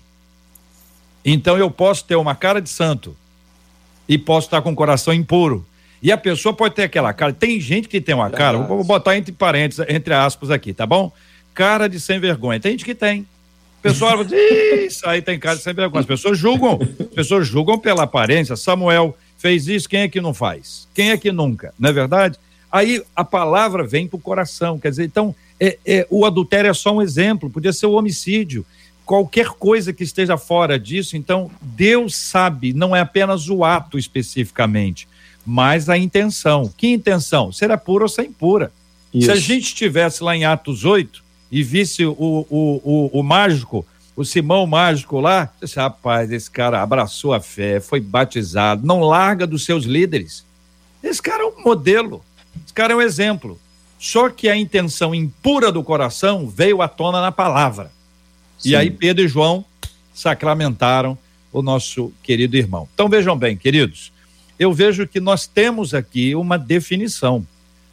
Então 1.25 1.57
eu 1.57 1.71
posso 1.71 2.05
ter 2.05 2.15
uma 2.17 2.35
cara 2.35 2.61
de 2.61 2.69
santo 2.69 3.17
e 4.07 4.15
posso 4.15 4.45
estar 4.45 4.61
com 4.61 4.73
o 4.73 4.75
coração 4.75 5.11
impuro. 5.11 5.65
E 6.01 6.11
a 6.11 6.17
pessoa 6.17 6.53
pode 6.53 6.75
ter 6.75 6.83
aquela 6.83 7.13
cara. 7.13 7.33
Tem 7.33 7.59
gente 7.59 7.87
que 7.87 7.99
tem 7.99 8.13
uma 8.13 8.29
cara, 8.29 8.57
vou 8.59 8.83
botar 8.83 9.17
entre 9.17 9.31
parênteses, 9.31 9.85
entre 9.89 10.13
aspas 10.13 10.51
aqui, 10.51 10.73
tá 10.73 10.85
bom? 10.85 11.11
Cara 11.53 11.87
de 11.87 11.99
sem 11.99 12.19
vergonha. 12.19 12.59
Tem 12.59 12.71
gente 12.71 12.85
que 12.85 12.95
tem. 12.95 13.21
O 13.79 13.81
pessoal 13.81 14.21
diz, 14.25 14.93
isso 14.93 15.09
aí 15.09 15.21
tem 15.21 15.39
cara 15.39 15.55
de 15.55 15.63
sem 15.63 15.73
vergonha. 15.73 16.01
As 16.01 16.05
pessoas 16.05 16.37
julgam, 16.37 16.79
as 16.99 17.07
pessoas 17.07 17.47
julgam 17.47 17.79
pela 17.79 18.03
aparência. 18.03 18.55
Samuel 18.55 19.17
fez 19.37 19.67
isso, 19.67 19.89
quem 19.89 20.01
é 20.01 20.07
que 20.07 20.21
não 20.21 20.33
faz? 20.33 20.87
Quem 20.93 21.11
é 21.11 21.17
que 21.17 21.31
nunca? 21.31 21.73
Não 21.79 21.89
é 21.89 21.93
verdade? 21.93 22.37
Aí 22.71 23.01
a 23.15 23.23
palavra 23.23 23.85
vem 23.85 24.07
para 24.07 24.17
o 24.17 24.21
coração, 24.21 24.77
quer 24.77 24.89
dizer, 24.89 25.05
então 25.05 25.33
é, 25.59 25.77
é, 25.85 26.07
o 26.09 26.25
adultério 26.25 26.69
é 26.69 26.73
só 26.73 26.93
um 26.93 27.01
exemplo, 27.01 27.49
podia 27.49 27.71
ser 27.71 27.85
o 27.85 27.93
homicídio, 27.93 28.65
qualquer 29.05 29.47
coisa 29.49 29.93
que 29.93 30.03
esteja 30.03 30.37
fora 30.37 30.77
disso, 30.77 31.15
então 31.15 31.49
Deus 31.61 32.15
sabe, 32.15 32.73
não 32.73 32.95
é 32.95 32.99
apenas 32.99 33.49
o 33.49 33.63
ato 33.63 33.97
especificamente, 33.97 35.07
mas 35.49 35.87
a 35.87 35.97
intenção. 35.97 36.69
Que 36.75 36.87
intenção? 36.87 37.53
Será 37.53 37.77
pura 37.77 38.03
ou 38.03 38.09
sem 38.09 38.29
pura? 38.29 38.69
Isso. 39.13 39.27
Se 39.27 39.31
a 39.31 39.35
gente 39.37 39.67
estivesse 39.67 40.21
lá 40.21 40.35
em 40.35 40.43
Atos 40.43 40.83
8 40.83 41.23
e 41.49 41.63
visse 41.63 42.05
o, 42.05 42.11
o, 42.11 42.81
o, 42.83 43.19
o 43.19 43.23
mágico, 43.23 43.85
o 44.13 44.25
Simão 44.25 44.67
mágico 44.67 45.21
lá, 45.21 45.49
disse, 45.61 45.77
rapaz, 45.77 46.29
esse 46.33 46.51
cara 46.51 46.81
abraçou 46.81 47.33
a 47.33 47.39
fé, 47.39 47.79
foi 47.79 48.01
batizado, 48.01 48.85
não 48.85 48.99
larga 48.99 49.47
dos 49.47 49.63
seus 49.63 49.85
líderes. 49.85 50.43
Esse 51.01 51.21
cara 51.21 51.43
é 51.43 51.45
um 51.45 51.63
modelo, 51.63 52.21
esse 52.65 52.73
cara 52.73 52.91
é 52.91 52.95
um 52.97 53.01
exemplo. 53.01 53.57
Só 53.97 54.29
que 54.29 54.49
a 54.49 54.57
intenção 54.57 55.15
impura 55.15 55.71
do 55.71 55.81
coração 55.81 56.45
veio 56.45 56.81
à 56.81 56.89
tona 56.89 57.21
na 57.21 57.31
palavra. 57.31 57.89
Sim. 58.59 58.71
E 58.71 58.75
aí 58.75 58.91
Pedro 58.91 59.23
e 59.23 59.29
João 59.29 59.63
sacramentaram 60.13 61.17
o 61.53 61.61
nosso 61.61 62.11
querido 62.21 62.57
irmão. 62.57 62.87
Então 62.93 63.07
vejam 63.07 63.37
bem, 63.37 63.55
queridos, 63.55 64.11
eu 64.59 64.73
vejo 64.73 65.07
que 65.07 65.19
nós 65.19 65.45
temos 65.47 65.93
aqui 65.93 66.35
uma 66.35 66.57
definição. 66.57 67.45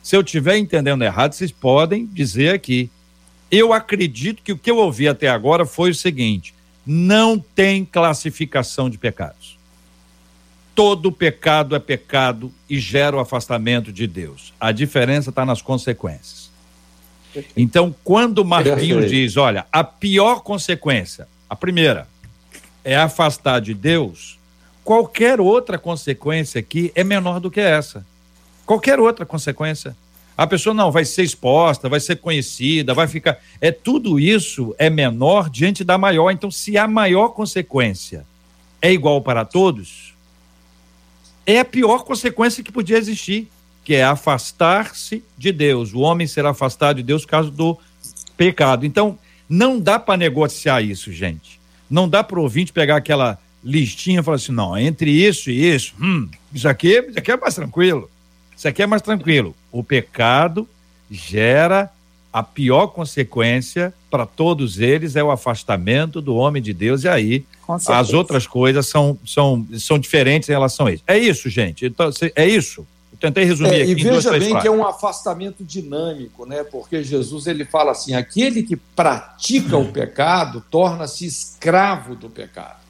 Se 0.02 0.16
eu 0.16 0.20
estiver 0.20 0.56
entendendo 0.56 1.02
errado, 1.02 1.32
vocês 1.32 1.52
podem 1.52 2.06
dizer 2.06 2.54
aqui. 2.54 2.90
Eu 3.50 3.72
acredito 3.72 4.42
que 4.42 4.52
o 4.52 4.58
que 4.58 4.70
eu 4.70 4.78
ouvi 4.78 5.08
até 5.08 5.28
agora 5.28 5.64
foi 5.64 5.90
o 5.90 5.94
seguinte: 5.94 6.54
não 6.86 7.38
tem 7.38 7.84
classificação 7.84 8.90
de 8.90 8.98
pecados. 8.98 9.58
Todo 10.74 11.12
pecado 11.12 11.76
é 11.76 11.78
pecado 11.78 12.52
e 12.68 12.80
gera 12.80 13.16
o 13.16 13.20
afastamento 13.20 13.92
de 13.92 14.06
Deus. 14.06 14.52
A 14.58 14.72
diferença 14.72 15.30
está 15.30 15.44
nas 15.44 15.62
consequências. 15.62 16.50
Então, 17.56 17.94
quando 18.04 18.44
Marquinhos 18.44 19.10
diz, 19.10 19.36
olha, 19.36 19.66
a 19.72 19.82
pior 19.82 20.40
consequência, 20.40 21.28
a 21.48 21.56
primeira, 21.56 22.08
é 22.82 22.96
afastar 22.96 23.60
de 23.60 23.72
Deus, 23.72 24.38
qualquer 24.84 25.40
outra 25.40 25.78
consequência 25.78 26.58
aqui 26.58 26.92
é 26.94 27.02
menor 27.02 27.40
do 27.40 27.50
que 27.50 27.60
essa. 27.60 28.06
Qualquer 28.66 29.00
outra 29.00 29.26
consequência. 29.26 29.96
A 30.36 30.46
pessoa 30.46 30.74
não 30.74 30.90
vai 30.90 31.04
ser 31.04 31.22
exposta, 31.22 31.88
vai 31.88 32.00
ser 32.00 32.16
conhecida, 32.16 32.92
vai 32.92 33.06
ficar. 33.06 33.38
É 33.60 33.70
tudo 33.70 34.18
isso 34.18 34.74
é 34.78 34.90
menor 34.90 35.48
diante 35.48 35.84
da 35.84 35.96
maior. 35.96 36.30
Então, 36.30 36.50
se 36.50 36.76
a 36.76 36.88
maior 36.88 37.28
consequência 37.28 38.26
é 38.82 38.92
igual 38.92 39.22
para 39.22 39.44
todos, 39.44 40.14
é 41.46 41.60
a 41.60 41.64
pior 41.64 42.04
consequência 42.04 42.64
que 42.64 42.72
podia 42.72 42.98
existir 42.98 43.48
que 43.84 43.94
é 43.94 44.02
afastar-se 44.02 45.22
de 45.36 45.52
Deus. 45.52 45.92
O 45.92 46.00
homem 46.00 46.26
será 46.26 46.50
afastado 46.50 46.96
de 46.96 47.02
Deus 47.02 47.22
por 47.22 47.30
causa 47.30 47.50
do 47.50 47.78
pecado. 48.36 48.86
Então, 48.86 49.18
não 49.46 49.78
dá 49.78 49.98
para 49.98 50.16
negociar 50.16 50.80
isso, 50.80 51.12
gente. 51.12 51.60
Não 51.88 52.08
dá 52.08 52.24
para 52.24 52.38
o 52.38 52.42
ouvinte 52.42 52.72
pegar 52.72 52.96
aquela 52.96 53.38
listinha 53.64 54.20
e 54.20 54.22
falar 54.22 54.36
assim: 54.36 54.52
não, 54.52 54.76
entre 54.76 55.10
isso 55.10 55.50
e 55.50 55.74
isso, 55.74 55.94
hum, 56.00 56.28
isso 56.52 56.68
aqui, 56.68 57.04
isso 57.08 57.18
aqui 57.18 57.32
é 57.32 57.36
mais 57.36 57.54
tranquilo. 57.54 58.10
Isso 58.56 58.68
aqui 58.68 58.82
é 58.82 58.86
mais 58.86 59.02
tranquilo. 59.02 59.54
O 59.72 59.82
pecado 59.82 60.68
gera 61.10 61.90
a 62.32 62.42
pior 62.42 62.88
consequência 62.88 63.94
para 64.10 64.26
todos 64.26 64.80
eles 64.80 65.16
é 65.16 65.22
o 65.22 65.30
afastamento 65.30 66.20
do 66.20 66.34
homem 66.34 66.62
de 66.62 66.72
Deus, 66.72 67.04
e 67.04 67.08
aí 67.08 67.44
as 67.88 68.12
outras 68.12 68.46
coisas 68.46 68.86
são, 68.86 69.18
são, 69.24 69.66
são 69.78 69.98
diferentes 69.98 70.48
em 70.48 70.52
relação 70.52 70.86
a 70.86 70.92
isso. 70.92 71.02
É 71.06 71.18
isso, 71.18 71.48
gente. 71.48 71.86
Então, 71.86 72.10
é 72.36 72.46
isso 72.46 72.86
tentei 73.24 73.44
resumir 73.44 73.80
é, 73.80 73.82
aqui. 73.82 73.90
E 73.92 73.94
veja 73.94 74.38
bem 74.38 74.58
que 74.60 74.66
é 74.66 74.70
um 74.70 74.86
afastamento 74.86 75.64
dinâmico, 75.64 76.44
né? 76.44 76.62
Porque 76.64 77.02
Jesus 77.02 77.46
ele 77.46 77.64
fala 77.64 77.92
assim: 77.92 78.14
aquele 78.14 78.62
que 78.62 78.76
pratica 78.76 79.76
o 79.76 79.90
pecado 79.90 80.62
torna-se 80.70 81.26
escravo 81.26 82.14
do 82.14 82.28
pecado. 82.28 82.83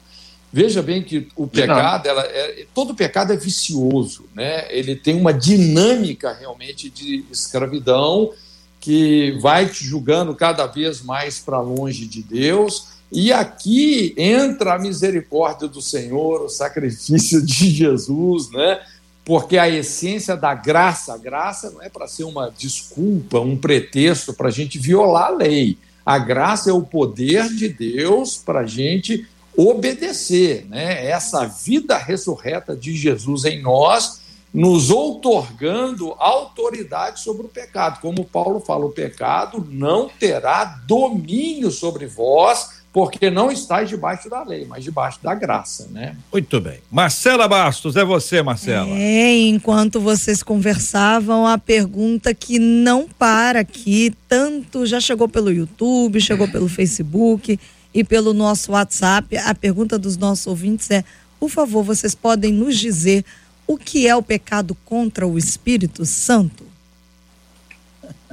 Veja 0.55 0.81
bem 0.81 1.03
que 1.03 1.27
o 1.35 1.45
pecado, 1.47 2.07
ela 2.07 2.21
é, 2.21 2.65
todo 2.73 2.95
pecado 2.95 3.33
é 3.33 3.35
vicioso, 3.35 4.23
né? 4.33 4.65
Ele 4.69 4.95
tem 4.95 5.19
uma 5.19 5.33
dinâmica 5.33 6.31
realmente 6.31 6.89
de 6.89 7.25
escravidão 7.29 8.31
que 8.79 9.37
vai 9.41 9.67
te 9.67 9.83
julgando 9.83 10.33
cada 10.33 10.65
vez 10.65 11.01
mais 11.01 11.39
para 11.39 11.59
longe 11.59 12.05
de 12.05 12.23
Deus. 12.23 12.87
E 13.11 13.33
aqui 13.33 14.15
entra 14.15 14.75
a 14.75 14.79
misericórdia 14.79 15.67
do 15.67 15.81
Senhor, 15.81 16.43
o 16.43 16.47
sacrifício 16.47 17.45
de 17.45 17.67
Jesus, 17.75 18.49
né? 18.49 18.79
porque 19.25 19.57
a 19.57 19.67
essência 19.67 20.37
da 20.37 20.53
graça, 20.53 21.15
a 21.15 21.17
graça 21.17 21.69
não 21.69 21.81
é 21.81 21.89
para 21.89 22.07
ser 22.07 22.23
uma 22.23 22.49
desculpa, 22.57 23.41
um 23.41 23.57
pretexto 23.57 24.33
para 24.33 24.47
a 24.47 24.51
gente 24.51 24.79
violar 24.79 25.31
a 25.31 25.35
lei. 25.35 25.77
A 26.05 26.17
graça 26.17 26.69
é 26.69 26.73
o 26.73 26.81
poder 26.81 27.49
de 27.49 27.67
Deus 27.67 28.37
para 28.37 28.61
a 28.61 28.65
gente 28.65 29.27
obedecer, 29.57 30.65
né? 30.69 31.05
Essa 31.05 31.45
vida 31.45 31.97
ressurreta 31.97 32.75
de 32.75 32.95
Jesus 32.95 33.45
em 33.45 33.61
nós 33.61 34.25
nos 34.55 34.89
outorgando 34.89 36.15
autoridade 36.17 37.19
sobre 37.19 37.45
o 37.45 37.49
pecado. 37.49 37.99
Como 37.99 38.23
Paulo 38.23 38.61
fala, 38.61 38.85
o 38.85 38.91
pecado 38.91 39.67
não 39.69 40.07
terá 40.07 40.63
domínio 40.87 41.69
sobre 41.69 42.05
vós, 42.05 42.75
porque 42.93 43.29
não 43.29 43.51
estáis 43.51 43.89
debaixo 43.89 44.29
da 44.29 44.41
lei, 44.43 44.65
mas 44.65 44.81
debaixo 44.81 45.19
da 45.21 45.35
graça, 45.35 45.89
né? 45.91 46.15
Muito 46.31 46.61
bem. 46.61 46.79
Marcela 46.89 47.45
Bastos, 47.45 47.97
é 47.97 48.05
você, 48.05 48.41
Marcela. 48.41 48.87
É, 48.91 49.35
enquanto 49.39 49.99
vocês 49.99 50.41
conversavam, 50.41 51.45
a 51.45 51.57
pergunta 51.57 52.33
que 52.33 52.57
não 52.57 53.09
para 53.09 53.59
aqui, 53.59 54.15
tanto 54.29 54.85
já 54.85 55.01
chegou 55.01 55.27
pelo 55.27 55.51
YouTube, 55.51 56.21
chegou 56.21 56.47
pelo 56.47 56.69
Facebook 56.69 57.59
e 57.95 58.03
pelo 58.03 58.33
nosso 58.33 58.73
WhatsApp. 58.73 59.37
A 59.37 59.55
pergunta 59.55 59.97
dos 59.97 60.17
nossos 60.17 60.45
ouvintes 60.45 60.91
é: 60.91 61.05
por 61.39 61.49
favor, 61.49 61.81
vocês 61.81 62.13
podem 62.13 62.51
nos 62.51 62.77
dizer 62.77 63.23
o 63.65 63.77
que 63.77 64.07
é 64.07 64.15
o 64.15 64.21
pecado 64.21 64.75
contra 64.85 65.25
o 65.25 65.37
Espírito 65.37 66.05
Santo? 66.05 66.65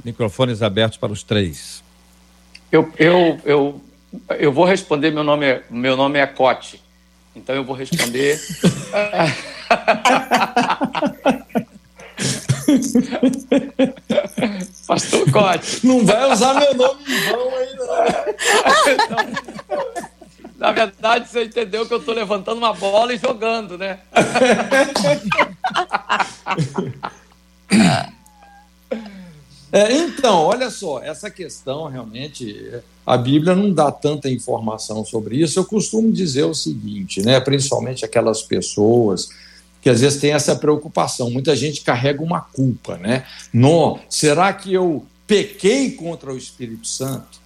Microfones 0.03 0.61
abertos 0.61 0.97
para 0.97 1.13
os 1.13 1.23
três. 1.23 1.81
Eu, 2.69 2.91
eu, 2.99 3.39
eu 3.45 3.81
eu 4.37 4.51
vou 4.51 4.65
responder, 4.65 5.11
meu 5.11 5.23
nome 5.23 5.45
é, 5.45 5.63
meu 5.69 5.95
nome 5.95 6.19
é 6.19 6.27
Cote. 6.27 6.81
Então 7.35 7.55
eu 7.55 7.63
vou 7.63 7.75
responder. 7.75 8.39
Pastor 14.87 15.29
Cote. 15.31 15.85
Não 15.85 16.03
vai 16.05 16.31
usar 16.31 16.53
meu 16.55 16.73
nome 16.73 17.03
em 17.07 17.31
vão 17.31 17.55
aí, 17.55 17.75
não. 17.75 17.93
Na 20.57 20.71
verdade, 20.71 21.27
você 21.27 21.43
entendeu 21.43 21.85
que 21.85 21.93
eu 21.93 21.97
estou 21.97 22.15
levantando 22.15 22.57
uma 22.57 22.73
bola 22.73 23.13
e 23.13 23.17
jogando, 23.17 23.77
né? 23.77 23.99
É, 29.75 29.91
então, 29.91 30.43
olha 30.43 30.69
só, 30.69 31.01
essa 31.01 31.31
questão 31.31 31.87
realmente, 31.87 32.79
a 33.03 33.17
Bíblia 33.17 33.55
não 33.55 33.73
dá 33.73 33.91
tanta 33.91 34.29
informação 34.29 35.03
sobre 35.03 35.37
isso. 35.37 35.57
Eu 35.57 35.65
costumo 35.65 36.11
dizer 36.11 36.43
o 36.43 36.53
seguinte, 36.53 37.23
né, 37.23 37.39
principalmente 37.39 38.05
aquelas 38.05 38.43
pessoas 38.43 39.29
que 39.83 39.89
às 39.89 40.01
vezes 40.01 40.19
têm 40.19 40.31
essa 40.31 40.55
preocupação. 40.55 41.29
Muita 41.29 41.55
gente 41.55 41.81
carrega 41.81 42.23
uma 42.23 42.41
culpa, 42.41 42.97
né? 42.97 43.25
Não, 43.53 43.99
será 44.09 44.51
que 44.53 44.73
eu 44.73 45.05
pequei 45.27 45.91
contra 45.91 46.33
o 46.33 46.37
Espírito 46.37 46.87
Santo? 46.87 47.43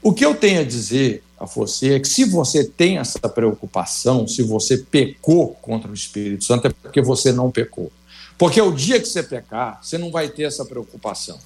O 0.00 0.12
que 0.12 0.24
eu 0.24 0.34
tenho 0.34 0.60
a 0.60 0.64
dizer 0.64 1.22
a 1.38 1.44
você 1.44 1.94
é 1.94 2.00
que 2.00 2.08
se 2.08 2.24
você 2.24 2.64
tem 2.64 2.98
essa 2.98 3.28
preocupação, 3.28 4.26
se 4.26 4.42
você 4.42 4.78
pecou 4.78 5.48
contra 5.60 5.90
o 5.90 5.94
Espírito 5.94 6.44
Santo, 6.44 6.68
é 6.68 6.70
porque 6.70 7.02
você 7.02 7.32
não 7.32 7.50
pecou. 7.50 7.92
Porque 8.38 8.60
o 8.60 8.72
dia 8.72 8.98
que 8.98 9.06
você 9.06 9.22
pecar, 9.22 9.78
você 9.82 9.98
não 9.98 10.10
vai 10.10 10.28
ter 10.28 10.44
essa 10.44 10.64
preocupação 10.64 11.38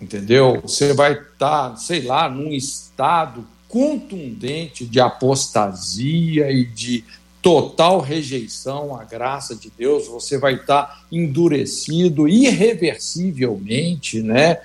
entendeu? 0.00 0.60
Você 0.62 0.92
vai 0.92 1.12
estar, 1.12 1.70
tá, 1.70 1.76
sei 1.76 2.02
lá, 2.02 2.28
num 2.28 2.52
estado 2.52 3.46
contundente 3.68 4.86
de 4.86 5.00
apostasia 5.00 6.50
e 6.50 6.64
de 6.64 7.04
total 7.46 8.00
rejeição 8.00 8.98
à 8.98 9.04
graça 9.04 9.54
de 9.54 9.70
Deus, 9.70 10.08
você 10.08 10.36
vai 10.36 10.54
estar 10.54 11.06
endurecido 11.12 12.26
irreversivelmente, 12.26 14.20
né? 14.20 14.58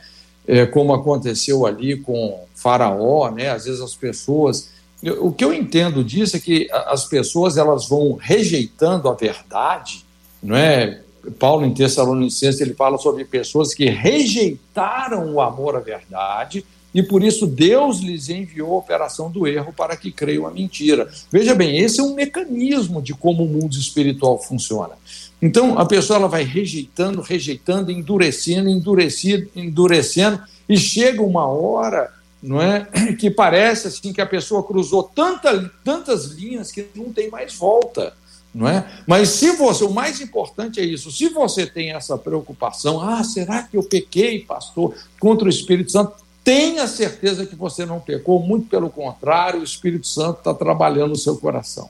É, 0.48 0.66
como 0.66 0.92
aconteceu 0.92 1.68
ali 1.68 1.98
com 1.98 2.44
Faraó, 2.56 3.30
né? 3.30 3.52
Às 3.52 3.66
vezes 3.66 3.82
as 3.82 3.94
pessoas, 3.94 4.72
o 5.20 5.32
que 5.32 5.46
eu 5.46 5.54
entendo 5.54 6.04
disso 6.04 6.36
é 6.36 6.40
que 6.40 6.68
as 6.72 7.06
pessoas 7.06 7.56
elas 7.56 7.88
vão 7.88 8.18
rejeitando 8.20 9.08
a 9.08 9.14
verdade, 9.14 10.04
não 10.42 10.56
é? 10.56 11.02
Paulo 11.38 11.64
em 11.64 11.76
Tessalonicenses 11.76 12.62
ele 12.62 12.74
fala 12.74 12.98
sobre 12.98 13.24
pessoas 13.26 13.76
que 13.76 13.92
rejeitaram 13.92 15.36
o 15.36 15.40
amor 15.40 15.76
à 15.76 15.80
verdade 15.80 16.66
e 16.94 17.02
por 17.02 17.24
isso 17.24 17.48
Deus 17.48 18.00
lhes 18.00 18.30
enviou 18.30 18.74
a 18.74 18.78
operação 18.78 19.32
do 19.32 19.48
erro 19.48 19.74
para 19.74 19.96
que 19.96 20.12
creiam 20.12 20.46
a 20.46 20.52
mentira. 20.52 21.10
Veja 21.32 21.56
bem, 21.56 21.78
esse 21.80 22.00
é 22.00 22.04
um 22.04 22.14
mecanismo 22.14 23.02
de 23.02 23.14
como 23.14 23.44
o 23.44 23.48
mundo 23.48 23.76
espiritual 23.76 24.42
funciona. 24.42 24.96
Então 25.42 25.80
a 25.80 25.86
pessoa 25.86 26.18
ela 26.18 26.28
vai 26.28 26.44
rejeitando, 26.44 27.22
rejeitando, 27.22 27.92
endurecendo, 27.92 28.70
endurecendo, 28.70 29.50
endurecendo 29.56 30.42
e 30.68 30.78
chega 30.78 31.22
uma 31.22 31.46
hora, 31.46 32.12
não 32.44 32.62
é, 32.62 32.88
que 33.18 33.32
parece 33.32 33.88
assim 33.88 34.12
que 34.12 34.22
a 34.22 34.26
pessoa 34.26 34.64
cruzou 34.64 35.04
tanta, 35.04 35.72
tantas 35.84 36.26
linhas 36.26 36.72
que 36.72 36.86
não 36.96 37.12
tem 37.12 37.30
mais 37.30 37.54
volta 37.54 38.14
não 38.54 38.68
é? 38.68 38.86
Mas 39.08 39.30
se 39.30 39.52
você, 39.52 39.84
o 39.84 39.92
mais 39.92 40.20
importante 40.20 40.80
é 40.80 40.84
isso, 40.84 41.12
se 41.12 41.30
você 41.30 41.66
tem 41.66 41.94
essa 41.94 42.18
preocupação, 42.18 43.02
ah, 43.02 43.24
será 43.24 43.64
que 43.64 43.78
eu 43.78 43.84
pequei, 43.84 44.40
pastor, 44.40 44.94
contra 45.20 45.46
o 45.46 45.50
Espírito 45.50 45.92
Santo? 45.92 46.21
Tenha 46.44 46.88
certeza 46.88 47.46
que 47.46 47.56
você 47.56 47.86
não 47.86 48.00
pecou, 48.00 48.40
muito 48.40 48.68
pelo 48.68 48.90
contrário, 48.90 49.60
o 49.60 49.64
Espírito 49.64 50.08
Santo 50.08 50.40
está 50.40 50.54
trabalhando 50.54 51.10
no 51.10 51.16
seu 51.16 51.38
coração. 51.38 51.90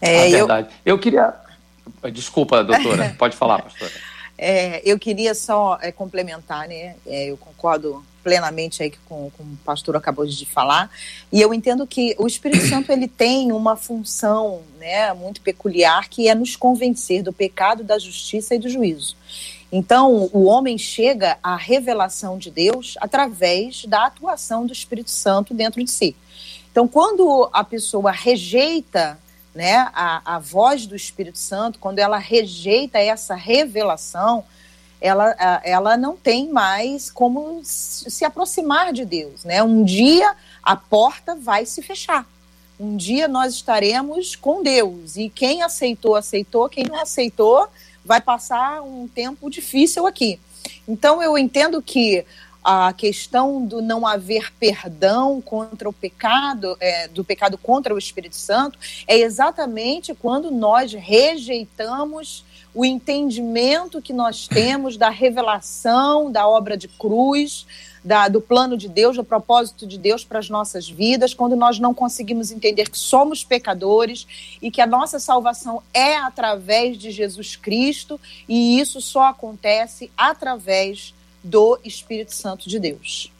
É, 0.00 0.28
é 0.28 0.30
verdade. 0.30 0.68
Eu... 0.84 0.96
eu 0.96 0.98
queria. 0.98 1.34
Desculpa, 2.12 2.62
doutora, 2.62 3.14
pode 3.18 3.36
falar, 3.36 3.62
pastora. 3.62 3.92
É, 4.36 4.82
eu 4.84 4.98
queria 4.98 5.34
só 5.34 5.78
é, 5.80 5.90
complementar, 5.92 6.68
né? 6.68 6.96
É, 7.06 7.30
eu 7.30 7.36
concordo 7.36 8.04
plenamente 8.22 8.82
aí 8.82 8.92
com, 9.04 9.30
com 9.36 9.42
o 9.42 9.58
pastor 9.64 9.96
acabou 9.96 10.26
de 10.26 10.46
falar. 10.46 10.90
E 11.30 11.40
eu 11.40 11.52
entendo 11.52 11.86
que 11.86 12.16
o 12.18 12.26
Espírito 12.26 12.66
Santo 12.66 12.90
ele 12.90 13.06
tem 13.06 13.52
uma 13.52 13.76
função 13.76 14.62
né, 14.78 15.12
muito 15.12 15.42
peculiar 15.42 16.08
que 16.08 16.26
é 16.28 16.34
nos 16.34 16.56
convencer 16.56 17.22
do 17.22 17.32
pecado, 17.32 17.84
da 17.84 17.98
justiça 17.98 18.54
e 18.54 18.58
do 18.58 18.68
juízo. 18.68 19.14
Então, 19.76 20.30
o 20.32 20.44
homem 20.44 20.78
chega 20.78 21.36
à 21.42 21.56
revelação 21.56 22.38
de 22.38 22.48
Deus 22.48 22.94
através 23.00 23.84
da 23.86 24.06
atuação 24.06 24.64
do 24.64 24.72
Espírito 24.72 25.10
Santo 25.10 25.52
dentro 25.52 25.82
de 25.82 25.90
si. 25.90 26.14
Então, 26.70 26.86
quando 26.86 27.50
a 27.52 27.64
pessoa 27.64 28.12
rejeita 28.12 29.18
né, 29.52 29.90
a, 29.92 30.36
a 30.36 30.38
voz 30.38 30.86
do 30.86 30.94
Espírito 30.94 31.38
Santo, 31.38 31.80
quando 31.80 31.98
ela 31.98 32.18
rejeita 32.18 33.00
essa 33.00 33.34
revelação, 33.34 34.44
ela, 35.00 35.34
ela 35.64 35.96
não 35.96 36.16
tem 36.16 36.48
mais 36.50 37.10
como 37.10 37.60
se 37.64 38.24
aproximar 38.24 38.92
de 38.92 39.04
Deus. 39.04 39.42
Né? 39.42 39.60
Um 39.60 39.82
dia 39.82 40.36
a 40.62 40.76
porta 40.76 41.34
vai 41.34 41.66
se 41.66 41.82
fechar. 41.82 42.24
Um 42.78 42.96
dia 42.96 43.26
nós 43.26 43.54
estaremos 43.54 44.36
com 44.36 44.62
Deus. 44.62 45.16
E 45.16 45.28
quem 45.28 45.62
aceitou, 45.64 46.14
aceitou. 46.14 46.68
Quem 46.68 46.84
não 46.84 47.00
aceitou, 47.00 47.68
vai 48.04 48.20
passar 48.20 48.82
um 48.82 49.08
tempo 49.08 49.50
difícil 49.50 50.06
aqui. 50.06 50.38
Então 50.86 51.22
eu 51.22 51.36
entendo 51.38 51.80
que 51.80 52.24
a 52.64 52.94
questão 52.94 53.64
do 53.64 53.82
não 53.82 54.06
haver 54.06 54.50
perdão 54.58 55.40
contra 55.42 55.86
o 55.86 55.92
pecado, 55.92 56.74
é, 56.80 57.06
do 57.08 57.22
pecado 57.22 57.58
contra 57.58 57.94
o 57.94 57.98
Espírito 57.98 58.36
Santo, 58.36 58.78
é 59.06 59.18
exatamente 59.18 60.14
quando 60.14 60.50
nós 60.50 60.94
rejeitamos 60.94 62.42
o 62.74 62.84
entendimento 62.84 64.00
que 64.00 64.14
nós 64.14 64.48
temos 64.48 64.96
da 64.96 65.10
revelação 65.10 66.32
da 66.32 66.48
obra 66.48 66.76
de 66.76 66.88
cruz, 66.88 67.66
da, 68.04 68.28
do 68.28 68.40
plano 68.40 68.76
de 68.76 68.88
Deus, 68.88 69.16
do 69.16 69.24
propósito 69.24 69.86
de 69.86 69.96
Deus 69.96 70.22
para 70.22 70.38
as 70.38 70.50
nossas 70.50 70.88
vidas, 70.88 71.32
quando 71.32 71.56
nós 71.56 71.78
não 71.78 71.94
conseguimos 71.94 72.50
entender 72.50 72.90
que 72.90 72.98
somos 72.98 73.42
pecadores 73.42 74.26
e 74.60 74.70
que 74.70 74.82
a 74.82 74.86
nossa 74.86 75.18
salvação 75.18 75.82
é 75.92 76.16
através 76.18 76.98
de 76.98 77.10
Jesus 77.10 77.56
Cristo 77.56 78.20
e 78.46 78.78
isso 78.78 79.00
só 79.00 79.28
acontece 79.28 80.10
através 80.16 81.14
do 81.42 81.78
Espírito 81.82 82.34
Santo 82.34 82.68
de 82.68 82.78
Deus. 82.78 83.32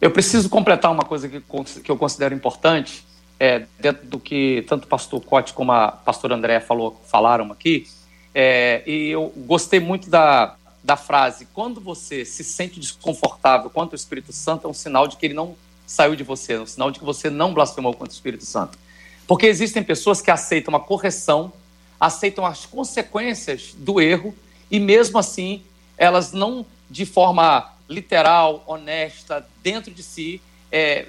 Eu 0.00 0.10
preciso 0.10 0.50
completar 0.50 0.92
uma 0.92 1.04
coisa 1.04 1.28
que, 1.28 1.40
que 1.82 1.90
eu 1.90 1.96
considero 1.96 2.34
importante 2.34 3.04
é, 3.40 3.64
dentro 3.80 4.06
do 4.06 4.20
que 4.20 4.64
tanto 4.68 4.84
o 4.84 4.86
pastor 4.86 5.20
Cote 5.22 5.54
como 5.54 5.72
a 5.72 5.90
pastora 5.90 6.34
André 6.34 6.60
falaram 6.60 7.50
aqui, 7.50 7.86
é, 8.34 8.82
e 8.86 9.08
eu 9.08 9.32
gostei 9.36 9.80
muito 9.80 10.10
da, 10.10 10.56
da 10.84 10.96
frase: 10.96 11.48
quando 11.54 11.80
você 11.80 12.24
se 12.26 12.44
sente 12.44 12.78
desconfortável 12.78 13.70
contra 13.70 13.94
o 13.94 13.98
Espírito 13.98 14.32
Santo, 14.32 14.66
é 14.66 14.70
um 14.70 14.74
sinal 14.74 15.08
de 15.08 15.16
que 15.16 15.24
ele 15.24 15.34
não 15.34 15.56
saiu 15.86 16.14
de 16.14 16.22
você, 16.22 16.52
é 16.52 16.60
um 16.60 16.66
sinal 16.66 16.90
de 16.90 16.98
que 16.98 17.04
você 17.04 17.30
não 17.30 17.54
blasfemou 17.54 17.94
contra 17.94 18.12
o 18.12 18.14
Espírito 18.14 18.44
Santo. 18.44 18.78
Porque 19.26 19.46
existem 19.46 19.82
pessoas 19.82 20.20
que 20.20 20.30
aceitam 20.30 20.76
a 20.76 20.80
correção, 20.80 21.52
aceitam 21.98 22.44
as 22.44 22.66
consequências 22.66 23.74
do 23.74 24.00
erro, 24.00 24.34
e 24.70 24.78
mesmo 24.78 25.18
assim, 25.18 25.62
elas 25.96 26.32
não, 26.32 26.66
de 26.90 27.06
forma 27.06 27.72
literal, 27.88 28.62
honesta, 28.66 29.46
dentro 29.62 29.92
de 29.92 30.02
si, 30.02 30.40
é, 30.70 31.06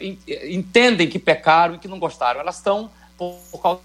entendem 0.49 1.09
que 1.09 1.19
pecaram 1.19 1.75
e 1.75 1.79
que 1.79 1.87
não 1.87 1.99
gostaram. 1.99 2.39
Elas 2.39 2.57
estão, 2.57 2.89
por, 3.17 3.37
por 3.51 3.61
causa 3.61 3.81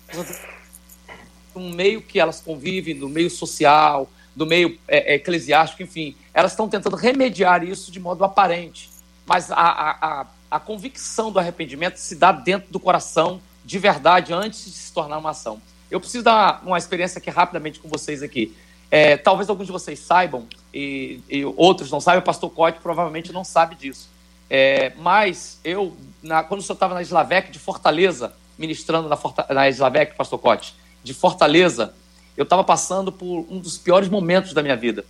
do 1.55 1.61
meio 1.61 2.03
que 2.03 2.21
elas 2.21 2.41
convivem, 2.41 2.97
do 2.97 3.09
meio 3.09 3.31
social, 3.31 4.09
do 4.35 4.47
meio 4.47 4.79
é, 4.87 5.13
é 5.13 5.15
eclesiástico, 5.17 5.83
enfim, 5.83 6.17
elas 6.33 6.53
estão 6.53 6.69
tentando 6.69 6.97
remediar 6.97 7.65
isso 7.65 7.91
de 7.91 8.01
modo 8.01 8.25
aparente. 8.25 8.91
Mas 9.27 9.51
a, 9.51 9.57
a, 9.57 9.91
a, 9.91 10.27
a 10.51 10.61
convicção 10.61 11.31
do 11.31 11.39
arrependimento 11.39 11.97
se 11.97 12.17
dá 12.17 12.33
dentro 12.33 12.73
do 12.73 12.81
coração, 12.81 13.41
de 13.65 13.79
verdade, 13.79 14.33
antes 14.33 14.65
de 14.65 14.71
se 14.71 14.93
tornar 14.93 15.19
uma 15.19 15.31
ação. 15.31 15.61
Eu 15.91 16.01
preciso 16.01 16.25
dar 16.25 16.63
uma 16.65 16.79
experiência 16.79 17.19
aqui 17.19 17.31
rapidamente 17.31 17.81
com 17.81 17.89
vocês 17.89 18.23
aqui. 18.23 18.57
É, 18.91 19.17
talvez 19.17 19.49
alguns 19.49 19.67
de 19.67 19.73
vocês 19.73 19.99
saibam, 19.99 20.47
e, 20.75 21.21
e, 21.29 21.45
outros 21.45 21.91
não 21.91 22.01
sabem, 22.01 22.21
o 22.21 22.25
pastor 22.25 22.51
Cote 22.51 22.81
provavelmente 22.81 23.33
não 23.33 23.45
sabe 23.45 23.75
disso. 23.75 24.09
É, 24.49 24.93
mas 24.99 25.61
eu, 25.63 25.97
na, 26.21 26.43
quando 26.43 26.61
o 26.61 26.63
senhor 26.63 26.75
estava 26.75 26.95
na 26.95 27.03
Islavec 27.03 27.53
de 27.53 27.59
Fortaleza, 27.59 28.35
ministrando 28.59 29.09
na, 29.09 29.17
Forta, 29.17 29.47
na 29.53 29.69
Islavec, 29.69 30.17
pastor 30.17 30.39
Cote, 30.41 30.75
de 31.05 31.15
Fortaleza, 31.15 31.95
eu 32.37 32.45
estava 32.45 32.65
passando 32.65 33.13
por 33.13 33.47
um 33.51 33.59
dos 33.59 33.77
piores 33.79 34.09
momentos 34.09 34.53
da 34.53 34.63
minha 34.63 34.77
vida. 34.77 35.05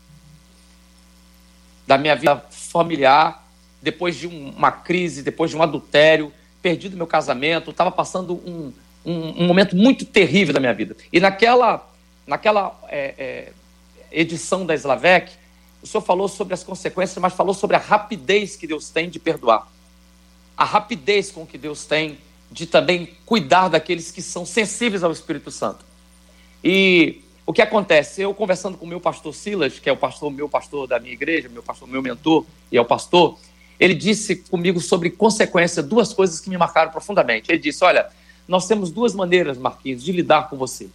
Da 1.86 1.98
minha 1.98 2.16
vida 2.16 2.44
familiar, 2.50 3.46
depois 3.82 4.16
de 4.16 4.26
um, 4.26 4.50
uma 4.50 4.72
crise, 4.72 5.22
depois 5.22 5.50
de 5.50 5.56
um 5.56 5.62
adultério, 5.62 6.32
perdido 6.62 6.96
meu 6.96 7.06
casamento, 7.06 7.70
estava 7.70 7.90
passando 7.90 8.34
um, 8.34 8.72
um, 9.04 9.42
um, 9.42 9.46
momento 9.46 9.74
muito 9.74 10.04
terrível 10.04 10.52
da 10.54 10.60
minha 10.60 10.74
vida. 10.74 10.96
E 11.12 11.20
naquela, 11.20 11.88
naquela 12.26 12.78
é, 12.88 13.14
é, 13.18 13.52
edição 14.10 14.66
da 14.66 14.74
Slavec, 14.74 15.32
o 15.82 15.86
senhor 15.86 16.02
falou 16.02 16.28
sobre 16.28 16.52
as 16.52 16.62
consequências, 16.62 17.16
mas 17.18 17.32
falou 17.32 17.54
sobre 17.54 17.76
a 17.76 17.78
rapidez 17.78 18.56
que 18.56 18.66
Deus 18.66 18.90
tem 18.90 19.08
de 19.08 19.18
perdoar. 19.18 19.66
A 20.56 20.64
rapidez 20.64 21.30
com 21.30 21.46
que 21.46 21.56
Deus 21.56 21.86
tem 21.86 22.18
de 22.50 22.66
também 22.66 23.14
cuidar 23.24 23.68
daqueles 23.68 24.10
que 24.10 24.20
são 24.20 24.44
sensíveis 24.44 25.02
ao 25.02 25.12
Espírito 25.12 25.50
Santo. 25.50 25.89
E 26.62 27.22
o 27.46 27.52
que 27.52 27.62
acontece? 27.62 28.22
Eu 28.22 28.34
conversando 28.34 28.76
com 28.76 28.84
o 28.84 28.88
meu 28.88 29.00
pastor 29.00 29.34
Silas, 29.34 29.78
que 29.78 29.88
é 29.88 29.92
o 29.92 29.96
pastor, 29.96 30.30
meu 30.30 30.48
pastor 30.48 30.86
da 30.86 30.98
minha 31.00 31.12
igreja, 31.12 31.48
meu 31.48 31.62
pastor, 31.62 31.88
meu 31.88 32.02
mentor 32.02 32.44
e 32.70 32.76
é 32.76 32.80
o 32.80 32.84
pastor, 32.84 33.38
ele 33.78 33.94
disse 33.94 34.36
comigo 34.36 34.78
sobre 34.78 35.08
consequência, 35.08 35.82
duas 35.82 36.12
coisas 36.12 36.38
que 36.38 36.50
me 36.50 36.58
marcaram 36.58 36.92
profundamente. 36.92 37.50
Ele 37.50 37.58
disse: 37.58 37.82
Olha, 37.82 38.08
nós 38.46 38.66
temos 38.66 38.90
duas 38.90 39.14
maneiras, 39.14 39.56
Marquinhos, 39.56 40.04
de 40.04 40.12
lidar 40.12 40.50
com 40.50 40.56
você. 40.56 40.88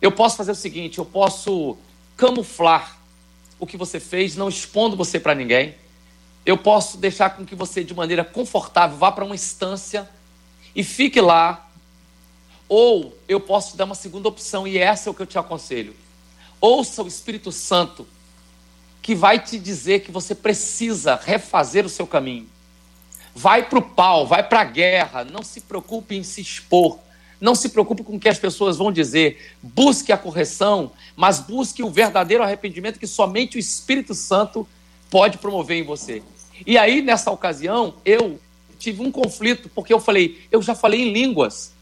Eu 0.00 0.12
posso 0.12 0.36
fazer 0.36 0.52
o 0.52 0.54
seguinte: 0.54 0.98
eu 0.98 1.06
posso 1.06 1.78
camuflar 2.16 2.98
o 3.58 3.66
que 3.66 3.76
você 3.76 3.98
fez, 3.98 4.36
não 4.36 4.48
expondo 4.48 4.96
você 4.96 5.18
para 5.18 5.34
ninguém. 5.34 5.74
Eu 6.44 6.58
posso 6.58 6.98
deixar 6.98 7.30
com 7.30 7.46
que 7.46 7.54
você, 7.54 7.82
de 7.84 7.94
maneira 7.94 8.24
confortável, 8.24 8.98
vá 8.98 9.10
para 9.12 9.24
uma 9.24 9.34
instância 9.34 10.08
e 10.74 10.84
fique 10.84 11.20
lá. 11.20 11.70
Ou 12.74 13.14
eu 13.28 13.38
posso 13.38 13.72
te 13.72 13.76
dar 13.76 13.84
uma 13.84 13.94
segunda 13.94 14.30
opção, 14.30 14.66
e 14.66 14.78
essa 14.78 15.06
é 15.06 15.10
o 15.10 15.14
que 15.14 15.20
eu 15.20 15.26
te 15.26 15.38
aconselho. 15.38 15.94
Ouça 16.58 17.02
o 17.02 17.06
Espírito 17.06 17.52
Santo, 17.52 18.08
que 19.02 19.14
vai 19.14 19.38
te 19.38 19.58
dizer 19.58 20.00
que 20.00 20.10
você 20.10 20.34
precisa 20.34 21.20
refazer 21.22 21.84
o 21.84 21.90
seu 21.90 22.06
caminho. 22.06 22.48
Vai 23.34 23.68
para 23.68 23.78
o 23.78 23.82
pau, 23.82 24.26
vai 24.26 24.42
para 24.42 24.62
a 24.62 24.64
guerra, 24.64 25.22
não 25.22 25.42
se 25.42 25.60
preocupe 25.60 26.16
em 26.16 26.22
se 26.22 26.40
expor. 26.40 26.98
Não 27.38 27.54
se 27.54 27.68
preocupe 27.68 28.02
com 28.02 28.16
o 28.16 28.18
que 28.18 28.30
as 28.30 28.38
pessoas 28.38 28.78
vão 28.78 28.90
dizer. 28.90 29.52
Busque 29.62 30.10
a 30.10 30.16
correção, 30.16 30.92
mas 31.14 31.40
busque 31.40 31.82
o 31.82 31.90
verdadeiro 31.90 32.42
arrependimento 32.42 32.98
que 32.98 33.06
somente 33.06 33.58
o 33.58 33.60
Espírito 33.60 34.14
Santo 34.14 34.66
pode 35.10 35.36
promover 35.36 35.76
em 35.76 35.84
você. 35.84 36.22
E 36.66 36.78
aí, 36.78 37.02
nessa 37.02 37.30
ocasião, 37.30 37.96
eu 38.02 38.40
tive 38.78 39.02
um 39.02 39.12
conflito, 39.12 39.68
porque 39.74 39.92
eu 39.92 40.00
falei, 40.00 40.46
eu 40.50 40.62
já 40.62 40.74
falei 40.74 41.02
em 41.02 41.12
línguas. 41.12 41.74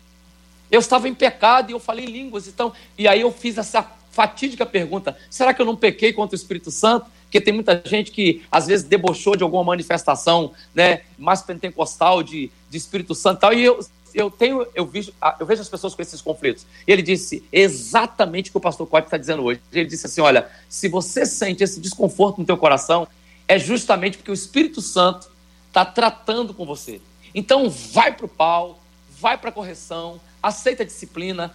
Eu 0.70 0.80
estava 0.80 1.08
em 1.08 1.14
pecado 1.14 1.70
e 1.70 1.72
eu 1.72 1.80
falei 1.80 2.06
línguas. 2.06 2.46
Então, 2.46 2.72
e 2.96 3.08
aí 3.08 3.20
eu 3.20 3.32
fiz 3.32 3.58
essa 3.58 3.82
fatídica 4.10 4.66
pergunta: 4.66 5.16
será 5.28 5.52
que 5.54 5.60
eu 5.60 5.66
não 5.66 5.76
pequei 5.76 6.12
contra 6.12 6.34
o 6.34 6.38
Espírito 6.38 6.70
Santo? 6.70 7.06
Porque 7.24 7.40
tem 7.40 7.54
muita 7.54 7.80
gente 7.84 8.10
que 8.10 8.42
às 8.50 8.66
vezes 8.66 8.84
debochou 8.84 9.36
de 9.36 9.44
alguma 9.44 9.62
manifestação 9.62 10.52
né, 10.74 11.02
mais 11.16 11.42
pentecostal 11.42 12.22
de, 12.22 12.50
de 12.68 12.76
Espírito 12.76 13.14
Santo 13.14 13.38
e 13.38 13.40
tal. 13.40 13.52
E 13.52 13.64
eu, 13.64 13.78
eu 14.12 14.30
tenho, 14.30 14.66
eu 14.74 14.84
vejo, 14.84 15.12
eu 15.38 15.46
vejo 15.46 15.62
as 15.62 15.68
pessoas 15.68 15.94
com 15.94 16.02
esses 16.02 16.20
conflitos. 16.20 16.66
Ele 16.86 17.02
disse 17.02 17.44
exatamente 17.52 18.50
o 18.50 18.52
que 18.52 18.58
o 18.58 18.60
pastor 18.60 18.86
Cote 18.86 19.06
está 19.06 19.16
dizendo 19.16 19.44
hoje. 19.44 19.60
Ele 19.72 19.88
disse 19.88 20.06
assim: 20.06 20.20
olha, 20.20 20.48
se 20.68 20.88
você 20.88 21.24
sente 21.24 21.62
esse 21.62 21.80
desconforto 21.80 22.38
no 22.38 22.44
teu 22.44 22.56
coração, 22.56 23.06
é 23.46 23.58
justamente 23.58 24.18
porque 24.18 24.30
o 24.30 24.34
Espírito 24.34 24.80
Santo 24.80 25.30
está 25.68 25.84
tratando 25.84 26.52
com 26.52 26.66
você. 26.66 27.00
Então 27.34 27.70
vai 27.70 28.12
para 28.12 28.26
o 28.26 28.28
pau, 28.28 28.80
vai 29.20 29.38
para 29.38 29.50
a 29.50 29.52
correção, 29.52 30.20
aceita 30.42 30.82
a 30.82 30.86
disciplina. 30.86 31.52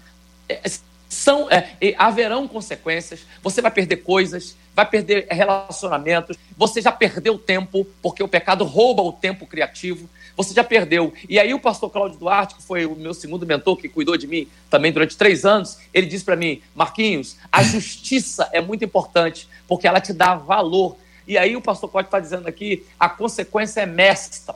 É, 0.47 0.61
são, 1.09 1.49
é, 1.49 1.75
haverão 1.97 2.47
consequências, 2.47 3.21
você 3.41 3.61
vai 3.61 3.71
perder 3.71 3.97
coisas, 3.97 4.55
vai 4.75 4.85
perder 4.85 5.27
relacionamentos, 5.29 6.37
você 6.57 6.81
já 6.81 6.91
perdeu 6.91 7.37
tempo, 7.37 7.87
porque 8.01 8.21
o 8.21 8.27
pecado 8.27 8.65
rouba 8.65 9.01
o 9.01 9.13
tempo 9.13 9.45
criativo, 9.45 10.09
você 10.35 10.53
já 10.53 10.63
perdeu. 10.63 11.13
E 11.29 11.39
aí 11.39 11.53
o 11.53 11.59
pastor 11.59 11.89
Cláudio 11.89 12.19
Duarte, 12.19 12.55
que 12.55 12.63
foi 12.63 12.85
o 12.85 12.95
meu 12.95 13.13
segundo 13.13 13.45
mentor, 13.45 13.77
que 13.77 13.87
cuidou 13.87 14.17
de 14.17 14.27
mim 14.27 14.47
também 14.69 14.91
durante 14.91 15.15
três 15.15 15.45
anos, 15.45 15.77
ele 15.93 16.07
disse 16.07 16.25
para 16.25 16.35
mim, 16.35 16.61
Marquinhos, 16.75 17.37
a 17.51 17.63
justiça 17.63 18.49
é 18.51 18.59
muito 18.59 18.83
importante, 18.83 19.47
porque 19.67 19.87
ela 19.87 20.01
te 20.01 20.11
dá 20.11 20.35
valor. 20.35 20.97
E 21.27 21.37
aí 21.37 21.55
o 21.55 21.61
pastor 21.61 21.89
Cláudio 21.89 22.07
está 22.07 22.19
dizendo 22.19 22.47
aqui, 22.47 22.85
a 22.99 23.07
consequência 23.07 23.81
é 23.81 23.85
mestra. 23.85 24.55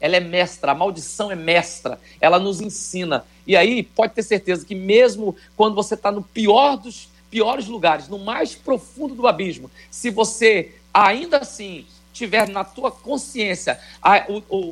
Ela 0.00 0.16
é 0.16 0.20
mestra, 0.20 0.72
a 0.72 0.74
maldição 0.74 1.30
é 1.30 1.34
mestra, 1.34 2.00
ela 2.20 2.38
nos 2.38 2.60
ensina. 2.60 3.24
E 3.46 3.56
aí 3.56 3.82
pode 3.82 4.14
ter 4.14 4.22
certeza 4.22 4.64
que 4.64 4.74
mesmo 4.74 5.34
quando 5.56 5.74
você 5.74 5.94
está 5.94 6.12
no 6.12 6.22
pior 6.22 6.76
dos 6.76 7.08
piores 7.30 7.66
lugares, 7.66 8.08
no 8.08 8.18
mais 8.18 8.54
profundo 8.54 9.14
do 9.14 9.26
abismo, 9.26 9.70
se 9.90 10.10
você 10.10 10.74
ainda 10.92 11.38
assim 11.38 11.86
tiver 12.12 12.48
na 12.48 12.64
tua 12.64 12.90
consciência 12.90 13.78
a, 14.02 14.26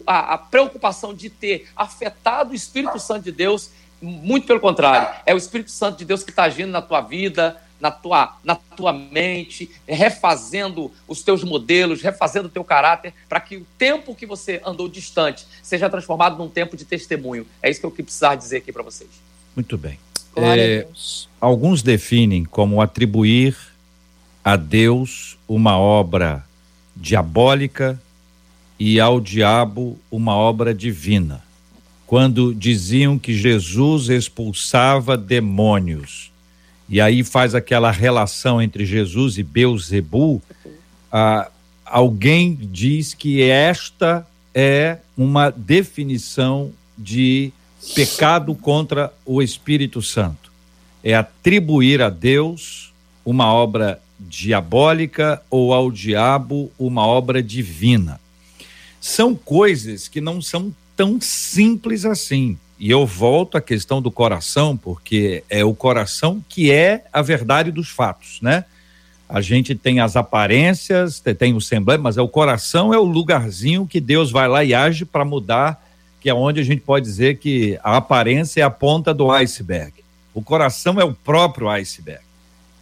a, 0.06 0.34
a 0.34 0.38
preocupação 0.38 1.14
de 1.14 1.30
ter 1.30 1.68
afetado 1.76 2.50
o 2.50 2.54
Espírito 2.54 2.98
Santo 2.98 3.24
de 3.24 3.32
Deus, 3.32 3.70
muito 4.02 4.46
pelo 4.46 4.60
contrário, 4.60 5.16
é 5.24 5.32
o 5.32 5.38
Espírito 5.38 5.70
Santo 5.70 5.98
de 5.98 6.04
Deus 6.04 6.22
que 6.22 6.30
está 6.30 6.44
agindo 6.44 6.70
na 6.70 6.82
tua 6.82 7.00
vida, 7.00 7.60
na 7.80 7.90
tua, 7.90 8.36
na 8.42 8.54
tua 8.54 8.92
mente, 8.92 9.70
refazendo 9.86 10.90
os 11.06 11.22
teus 11.22 11.44
modelos, 11.44 12.02
refazendo 12.02 12.48
o 12.48 12.50
teu 12.50 12.64
caráter, 12.64 13.12
para 13.28 13.40
que 13.40 13.56
o 13.56 13.66
tempo 13.78 14.14
que 14.14 14.26
você 14.26 14.60
andou 14.64 14.88
distante 14.88 15.46
seja 15.62 15.90
transformado 15.90 16.38
num 16.38 16.48
tempo 16.48 16.76
de 16.76 16.84
testemunho. 16.84 17.46
É 17.62 17.70
isso 17.70 17.80
que 17.80 17.86
eu 17.86 17.90
precisar 17.90 18.34
dizer 18.34 18.58
aqui 18.58 18.72
para 18.72 18.82
vocês. 18.82 19.10
Muito 19.54 19.76
bem. 19.76 19.98
É, 20.36 20.86
alguns 21.40 21.82
definem 21.82 22.44
como 22.44 22.82
atribuir 22.82 23.56
a 24.44 24.54
Deus 24.54 25.38
uma 25.48 25.78
obra 25.78 26.44
diabólica 26.94 28.00
e 28.78 29.00
ao 29.00 29.18
diabo 29.20 29.98
uma 30.10 30.36
obra 30.36 30.74
divina. 30.74 31.42
Quando 32.06 32.54
diziam 32.54 33.18
que 33.18 33.34
Jesus 33.34 34.08
expulsava 34.08 35.16
demônios, 35.16 36.30
e 36.88 37.00
aí 37.00 37.24
faz 37.24 37.54
aquela 37.54 37.90
relação 37.90 38.62
entre 38.62 38.86
Jesus 38.86 39.38
e 39.38 39.42
Beuzebu, 39.42 40.40
ah, 41.10 41.50
alguém 41.84 42.54
diz 42.54 43.14
que 43.14 43.42
esta 43.42 44.26
é 44.54 44.98
uma 45.16 45.50
definição 45.50 46.72
de 46.96 47.52
pecado 47.94 48.54
contra 48.54 49.12
o 49.24 49.42
Espírito 49.42 50.00
Santo. 50.00 50.50
É 51.02 51.14
atribuir 51.14 52.02
a 52.02 52.08
Deus 52.08 52.92
uma 53.24 53.52
obra 53.52 54.00
diabólica 54.18 55.42
ou 55.50 55.74
ao 55.74 55.90
diabo 55.90 56.70
uma 56.78 57.06
obra 57.06 57.42
divina. 57.42 58.20
São 59.00 59.34
coisas 59.34 60.08
que 60.08 60.20
não 60.20 60.40
são 60.40 60.74
tão 60.96 61.20
simples 61.20 62.04
assim. 62.04 62.58
E 62.78 62.90
eu 62.90 63.06
volto 63.06 63.56
à 63.56 63.60
questão 63.60 64.02
do 64.02 64.10
coração, 64.10 64.76
porque 64.76 65.42
é 65.48 65.64
o 65.64 65.74
coração 65.74 66.44
que 66.48 66.70
é 66.70 67.04
a 67.12 67.22
verdade 67.22 67.70
dos 67.70 67.88
fatos, 67.88 68.38
né? 68.42 68.64
A 69.28 69.40
gente 69.40 69.74
tem 69.74 69.98
as 69.98 70.14
aparências, 70.14 71.20
tem 71.20 71.54
o 71.54 71.60
semblante, 71.60 72.02
mas 72.02 72.16
é 72.16 72.22
o 72.22 72.28
coração 72.28 72.94
é 72.94 72.98
o 72.98 73.02
lugarzinho 73.02 73.86
que 73.86 74.00
Deus 74.00 74.30
vai 74.30 74.46
lá 74.46 74.62
e 74.62 74.72
age 74.72 75.04
para 75.04 75.24
mudar, 75.24 75.84
que 76.20 76.30
é 76.30 76.34
onde 76.34 76.60
a 76.60 76.62
gente 76.62 76.80
pode 76.80 77.04
dizer 77.06 77.38
que 77.38 77.78
a 77.82 77.96
aparência 77.96 78.60
é 78.60 78.64
a 78.64 78.70
ponta 78.70 79.12
do 79.12 79.30
iceberg. 79.30 79.92
O 80.32 80.42
coração 80.42 81.00
é 81.00 81.04
o 81.04 81.12
próprio 81.12 81.68
iceberg. 81.68 82.22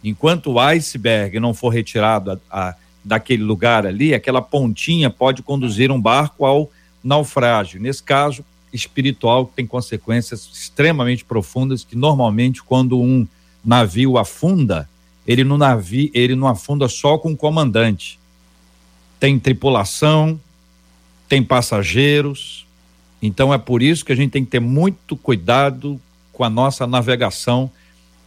Enquanto 0.03 0.51
o 0.51 0.59
iceberg 0.59 1.39
não 1.39 1.53
for 1.53 1.69
retirado 1.69 2.39
a, 2.49 2.69
a, 2.69 2.75
daquele 3.03 3.43
lugar 3.43 3.87
ali, 3.87 4.13
aquela 4.13 4.41
pontinha 4.41 5.09
pode 5.09 5.41
conduzir 5.41 5.89
um 5.89 5.99
barco 5.99 6.45
ao 6.45 6.69
naufrágio. 7.03 7.81
Nesse 7.81 8.03
caso, 8.03 8.45
espiritual, 8.75 9.47
que 9.47 9.53
tem 9.55 9.65
consequências 9.65 10.49
extremamente 10.53 11.23
profundas, 11.23 11.83
que 11.83 11.95
normalmente, 11.95 12.61
quando 12.61 12.99
um 12.99 13.27
navio 13.63 14.17
afunda, 14.17 14.87
ele 15.25 15.43
não, 15.43 15.57
navio, 15.57 16.11
ele 16.13 16.35
não 16.35 16.47
afunda 16.47 16.87
só 16.87 17.17
com 17.17 17.31
o 17.31 17.37
comandante. 17.37 18.19
Tem 19.19 19.39
tripulação, 19.39 20.39
tem 21.27 21.43
passageiros. 21.43 22.65
Então 23.21 23.53
é 23.53 23.57
por 23.57 23.81
isso 23.81 24.05
que 24.05 24.11
a 24.11 24.15
gente 24.15 24.31
tem 24.31 24.45
que 24.45 24.51
ter 24.51 24.59
muito 24.59 25.15
cuidado 25.15 25.99
com 26.31 26.43
a 26.43 26.49
nossa 26.49 26.85
navegação 26.85 27.71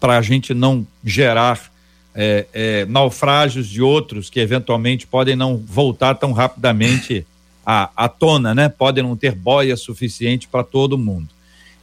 para 0.00 0.18
a 0.18 0.22
gente 0.22 0.54
não 0.54 0.86
gerar 1.04 1.70
é, 2.14 2.46
é, 2.52 2.84
naufrágios 2.86 3.68
de 3.68 3.80
outros 3.80 4.28
que 4.28 4.40
eventualmente 4.40 5.06
podem 5.06 5.36
não 5.36 5.56
voltar 5.56 6.14
tão 6.14 6.32
rapidamente 6.32 7.24
à, 7.70 7.90
à 7.94 8.08
tona, 8.08 8.54
né? 8.54 8.70
Podem 8.70 9.04
não 9.04 9.14
ter 9.14 9.34
boia 9.34 9.76
suficiente 9.76 10.48
para 10.48 10.64
todo 10.64 10.96
mundo. 10.96 11.28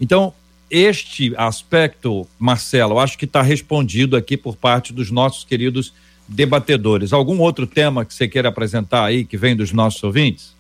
Então, 0.02 0.34
este 0.68 1.32
aspecto, 1.38 2.28
Marcelo, 2.40 2.98
acho 2.98 3.16
que 3.20 3.26
está 3.26 3.44
respondido 3.44 4.16
aqui 4.16 4.36
por 4.36 4.56
parte 4.56 4.92
dos 4.92 5.12
nossos 5.12 5.44
queridos 5.44 5.94
debatedores. 6.28 7.14
Algum 7.14 7.40
outro 7.40 7.68
tema 7.68 8.04
que 8.04 8.16
você 8.16 8.28
queira 8.28 8.50
apresentar 8.50 9.06
aí, 9.06 9.24
que 9.24 9.38
vem 9.38 9.56
dos 9.56 9.72
nossos 9.72 10.04
ouvintes? 10.04 10.56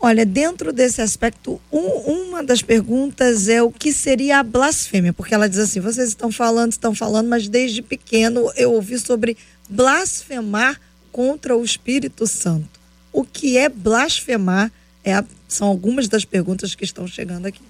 Olha, 0.00 0.24
dentro 0.24 0.72
desse 0.72 1.02
aspecto, 1.02 1.60
um, 1.70 1.80
uma 1.80 2.42
das 2.42 2.62
perguntas 2.62 3.48
é 3.48 3.62
o 3.62 3.70
que 3.70 3.92
seria 3.92 4.38
a 4.38 4.42
blasfêmia, 4.42 5.12
porque 5.12 5.34
ela 5.34 5.46
diz 5.46 5.58
assim: 5.58 5.80
vocês 5.80 6.08
estão 6.08 6.32
falando, 6.32 6.72
estão 6.72 6.94
falando, 6.94 7.28
mas 7.28 7.48
desde 7.48 7.82
pequeno 7.82 8.50
eu 8.56 8.72
ouvi 8.72 8.98
sobre 8.98 9.36
blasfemar 9.68 10.80
contra 11.12 11.54
o 11.54 11.62
Espírito 11.62 12.26
Santo. 12.26 12.77
O 13.12 13.24
que 13.24 13.56
é 13.56 13.68
blasfemar? 13.68 14.70
É 15.02 15.14
a, 15.14 15.24
são 15.46 15.68
algumas 15.68 16.08
das 16.08 16.24
perguntas 16.24 16.74
que 16.74 16.84
estão 16.84 17.06
chegando 17.06 17.46
aqui. 17.46 17.62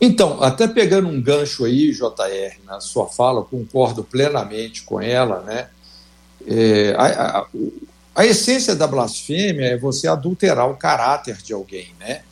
Então, 0.00 0.42
até 0.42 0.68
pegando 0.68 1.08
um 1.08 1.20
gancho 1.20 1.64
aí, 1.64 1.90
JR, 1.92 2.58
na 2.66 2.80
sua 2.80 3.06
fala, 3.06 3.42
concordo 3.42 4.04
plenamente 4.04 4.82
com 4.82 5.00
ela, 5.00 5.40
né? 5.40 5.68
É, 6.46 6.94
a, 6.98 7.38
a, 7.38 7.46
a, 8.14 8.26
essência 8.26 8.76
da 8.76 8.86
blasfêmia 8.86 9.64
é 9.64 9.76
você 9.76 10.06
adulterar 10.06 10.70
o 10.70 10.76
caráter 10.76 11.38
de 11.38 11.52
alguém, 11.52 11.88
né? 11.98 12.22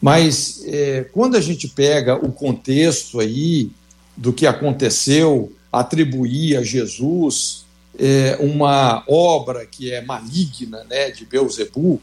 Mas 0.00 0.62
é, 0.66 1.04
quando 1.12 1.36
a 1.36 1.40
gente 1.40 1.68
pega 1.68 2.14
o 2.14 2.32
contexto 2.32 3.18
aí 3.18 3.70
do 4.16 4.32
que 4.32 4.46
aconteceu, 4.46 5.52
atribuir 5.72 6.56
a 6.56 6.62
Jesus 6.62 7.66
é, 8.00 8.38
uma 8.40 9.04
obra 9.06 9.66
que 9.66 9.92
é 9.92 10.00
maligna, 10.00 10.82
né, 10.84 11.10
de 11.10 11.26
Beuzebu, 11.26 12.00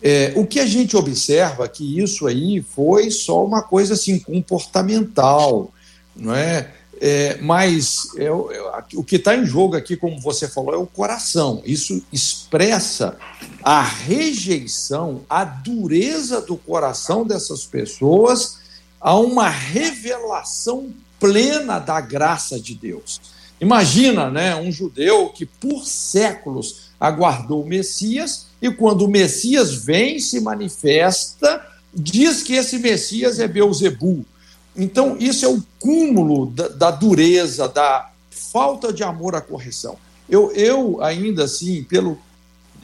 é, 0.00 0.32
o 0.36 0.46
que 0.46 0.60
a 0.60 0.66
gente 0.66 0.96
observa 0.96 1.64
é 1.64 1.68
que 1.68 2.00
isso 2.00 2.28
aí 2.28 2.62
foi 2.62 3.10
só 3.10 3.44
uma 3.44 3.60
coisa 3.60 3.94
assim 3.94 4.20
comportamental, 4.20 5.72
não 6.14 6.34
é? 6.34 6.72
é 7.00 7.38
mas 7.40 8.08
é, 8.16 8.26
é 8.26 8.32
o 8.32 9.02
que 9.04 9.16
está 9.16 9.36
em 9.36 9.44
jogo 9.44 9.76
aqui, 9.76 9.96
como 9.96 10.20
você 10.20 10.48
falou, 10.48 10.74
é 10.74 10.78
o 10.78 10.86
coração. 10.86 11.60
Isso 11.64 12.02
expressa 12.12 13.16
a 13.62 13.82
rejeição, 13.82 15.22
a 15.28 15.44
dureza 15.44 16.40
do 16.40 16.56
coração 16.56 17.26
dessas 17.26 17.64
pessoas 17.64 18.58
a 19.00 19.16
uma 19.16 19.48
revelação 19.48 20.92
plena 21.18 21.80
da 21.80 22.00
graça 22.00 22.58
de 22.60 22.74
Deus. 22.74 23.20
Imagina, 23.62 24.28
né, 24.28 24.56
um 24.56 24.72
judeu 24.72 25.28
que 25.28 25.46
por 25.46 25.86
séculos 25.86 26.90
aguardou 26.98 27.62
o 27.62 27.66
Messias 27.66 28.48
e 28.60 28.68
quando 28.72 29.04
o 29.04 29.08
Messias 29.08 29.72
vem, 29.72 30.18
se 30.18 30.40
manifesta, 30.40 31.64
diz 31.94 32.42
que 32.42 32.54
esse 32.54 32.76
Messias 32.78 33.38
é 33.38 33.46
Beuzebu. 33.46 34.26
Então, 34.76 35.16
isso 35.16 35.44
é 35.44 35.48
o 35.48 35.62
cúmulo 35.78 36.46
da, 36.46 36.66
da 36.66 36.90
dureza, 36.90 37.68
da 37.68 38.10
falta 38.30 38.92
de 38.92 39.04
amor 39.04 39.36
à 39.36 39.40
correção. 39.40 39.96
Eu, 40.28 40.50
eu 40.50 41.00
ainda 41.00 41.44
assim, 41.44 41.84
pelo 41.84 42.18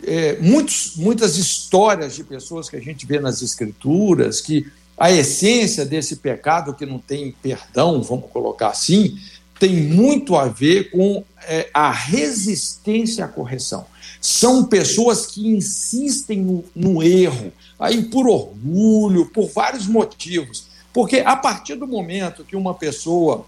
é, 0.05 0.39
muitos, 0.41 0.93
muitas 0.95 1.37
histórias 1.37 2.15
de 2.15 2.23
pessoas 2.23 2.71
que 2.71 2.77
a 2.77 2.81
gente 2.81 3.05
vê 3.05 3.19
nas 3.19 3.43
escrituras, 3.43 4.41
que 4.41 4.65
a 4.97 5.11
essência 5.11 5.85
desse 5.85 6.17
pecado 6.17 6.73
que 6.73 6.87
não 6.87 7.01
tem 7.01 7.35
perdão, 7.43 8.01
vamos 8.01 8.31
colocar 8.31 8.69
assim, 8.69 9.19
tem 9.59 9.77
muito 9.77 10.37
a 10.37 10.47
ver 10.47 10.91
com 10.91 11.25
é, 11.47 11.69
a 11.73 11.91
resistência 11.91 13.25
à 13.25 13.29
correção. 13.29 13.87
São 14.21 14.65
pessoas 14.65 15.27
que 15.27 15.47
insistem 15.47 16.41
no, 16.41 16.65
no 16.75 17.03
erro, 17.03 17.53
aí 17.79 18.03
por 18.05 18.29
orgulho, 18.29 19.27
por 19.27 19.49
vários 19.49 19.87
motivos. 19.87 20.67
Porque 20.93 21.21
a 21.21 21.37
partir 21.37 21.77
do 21.77 21.87
momento 21.87 22.45
que 22.45 22.57
uma 22.57 22.75
pessoa 22.75 23.47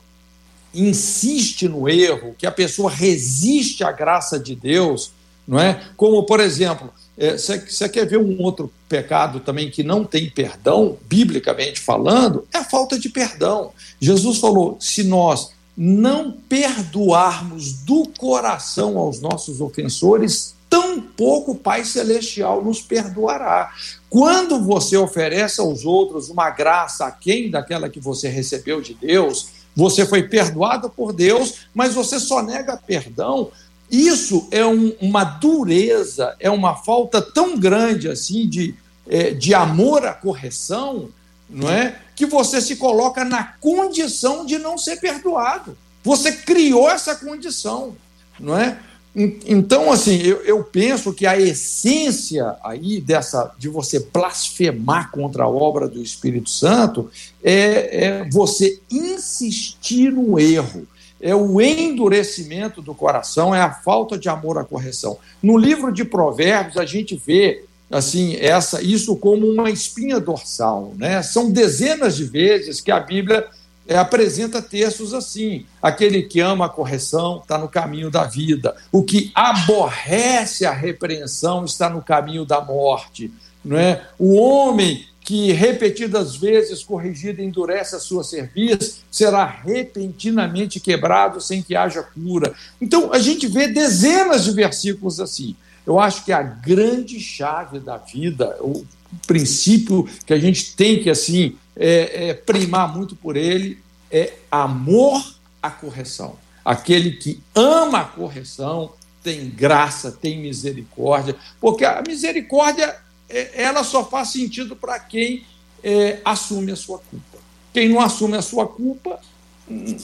insiste 0.73 1.69
no 1.69 1.89
erro, 1.89 2.35
que 2.39 2.47
a 2.47 2.53
pessoa 2.53 2.91
resiste 2.91 3.83
à 3.83 3.91
graça 3.91 4.39
de 4.39 4.55
Deus, 4.55 5.13
não 5.47 5.59
é? 5.59 5.83
Como, 5.97 6.23
por 6.25 6.39
exemplo, 6.39 6.93
você 7.17 7.85
é, 7.85 7.89
quer 7.89 8.07
ver 8.07 8.19
um 8.19 8.41
outro 8.41 8.73
pecado 8.89 9.41
também 9.41 9.69
que 9.69 9.83
não 9.83 10.05
tem 10.05 10.31
perdão, 10.31 10.97
biblicamente 11.09 11.81
falando, 11.81 12.47
é 12.55 12.59
a 12.59 12.65
falta 12.65 12.99
de 12.99 13.09
perdão. 13.09 13.73
Jesus 14.01 14.39
falou: 14.39 14.77
se 14.81 15.03
nós 15.03 15.51
não 15.83 16.31
perdoarmos 16.31 17.73
do 17.73 18.07
coração 18.19 18.99
aos 18.99 19.19
nossos 19.19 19.63
ofensores, 19.63 20.55
tampouco 20.69 21.53
o 21.53 21.59
Pai 21.59 21.87
Celestial 21.87 22.63
nos 22.63 22.83
perdoará. 22.83 23.73
Quando 24.11 24.63
você 24.63 24.99
oferece 24.99 25.59
aos 25.59 25.87
outros 25.87 26.29
uma 26.29 26.51
graça 26.51 27.07
aquém 27.07 27.51
daquela 27.51 27.89
que 27.89 27.99
você 27.99 28.29
recebeu 28.29 28.83
de 28.83 28.93
Deus, 28.93 29.49
você 29.75 30.05
foi 30.05 30.25
perdoado 30.25 30.91
por 30.91 31.15
Deus, 31.15 31.61
mas 31.73 31.95
você 31.95 32.21
só 32.21 32.43
nega 32.43 32.77
perdão. 32.77 33.51
Isso 33.91 34.49
é 34.51 34.67
um, 34.67 34.93
uma 35.01 35.25
dureza, 35.25 36.37
é 36.39 36.51
uma 36.51 36.77
falta 36.77 37.23
tão 37.23 37.59
grande 37.59 38.07
assim 38.07 38.47
de, 38.47 38.75
é, 39.09 39.31
de 39.31 39.55
amor 39.55 40.05
à 40.05 40.13
correção, 40.13 41.09
não 41.51 41.71
é? 41.71 41.97
Que 42.15 42.27
você 42.27 42.61
se 42.61 42.77
coloca 42.77 43.25
na 43.25 43.43
condição 43.43 44.47
de 44.47 44.59
não 44.59 44.79
ser 44.79 45.01
perdoado. 45.01 45.77
Você 46.03 46.33
criou 46.33 46.91
essa 46.91 47.15
condição, 47.15 47.97
não 48.39 48.57
é? 48.57 48.79
Então, 49.15 49.91
assim, 49.91 50.19
eu, 50.19 50.41
eu, 50.45 50.63
penso 50.63 51.13
que 51.13 51.27
a 51.27 51.37
essência 51.37 52.57
aí 52.63 53.01
dessa 53.01 53.53
de 53.59 53.69
você 53.69 53.99
blasfemar 53.99 55.11
contra 55.11 55.43
a 55.43 55.49
obra 55.49 55.89
do 55.89 56.01
Espírito 56.01 56.49
Santo 56.49 57.11
é, 57.43 58.05
é 58.05 58.29
você 58.31 58.81
insistir 58.89 60.13
no 60.13 60.39
erro, 60.39 60.87
é 61.21 61.35
o 61.35 61.61
endurecimento 61.61 62.81
do 62.81 62.95
coração, 62.95 63.53
é 63.53 63.61
a 63.61 63.73
falta 63.73 64.17
de 64.17 64.29
amor 64.29 64.59
à 64.59 64.65
correção. 64.65 65.19
No 65.43 65.59
livro 65.59 65.93
de 65.93 66.05
Provérbios 66.05 66.77
a 66.77 66.87
gente 66.87 67.17
vê 67.17 67.65
assim 67.91 68.37
essa 68.37 68.81
isso 68.81 69.17
como 69.17 69.47
uma 69.47 69.71
espinha 69.71 70.21
dorsal, 70.21 70.93
né? 70.97 71.23
São 71.23 71.51
dezenas 71.51 72.17
de 72.17 72.25
vezes 72.25 72.81
que 72.81 72.91
a 72.91 73.01
Bíblia 73.01 73.49
é, 73.89 73.99
apresenta 73.99 74.63
textos 74.63 75.13
assim: 75.13 75.67
aquele 75.83 76.23
que 76.23 76.41
ama 76.41 76.67
a 76.67 76.69
correção 76.69 77.41
está 77.43 77.59
no 77.59 77.69
caminho 77.69 78.11
da 78.11 78.25
vida, 78.25 78.77
o 78.93 79.03
que 79.03 79.33
aborrece 79.35 80.65
a 80.65 80.73
repreensão 80.73 81.65
está 81.65 81.91
no 81.91 82.01
caminho 82.01 82.45
da 82.45 82.61
morte. 82.61 83.33
Não 83.65 83.77
é? 83.77 84.07
O 84.19 84.37
homem 84.37 85.05
que 85.21 85.53
repetidas 85.53 86.35
vezes 86.35 86.83
corrigido 86.83 87.43
endurece 87.43 87.95
a 87.95 88.01
sua 88.01 88.25
serviço, 88.25 89.03
será 89.11 89.45
repentinamente 89.45 90.81
quebrado 90.81 91.41
sem 91.41 91.63
que 91.63 91.77
haja 91.77 92.03
cura. 92.03 92.53
Então, 92.81 93.13
a 93.13 93.19
gente 93.19 93.47
vê 93.47 93.69
dezenas 93.69 94.45
de 94.45 94.53
versículos 94.53 95.21
assim. 95.21 95.55
Eu 95.91 95.99
acho 95.99 96.25
que 96.25 96.31
a 96.31 96.41
grande 96.41 97.19
chave 97.19 97.81
da 97.81 97.97
vida, 97.97 98.57
o 98.61 98.87
princípio 99.27 100.09
que 100.25 100.33
a 100.33 100.39
gente 100.39 100.77
tem 100.77 101.03
que 101.03 101.11
assim 101.11 101.57
é, 101.75 102.29
é, 102.29 102.35
primar 102.35 102.97
muito 102.97 103.17
por 103.17 103.37
ele 103.37 103.77
é 104.09 104.35
amor 104.49 105.21
à 105.61 105.69
correção. 105.69 106.39
Aquele 106.65 107.17
que 107.17 107.43
ama 107.57 108.03
a 108.03 108.05
correção 108.05 108.93
tem 109.21 109.51
graça, 109.51 110.13
tem 110.13 110.39
misericórdia, 110.39 111.35
porque 111.61 111.85
a 111.85 112.01
misericórdia 112.07 112.97
é, 113.29 113.61
ela 113.61 113.83
só 113.83 114.05
faz 114.05 114.29
sentido 114.29 114.77
para 114.77 114.97
quem 115.01 115.45
é, 115.83 116.21
assume 116.25 116.71
a 116.71 116.77
sua 116.77 117.01
culpa. 117.01 117.39
Quem 117.73 117.89
não 117.89 118.01
assume 118.01 118.37
a 118.37 118.43
sua 118.43 118.69
culpa, 118.69 119.19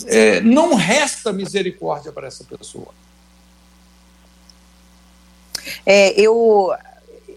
é, 0.06 0.40
não 0.40 0.74
resta 0.74 1.32
misericórdia 1.32 2.10
para 2.10 2.26
essa 2.26 2.42
pessoa. 2.42 2.88
É, 5.84 6.18
eu, 6.20 6.72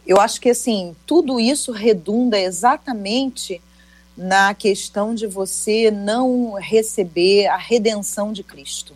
eu 0.05 0.19
acho 0.19 0.39
que 0.39 0.49
assim 0.49 0.95
tudo 1.05 1.39
isso 1.39 1.71
redunda 1.71 2.39
exatamente 2.39 3.61
na 4.17 4.53
questão 4.53 5.15
de 5.15 5.25
você 5.25 5.89
não 5.89 6.53
receber 6.53 7.47
a 7.47 7.57
redenção 7.57 8.33
de 8.33 8.43
Cristo. 8.43 8.93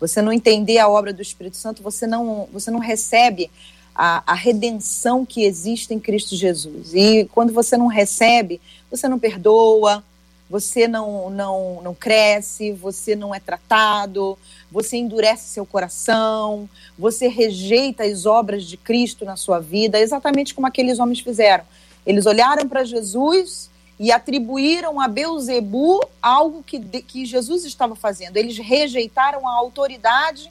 Você 0.00 0.20
não 0.20 0.32
entender 0.32 0.78
a 0.78 0.88
obra 0.88 1.12
do 1.12 1.22
Espírito 1.22 1.56
Santo, 1.56 1.82
você 1.82 2.06
não, 2.06 2.48
você 2.52 2.70
não 2.70 2.80
recebe 2.80 3.50
a, 3.94 4.22
a 4.26 4.34
redenção 4.34 5.24
que 5.24 5.44
existe 5.44 5.94
em 5.94 6.00
Cristo 6.00 6.34
Jesus. 6.34 6.92
E 6.92 7.28
quando 7.32 7.52
você 7.52 7.76
não 7.76 7.86
recebe, 7.86 8.60
você 8.90 9.08
não 9.08 9.18
perdoa, 9.18 10.02
você 10.50 10.88
não, 10.88 11.30
não, 11.30 11.80
não 11.82 11.94
cresce, 11.94 12.72
você 12.72 13.14
não 13.14 13.34
é 13.34 13.40
tratado, 13.40 14.36
você 14.74 14.96
endurece 14.96 15.50
seu 15.50 15.64
coração, 15.64 16.68
você 16.98 17.28
rejeita 17.28 18.02
as 18.02 18.26
obras 18.26 18.64
de 18.64 18.76
Cristo 18.76 19.24
na 19.24 19.36
sua 19.36 19.60
vida, 19.60 20.00
exatamente 20.00 20.52
como 20.52 20.66
aqueles 20.66 20.98
homens 20.98 21.20
fizeram. 21.20 21.62
Eles 22.04 22.26
olharam 22.26 22.68
para 22.68 22.82
Jesus 22.82 23.70
e 24.00 24.10
atribuíram 24.10 25.00
a 25.00 25.06
Beuzebu 25.06 26.00
algo 26.20 26.60
que, 26.60 26.80
que 26.80 27.24
Jesus 27.24 27.64
estava 27.64 27.94
fazendo. 27.94 28.36
Eles 28.36 28.58
rejeitaram 28.58 29.46
a 29.46 29.52
autoridade 29.52 30.50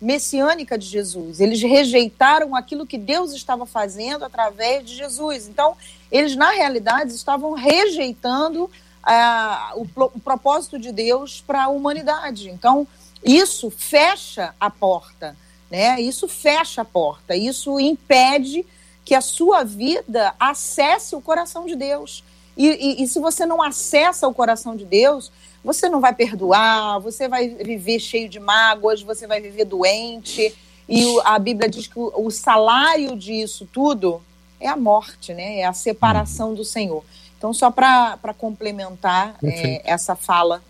messiânica 0.00 0.76
de 0.76 0.86
Jesus. 0.86 1.38
Eles 1.38 1.62
rejeitaram 1.62 2.56
aquilo 2.56 2.84
que 2.84 2.98
Deus 2.98 3.32
estava 3.32 3.66
fazendo 3.66 4.24
através 4.24 4.84
de 4.84 4.96
Jesus. 4.96 5.46
Então, 5.46 5.76
eles 6.10 6.34
na 6.34 6.50
realidade 6.50 7.14
estavam 7.14 7.52
rejeitando 7.52 8.68
ah, 9.00 9.74
o, 9.76 9.86
o 10.06 10.18
propósito 10.18 10.76
de 10.76 10.90
Deus 10.90 11.40
para 11.40 11.64
a 11.64 11.68
humanidade. 11.68 12.50
Então, 12.50 12.88
isso 13.24 13.70
fecha 13.70 14.54
a 14.58 14.70
porta, 14.70 15.36
né? 15.70 16.00
Isso 16.00 16.26
fecha 16.26 16.82
a 16.82 16.84
porta, 16.84 17.36
isso 17.36 17.78
impede 17.78 18.66
que 19.04 19.14
a 19.14 19.20
sua 19.20 19.64
vida 19.64 20.34
acesse 20.38 21.14
o 21.14 21.20
coração 21.20 21.66
de 21.66 21.76
Deus. 21.76 22.22
E, 22.56 22.66
e, 22.66 23.02
e, 23.02 23.08
se 23.08 23.18
você 23.18 23.46
não 23.46 23.62
acessa 23.62 24.28
o 24.28 24.34
coração 24.34 24.76
de 24.76 24.84
Deus, 24.84 25.32
você 25.64 25.88
não 25.88 26.00
vai 26.00 26.14
perdoar, 26.14 26.98
você 27.00 27.28
vai 27.28 27.48
viver 27.48 27.98
cheio 27.98 28.28
de 28.28 28.38
mágoas, 28.38 29.02
você 29.02 29.26
vai 29.26 29.40
viver 29.40 29.64
doente. 29.64 30.54
E 30.88 31.04
o, 31.04 31.20
a 31.20 31.38
Bíblia 31.38 31.68
diz 31.68 31.86
que 31.86 31.98
o, 31.98 32.12
o, 32.26 32.30
salário 32.30 33.16
disso 33.16 33.68
tudo 33.72 34.20
é 34.58 34.68
a 34.68 34.76
morte, 34.76 35.32
né? 35.32 35.60
É 35.60 35.64
a 35.64 35.72
separação 35.72 36.54
do 36.54 36.64
Senhor. 36.64 37.04
Então, 37.38 37.54
só 37.54 37.70
para 37.70 38.34
complementar 38.36 39.36
é, 39.42 39.80
essa 39.90 40.14
fala 40.14 40.62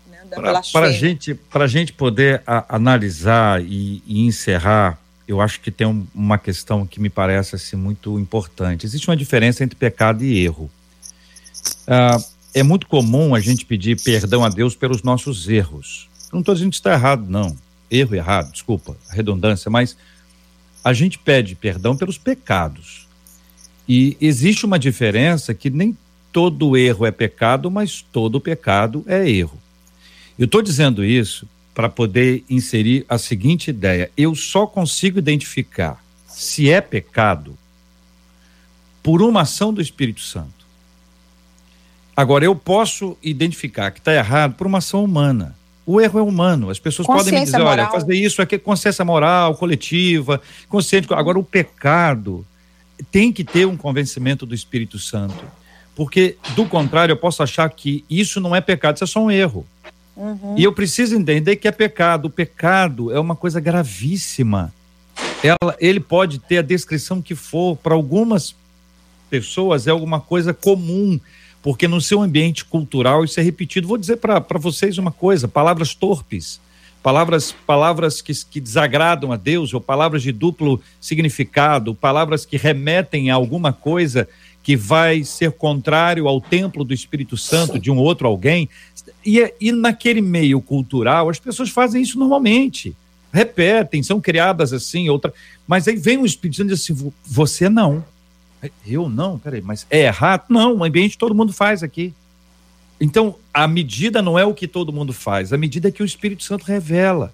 Para 0.71 0.87
a 0.87 0.91
gente, 0.91 1.37
gente 1.67 1.93
poder 1.93 2.41
a, 2.45 2.75
analisar 2.75 3.61
e, 3.63 4.01
e, 4.05 4.25
encerrar, 4.25 4.99
eu 5.27 5.41
acho 5.41 5.59
que 5.59 5.71
tem 5.71 5.87
um, 5.87 6.05
uma 6.13 6.37
questão 6.37 6.85
que 6.85 6.99
me 6.99 7.09
parece 7.09 7.55
assim, 7.55 7.75
muito 7.75 8.19
importante. 8.19 8.85
Existe 8.85 9.09
uma 9.09 9.17
diferença 9.17 9.63
entre 9.63 9.75
pecado 9.75 10.23
e 10.23 10.43
erro. 10.43 10.69
Ah, 11.87 12.17
é 12.53 12.63
muito 12.63 12.87
comum 12.87 13.33
a 13.33 13.39
gente 13.39 13.65
pedir 13.65 14.01
perdão 14.01 14.43
a 14.43 14.49
Deus 14.49 14.75
pelos 14.75 15.03
nossos 15.03 15.47
erros. 15.47 16.09
Não 16.31 16.39
estou 16.39 16.53
dizendo 16.53 16.71
que 16.71 16.75
está 16.75 16.93
errado, 16.93 17.25
não. 17.27 17.55
Erro 17.89 18.15
errado, 18.15 18.51
desculpa, 18.51 18.95
redundância, 19.09 19.69
mas 19.69 19.97
a 20.83 20.93
gente 20.93 21.19
pede 21.19 21.55
perdão 21.55 21.95
pelos 21.95 22.17
pecados. 22.17 23.07
E 23.87 24.15
existe 24.21 24.65
uma 24.65 24.79
diferença 24.79 25.53
que 25.53 25.69
nem 25.69 25.97
todo 26.31 26.77
erro 26.77 27.05
é 27.05 27.11
pecado, 27.11 27.69
mas 27.69 28.01
todo 28.01 28.39
pecado 28.39 29.03
é 29.07 29.29
erro. 29.29 29.59
Eu 30.41 30.45
estou 30.45 30.63
dizendo 30.63 31.05
isso 31.05 31.47
para 31.71 31.87
poder 31.87 32.43
inserir 32.49 33.05
a 33.07 33.19
seguinte 33.19 33.69
ideia: 33.69 34.09
eu 34.17 34.33
só 34.33 34.65
consigo 34.65 35.19
identificar 35.19 36.03
se 36.27 36.67
é 36.67 36.81
pecado 36.81 37.55
por 39.03 39.21
uma 39.21 39.41
ação 39.41 39.71
do 39.71 39.79
Espírito 39.79 40.21
Santo. 40.21 40.65
Agora, 42.17 42.43
eu 42.43 42.55
posso 42.55 43.15
identificar 43.21 43.91
que 43.91 43.99
está 43.99 44.15
errado 44.15 44.55
por 44.55 44.65
uma 44.65 44.79
ação 44.79 45.03
humana. 45.03 45.55
O 45.85 46.01
erro 46.01 46.17
é 46.17 46.23
humano. 46.23 46.71
As 46.71 46.79
pessoas 46.79 47.05
podem 47.05 47.33
me 47.33 47.45
dizer, 47.45 47.59
moral. 47.59 47.73
olha, 47.73 47.87
fazer 47.91 48.15
isso 48.15 48.41
aqui 48.41 48.55
é 48.55 48.57
consciência 48.57 49.05
moral, 49.05 49.53
coletiva, 49.53 50.41
consciente. 50.67 51.07
Agora, 51.13 51.37
o 51.37 51.43
pecado 51.43 52.43
tem 53.11 53.31
que 53.31 53.43
ter 53.43 53.67
um 53.67 53.77
convencimento 53.77 54.47
do 54.47 54.55
Espírito 54.55 54.97
Santo. 54.97 55.45
Porque, 55.95 56.35
do 56.55 56.65
contrário, 56.65 57.13
eu 57.13 57.17
posso 57.17 57.43
achar 57.43 57.69
que 57.69 58.03
isso 58.09 58.41
não 58.41 58.55
é 58.55 58.61
pecado, 58.61 58.95
isso 58.95 59.03
é 59.03 59.07
só 59.07 59.23
um 59.23 59.29
erro. 59.29 59.67
Uhum. 60.21 60.53
E 60.55 60.63
eu 60.63 60.71
preciso 60.71 61.15
entender 61.15 61.55
que 61.55 61.67
é 61.67 61.71
pecado. 61.71 62.25
O 62.25 62.29
pecado 62.29 63.11
é 63.11 63.19
uma 63.19 63.35
coisa 63.35 63.59
gravíssima. 63.59 64.71
Ela, 65.43 65.75
ele 65.79 65.99
pode 65.99 66.37
ter 66.37 66.59
a 66.59 66.61
descrição 66.61 67.21
que 67.21 67.33
for, 67.33 67.75
para 67.75 67.95
algumas 67.95 68.55
pessoas 69.31 69.87
é 69.87 69.89
alguma 69.89 70.19
coisa 70.19 70.53
comum, 70.53 71.19
porque 71.63 71.87
no 71.87 71.99
seu 71.99 72.21
ambiente 72.21 72.63
cultural 72.63 73.25
isso 73.25 73.39
é 73.39 73.43
repetido. 73.43 73.87
Vou 73.87 73.97
dizer 73.97 74.17
para 74.17 74.59
vocês 74.59 74.99
uma 74.99 75.11
coisa: 75.11 75.47
palavras 75.47 75.95
torpes, 75.95 76.61
palavras, 77.01 77.51
palavras 77.65 78.21
que, 78.21 78.33
que 78.45 78.61
desagradam 78.61 79.31
a 79.31 79.37
Deus, 79.37 79.73
ou 79.73 79.81
palavras 79.81 80.21
de 80.21 80.31
duplo 80.31 80.79
significado, 80.99 81.95
palavras 81.95 82.45
que 82.45 82.57
remetem 82.57 83.31
a 83.31 83.35
alguma 83.35 83.73
coisa 83.73 84.27
que 84.63 84.75
vai 84.75 85.23
ser 85.23 85.51
contrário 85.53 86.27
ao 86.27 86.39
templo 86.39 86.83
do 86.83 86.93
Espírito 86.93 87.35
Santo 87.35 87.79
de 87.79 87.89
um 87.89 87.97
outro 87.97 88.27
alguém. 88.27 88.69
E, 89.25 89.53
e 89.59 89.71
naquele 89.71 90.21
meio 90.21 90.61
cultural, 90.61 91.29
as 91.29 91.39
pessoas 91.39 91.69
fazem 91.69 92.01
isso 92.01 92.17
normalmente. 92.17 92.95
Repetem, 93.33 94.03
são 94.03 94.19
criadas 94.19 94.73
assim, 94.73 95.09
outra. 95.09 95.33
Mas 95.67 95.87
aí 95.87 95.95
vem 95.95 96.17
o 96.17 96.25
Espírito 96.25 96.57
Santo 96.57 96.67
e 96.67 96.73
diz 96.73 96.81
assim: 96.81 97.13
você 97.25 97.69
não. 97.69 98.03
Eu 98.85 99.09
não, 99.09 99.39
peraí, 99.39 99.61
mas 99.61 99.87
é 99.89 100.05
errado? 100.05 100.45
Não, 100.49 100.75
o 100.75 100.83
ambiente 100.83 101.17
todo 101.17 101.33
mundo 101.33 101.51
faz 101.51 101.81
aqui. 101.81 102.13
Então, 102.99 103.35
a 103.51 103.67
medida 103.67 104.21
não 104.21 104.37
é 104.37 104.45
o 104.45 104.53
que 104.53 104.67
todo 104.67 104.93
mundo 104.93 105.11
faz, 105.11 105.51
a 105.51 105.57
medida 105.57 105.87
é 105.87 105.91
que 105.91 106.03
o 106.03 106.05
Espírito 106.05 106.43
Santo 106.43 106.65
revela. 106.65 107.33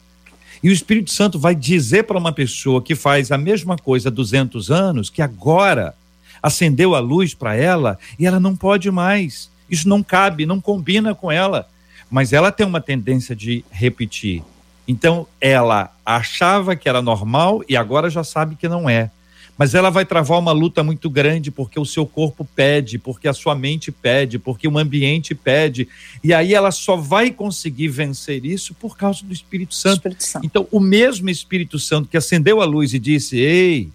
E 0.63 0.69
o 0.69 0.71
Espírito 0.71 1.11
Santo 1.11 1.37
vai 1.37 1.53
dizer 1.53 2.03
para 2.03 2.17
uma 2.17 2.31
pessoa 2.31 2.81
que 2.81 2.95
faz 2.95 3.31
a 3.31 3.37
mesma 3.37 3.77
coisa 3.77 4.09
há 4.09 4.11
200 4.11 4.71
anos 4.71 5.09
que 5.09 5.21
agora 5.21 5.93
acendeu 6.41 6.95
a 6.95 6.99
luz 6.99 7.33
para 7.33 7.55
ela 7.55 7.99
e 8.17 8.25
ela 8.25 8.39
não 8.39 8.55
pode 8.55 8.89
mais. 8.89 9.49
Isso 9.69 9.87
não 9.87 10.03
cabe, 10.03 10.45
não 10.45 10.61
combina 10.61 11.13
com 11.13 11.31
ela. 11.31 11.67
Mas 12.09 12.33
ela 12.33 12.51
tem 12.51 12.65
uma 12.65 12.81
tendência 12.81 13.35
de 13.35 13.63
repetir. 13.69 14.43
Então, 14.87 15.27
ela 15.41 15.93
achava 16.05 16.75
que 16.75 16.87
era 16.87 17.01
normal 17.01 17.61
e 17.67 17.75
agora 17.75 18.09
já 18.09 18.23
sabe 18.23 18.55
que 18.55 18.69
não 18.69 18.89
é. 18.89 19.11
Mas 19.57 19.73
ela 19.73 19.89
vai 19.89 20.05
travar 20.05 20.37
uma 20.37 20.51
luta 20.51 20.83
muito 20.83 21.09
grande 21.09 21.49
porque 21.49 21.79
o 21.79 21.85
seu 21.85 22.05
corpo 22.05 22.45
pede, 22.55 22.99
porque 22.99 23.27
a 23.27 23.33
sua 23.33 23.55
mente 23.55 23.91
pede, 23.91 24.37
porque 24.37 24.67
o 24.67 24.77
ambiente 24.77 25.33
pede. 25.33 25.87
E 26.23 26.31
aí 26.31 26.53
ela 26.53 26.69
só 26.69 26.95
vai 26.95 27.31
conseguir 27.31 27.87
vencer 27.87 28.45
isso 28.45 28.75
por 28.75 28.95
causa 28.95 29.25
do 29.25 29.33
Espírito 29.33 29.73
Santo. 29.73 29.97
Espírito 29.97 30.23
Santo. 30.23 30.45
Então, 30.45 30.67
o 30.71 30.79
mesmo 30.79 31.29
Espírito 31.29 31.79
Santo 31.79 32.07
que 32.07 32.15
acendeu 32.15 32.61
a 32.61 32.65
luz 32.65 32.93
e 32.93 32.99
disse: 32.99 33.39
Ei, 33.39 33.89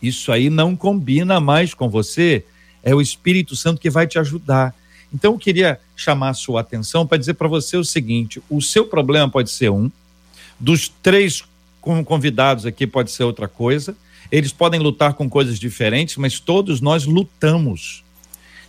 isso 0.00 0.30
aí 0.30 0.48
não 0.48 0.76
combina 0.76 1.40
mais 1.40 1.74
com 1.74 1.88
você, 1.88 2.44
é 2.82 2.94
o 2.94 3.00
Espírito 3.00 3.56
Santo 3.56 3.80
que 3.80 3.90
vai 3.90 4.06
te 4.06 4.20
ajudar. 4.20 4.72
Então 5.12 5.32
eu 5.32 5.38
queria 5.38 5.80
chamar 5.96 6.30
a 6.30 6.34
sua 6.34 6.60
atenção 6.60 7.06
para 7.06 7.18
dizer 7.18 7.34
para 7.34 7.48
você 7.48 7.76
o 7.76 7.84
seguinte: 7.84 8.42
o 8.48 8.60
seu 8.60 8.86
problema 8.86 9.28
pode 9.28 9.50
ser 9.50 9.70
um, 9.70 9.90
dos 10.58 10.88
três 10.88 11.44
convidados 12.04 12.66
aqui 12.66 12.86
pode 12.86 13.10
ser 13.10 13.24
outra 13.24 13.48
coisa. 13.48 13.96
Eles 14.30 14.52
podem 14.52 14.78
lutar 14.78 15.14
com 15.14 15.28
coisas 15.28 15.58
diferentes, 15.58 16.16
mas 16.16 16.38
todos 16.38 16.80
nós 16.80 17.06
lutamos. 17.06 18.04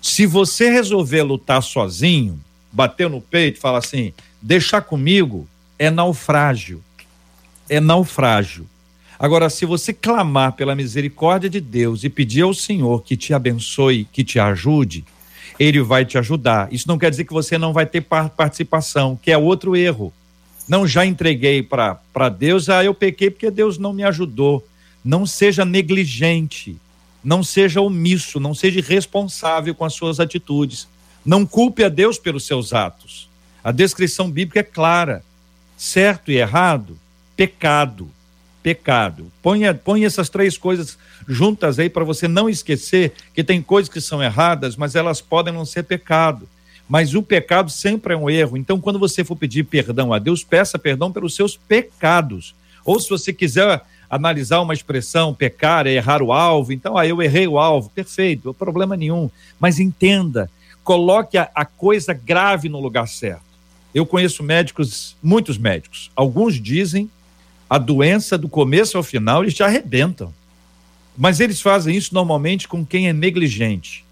Se 0.01 0.25
você 0.25 0.69
resolver 0.69 1.23
lutar 1.23 1.61
sozinho, 1.61 2.39
bater 2.71 3.09
no 3.09 3.19
peito 3.19 3.57
e 3.57 3.61
falar 3.61 3.79
assim, 3.79 4.13
deixar 4.41 4.81
comigo, 4.81 5.47
é 5.77 5.89
naufrágio. 5.89 6.81
É 7.67 7.79
naufrágio. 7.81 8.67
Agora, 9.19 9.49
se 9.49 9.65
você 9.65 9.91
clamar 9.91 10.53
pela 10.53 10.75
misericórdia 10.75 11.49
de 11.49 11.59
Deus 11.59 12.05
e 12.05 12.09
pedir 12.09 12.43
ao 12.43 12.53
Senhor 12.53 13.03
que 13.03 13.17
te 13.17 13.33
abençoe, 13.33 14.07
que 14.13 14.23
te 14.23 14.39
ajude, 14.39 15.03
ele 15.59 15.81
vai 15.81 16.05
te 16.05 16.17
ajudar. 16.17 16.71
Isso 16.71 16.87
não 16.87 16.97
quer 16.97 17.09
dizer 17.09 17.25
que 17.25 17.33
você 17.33 17.57
não 17.57 17.73
vai 17.73 17.85
ter 17.85 18.01
participação, 18.01 19.19
que 19.21 19.29
é 19.29 19.37
outro 19.37 19.75
erro. 19.75 20.13
Não, 20.67 20.87
já 20.87 21.05
entreguei 21.05 21.61
para 21.61 22.29
Deus, 22.29 22.69
ah, 22.69 22.83
eu 22.83 22.93
pequei 22.93 23.29
porque 23.29 23.51
Deus 23.51 23.77
não 23.77 23.91
me 23.91 24.03
ajudou. 24.03 24.65
Não 25.03 25.25
seja 25.25 25.65
negligente, 25.65 26.77
não 27.23 27.43
seja 27.43 27.81
omisso, 27.81 28.39
não 28.39 28.53
seja 28.53 28.79
irresponsável 28.79 29.75
com 29.75 29.83
as 29.83 29.93
suas 29.93 30.19
atitudes. 30.19 30.87
Não 31.25 31.45
culpe 31.45 31.83
a 31.83 31.89
Deus 31.89 32.17
pelos 32.17 32.45
seus 32.45 32.73
atos. 32.73 33.27
A 33.63 33.71
descrição 33.71 34.31
bíblica 34.31 34.61
é 34.61 34.63
clara: 34.63 35.23
certo 35.77 36.31
e 36.31 36.37
errado, 36.37 36.97
pecado 37.35 38.09
pecado. 38.61 39.31
Ponha, 39.41 39.73
ponha 39.73 40.07
essas 40.07 40.29
três 40.29 40.57
coisas 40.57 40.97
juntas 41.29 41.77
aí 41.77 41.89
para 41.89 42.03
você 42.03 42.27
não 42.27 42.49
esquecer 42.49 43.13
que 43.33 43.43
tem 43.43 43.61
coisas 43.61 43.87
que 43.87 44.01
são 44.01 44.21
erradas, 44.21 44.75
mas 44.75 44.95
elas 44.95 45.21
podem 45.21 45.53
não 45.53 45.63
ser 45.63 45.83
pecado. 45.83 46.49
Mas 46.89 47.13
o 47.13 47.21
pecado 47.21 47.69
sempre 47.69 48.15
é 48.15 48.17
um 48.17 48.27
erro. 48.27 48.57
Então, 48.57 48.81
quando 48.81 48.97
você 48.97 49.23
for 49.23 49.35
pedir 49.35 49.63
perdão 49.63 50.11
a 50.11 50.17
Deus, 50.17 50.43
peça 50.43 50.79
perdão 50.79 51.11
pelos 51.11 51.35
seus 51.35 51.55
pecados. 51.55 52.55
Ou 52.83 52.99
se 52.99 53.07
você 53.07 53.31
quiser 53.31 53.83
analisar 54.09 54.59
uma 54.59 54.73
expressão, 54.73 55.35
pecar 55.35 55.85
é 55.85 55.91
errar 55.91 56.23
o 56.23 56.33
alvo, 56.33 56.73
então, 56.73 56.97
ah, 56.97 57.05
eu 57.05 57.21
errei 57.21 57.47
o 57.47 57.59
alvo, 57.59 57.91
perfeito, 57.91 58.47
não 58.47 58.53
problema 58.55 58.97
nenhum. 58.97 59.29
Mas 59.59 59.79
entenda, 59.79 60.49
coloque 60.83 61.37
a, 61.37 61.47
a 61.53 61.63
coisa 61.63 62.11
grave 62.11 62.67
no 62.67 62.79
lugar 62.79 63.07
certo. 63.07 63.43
Eu 63.93 64.03
conheço 64.03 64.41
médicos, 64.41 65.15
muitos 65.21 65.59
médicos. 65.59 66.09
Alguns 66.15 66.59
dizem 66.59 67.07
a 67.69 67.77
doença 67.77 68.35
do 68.35 68.49
começo 68.49 68.97
ao 68.97 69.03
final, 69.03 69.43
eles 69.43 69.53
te 69.53 69.61
arrebentam. 69.61 70.33
Mas 71.19 71.41
eles 71.41 71.59
fazem 71.59 71.93
isso 71.93 72.13
normalmente 72.13 72.65
com 72.65 72.85
quem 72.85 73.09
é 73.09 73.13
negligente, 73.13 74.05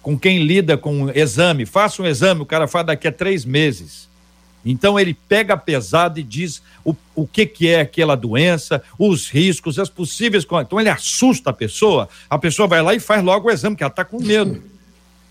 com 0.00 0.16
quem 0.16 0.44
lida 0.44 0.78
com 0.78 0.94
um 0.94 1.10
exame. 1.10 1.66
Faça 1.66 2.00
um 2.00 2.06
exame, 2.06 2.40
o 2.40 2.46
cara 2.46 2.68
faz 2.68 2.86
daqui 2.86 3.08
a 3.08 3.12
três 3.12 3.44
meses. 3.44 4.08
Então 4.64 4.98
ele 4.98 5.12
pega 5.12 5.56
pesado 5.56 6.20
e 6.20 6.22
diz 6.22 6.62
o, 6.84 6.94
o 7.16 7.26
que, 7.26 7.46
que 7.46 7.68
é 7.68 7.80
aquela 7.80 8.14
doença, 8.14 8.80
os 8.96 9.28
riscos, 9.28 9.76
as 9.76 9.88
possíveis. 9.88 10.46
Então 10.64 10.78
ele 10.78 10.88
assusta 10.88 11.50
a 11.50 11.52
pessoa, 11.52 12.08
a 12.30 12.38
pessoa 12.38 12.68
vai 12.68 12.80
lá 12.80 12.94
e 12.94 13.00
faz 13.00 13.24
logo 13.24 13.48
o 13.48 13.50
exame, 13.50 13.74
que 13.74 13.82
ela 13.82 13.90
está 13.90 14.04
com 14.04 14.22
medo. 14.22 14.62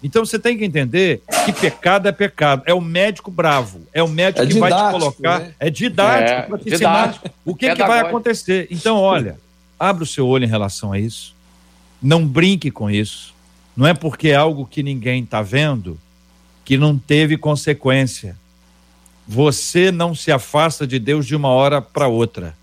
Então 0.04 0.26
você 0.26 0.38
tem 0.38 0.58
que 0.58 0.66
entender 0.66 1.22
que 1.46 1.54
pecado 1.54 2.10
é 2.10 2.12
pecado. 2.12 2.62
É 2.66 2.74
o 2.74 2.82
médico 2.82 3.32
bravo. 3.32 3.88
É 3.94 4.04
o 4.04 4.10
médico 4.10 4.44
é 4.44 4.48
que 4.48 4.60
vai 4.60 4.70
te 4.70 4.92
colocar. 4.92 5.40
Né? 5.40 5.54
É 5.62 5.70
didático 5.70 6.40
é, 6.40 6.42
para 6.42 6.58
te 6.58 6.74
ensinar 6.74 7.22
o 7.46 7.56
que, 7.56 7.74
que 7.74 7.84
vai 7.84 8.02
acontecer. 8.02 8.68
Então, 8.70 8.98
olha, 8.98 9.38
abra 9.80 10.04
o 10.04 10.08
seu 10.08 10.28
olho 10.28 10.46
em 10.46 10.50
relação 10.50 10.92
a 10.92 11.00
isso. 11.00 11.36
Não 12.02 12.26
brinque 12.26 12.72
com 12.72 12.90
isso. 12.90 13.34
Não 13.76 13.86
é 13.86 13.94
porque 13.94 14.30
é 14.30 14.36
algo 14.36 14.66
que 14.66 14.82
ninguém 14.82 15.24
está 15.24 15.42
vendo 15.42 16.00
que 16.64 16.78
não 16.78 16.98
teve 16.98 17.38
consequência. 17.38 18.36
Você 19.28 19.92
não 19.92 20.16
se 20.16 20.32
afasta 20.32 20.86
de 20.88 20.98
Deus 20.98 21.26
de 21.26 21.36
uma 21.36 21.50
hora 21.50 21.82
para 21.82 22.08
outra. 22.08 22.56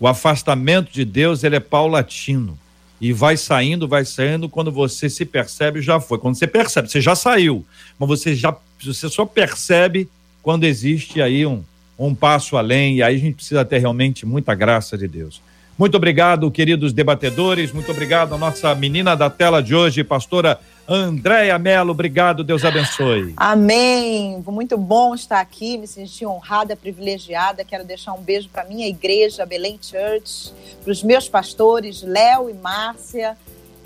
O 0.00 0.06
afastamento 0.06 0.92
de 0.92 1.04
Deus 1.04 1.44
ele 1.44 1.56
é 1.56 1.60
paulatino 1.60 2.58
e 3.00 3.12
vai 3.12 3.36
saindo, 3.36 3.86
vai 3.86 4.04
saindo. 4.04 4.48
Quando 4.48 4.72
você 4.72 5.08
se 5.08 5.24
percebe, 5.24 5.80
já 5.80 6.00
foi. 6.00 6.18
Quando 6.18 6.36
você 6.36 6.46
percebe, 6.46 6.88
você 6.88 7.00
já 7.00 7.14
saiu, 7.14 7.64
mas 7.98 8.08
você 8.08 8.34
já 8.34 8.54
você 8.80 9.08
só 9.08 9.24
percebe 9.24 10.08
quando 10.42 10.64
existe 10.64 11.20
aí 11.20 11.44
um, 11.44 11.64
um 11.98 12.14
passo 12.14 12.56
além. 12.56 12.96
E 12.96 13.02
aí 13.02 13.16
a 13.16 13.18
gente 13.18 13.34
precisa 13.34 13.64
ter 13.64 13.78
realmente 13.78 14.24
muita 14.24 14.54
graça 14.54 14.96
de 14.96 15.06
Deus. 15.08 15.40
Muito 15.78 15.96
obrigado, 15.96 16.50
queridos 16.50 16.92
debatedores. 16.92 17.70
Muito 17.70 17.92
obrigado 17.92 18.34
a 18.34 18.38
nossa 18.38 18.74
menina 18.74 19.14
da 19.14 19.30
tela 19.30 19.62
de 19.62 19.76
hoje, 19.76 20.02
pastora 20.02 20.58
Andréia 20.88 21.56
Mello. 21.56 21.92
Obrigado, 21.92 22.42
Deus 22.42 22.64
abençoe. 22.64 23.32
Amém. 23.36 24.42
Muito 24.44 24.76
bom 24.76 25.14
estar 25.14 25.38
aqui, 25.38 25.78
me 25.78 25.86
senti 25.86 26.26
honrada, 26.26 26.74
privilegiada. 26.74 27.64
Quero 27.64 27.84
deixar 27.84 28.12
um 28.14 28.20
beijo 28.20 28.48
para 28.48 28.64
minha 28.64 28.88
igreja, 28.88 29.46
Belém 29.46 29.78
Church, 29.80 30.52
para 30.82 30.90
os 30.90 31.04
meus 31.04 31.28
pastores, 31.28 32.02
Léo 32.02 32.50
e 32.50 32.54
Márcia. 32.54 33.36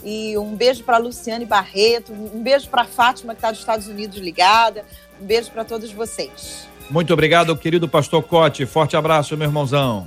E 0.02 0.38
um 0.38 0.56
beijo 0.56 0.82
para 0.84 0.96
Luciane 0.96 1.44
Barreto, 1.44 2.10
um 2.10 2.42
beijo 2.42 2.70
para 2.70 2.84
Fátima, 2.84 3.34
que 3.34 3.38
está 3.38 3.50
dos 3.50 3.60
Estados 3.60 3.86
Unidos 3.86 4.16
ligada. 4.16 4.82
Um 5.20 5.26
beijo 5.26 5.50
para 5.50 5.62
todos 5.62 5.92
vocês. 5.92 6.66
Muito 6.88 7.12
obrigado, 7.12 7.54
querido 7.54 7.86
pastor 7.86 8.22
Cote. 8.22 8.64
Forte 8.64 8.96
abraço, 8.96 9.36
meu 9.36 9.46
irmãozão. 9.46 10.06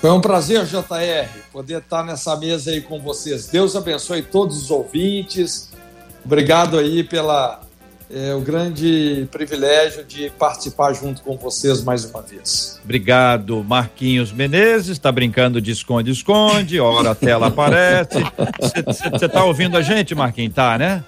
Foi 0.00 0.10
um 0.10 0.20
prazer, 0.20 0.64
JR, 0.64 1.28
poder 1.52 1.78
estar 1.78 2.02
nessa 2.02 2.34
mesa 2.34 2.70
aí 2.70 2.80
com 2.80 2.98
vocês. 2.98 3.48
Deus 3.48 3.76
abençoe 3.76 4.22
todos 4.22 4.56
os 4.56 4.70
ouvintes. 4.70 5.70
Obrigado 6.24 6.78
aí 6.78 7.04
pela 7.04 7.60
é, 8.10 8.34
o 8.34 8.40
grande 8.40 9.28
privilégio 9.30 10.02
de 10.02 10.30
participar 10.30 10.94
junto 10.94 11.20
com 11.20 11.36
vocês 11.36 11.82
mais 11.82 12.04
uma 12.06 12.22
vez. 12.22 12.80
Obrigado, 12.82 13.62
Marquinhos 13.62 14.32
Menezes. 14.32 14.92
Está 14.92 15.12
brincando 15.12 15.60
de 15.60 15.70
esconde-esconde, 15.70 16.80
hora 16.80 17.10
a 17.10 17.14
tela 17.14 17.48
aparece. 17.48 18.24
Você 19.12 19.26
está 19.26 19.44
ouvindo 19.44 19.76
a 19.76 19.82
gente, 19.82 20.14
Marquinhos? 20.14 20.54
Tá, 20.54 20.78
né? 20.78 21.04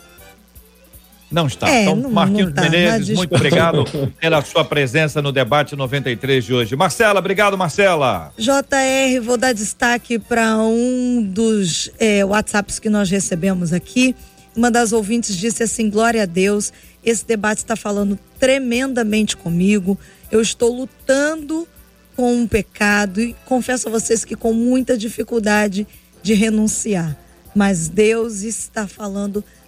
Não 1.32 1.46
está. 1.46 1.68
É, 1.68 1.82
então, 1.82 1.96
não, 1.96 2.10
Marquinhos 2.10 2.48
não 2.48 2.52
tá, 2.52 2.62
Menezes, 2.62 3.16
muito 3.16 3.34
obrigado 3.34 3.84
pela 4.20 4.42
sua 4.42 4.64
presença 4.64 5.22
no 5.22 5.32
debate 5.32 5.74
93 5.74 6.44
de 6.44 6.52
hoje. 6.52 6.76
Marcela, 6.76 7.18
obrigado, 7.18 7.56
Marcela. 7.56 8.32
JR, 8.36 9.20
vou 9.22 9.38
dar 9.38 9.54
destaque 9.54 10.18
para 10.18 10.58
um 10.58 11.22
dos 11.22 11.90
é, 11.98 12.22
WhatsApps 12.22 12.78
que 12.78 12.90
nós 12.90 13.10
recebemos 13.10 13.72
aqui. 13.72 14.14
Uma 14.54 14.70
das 14.70 14.92
ouvintes 14.92 15.34
disse 15.36 15.62
assim: 15.62 15.88
Glória 15.88 16.24
a 16.24 16.26
Deus, 16.26 16.70
esse 17.02 17.26
debate 17.26 17.58
está 17.58 17.74
falando 17.74 18.18
tremendamente 18.38 19.34
comigo. 19.34 19.98
Eu 20.30 20.42
estou 20.42 20.70
lutando 20.74 21.66
com 22.14 22.36
um 22.36 22.46
pecado 22.46 23.20
e 23.20 23.34
confesso 23.46 23.88
a 23.88 23.90
vocês 23.90 24.22
que 24.22 24.36
com 24.36 24.52
muita 24.52 24.98
dificuldade 24.98 25.86
de 26.22 26.34
renunciar. 26.34 27.16
Mas 27.54 27.88
Deus 27.88 28.42
está 28.42 28.86
falando 28.86 29.42
tremendamente 29.42 29.61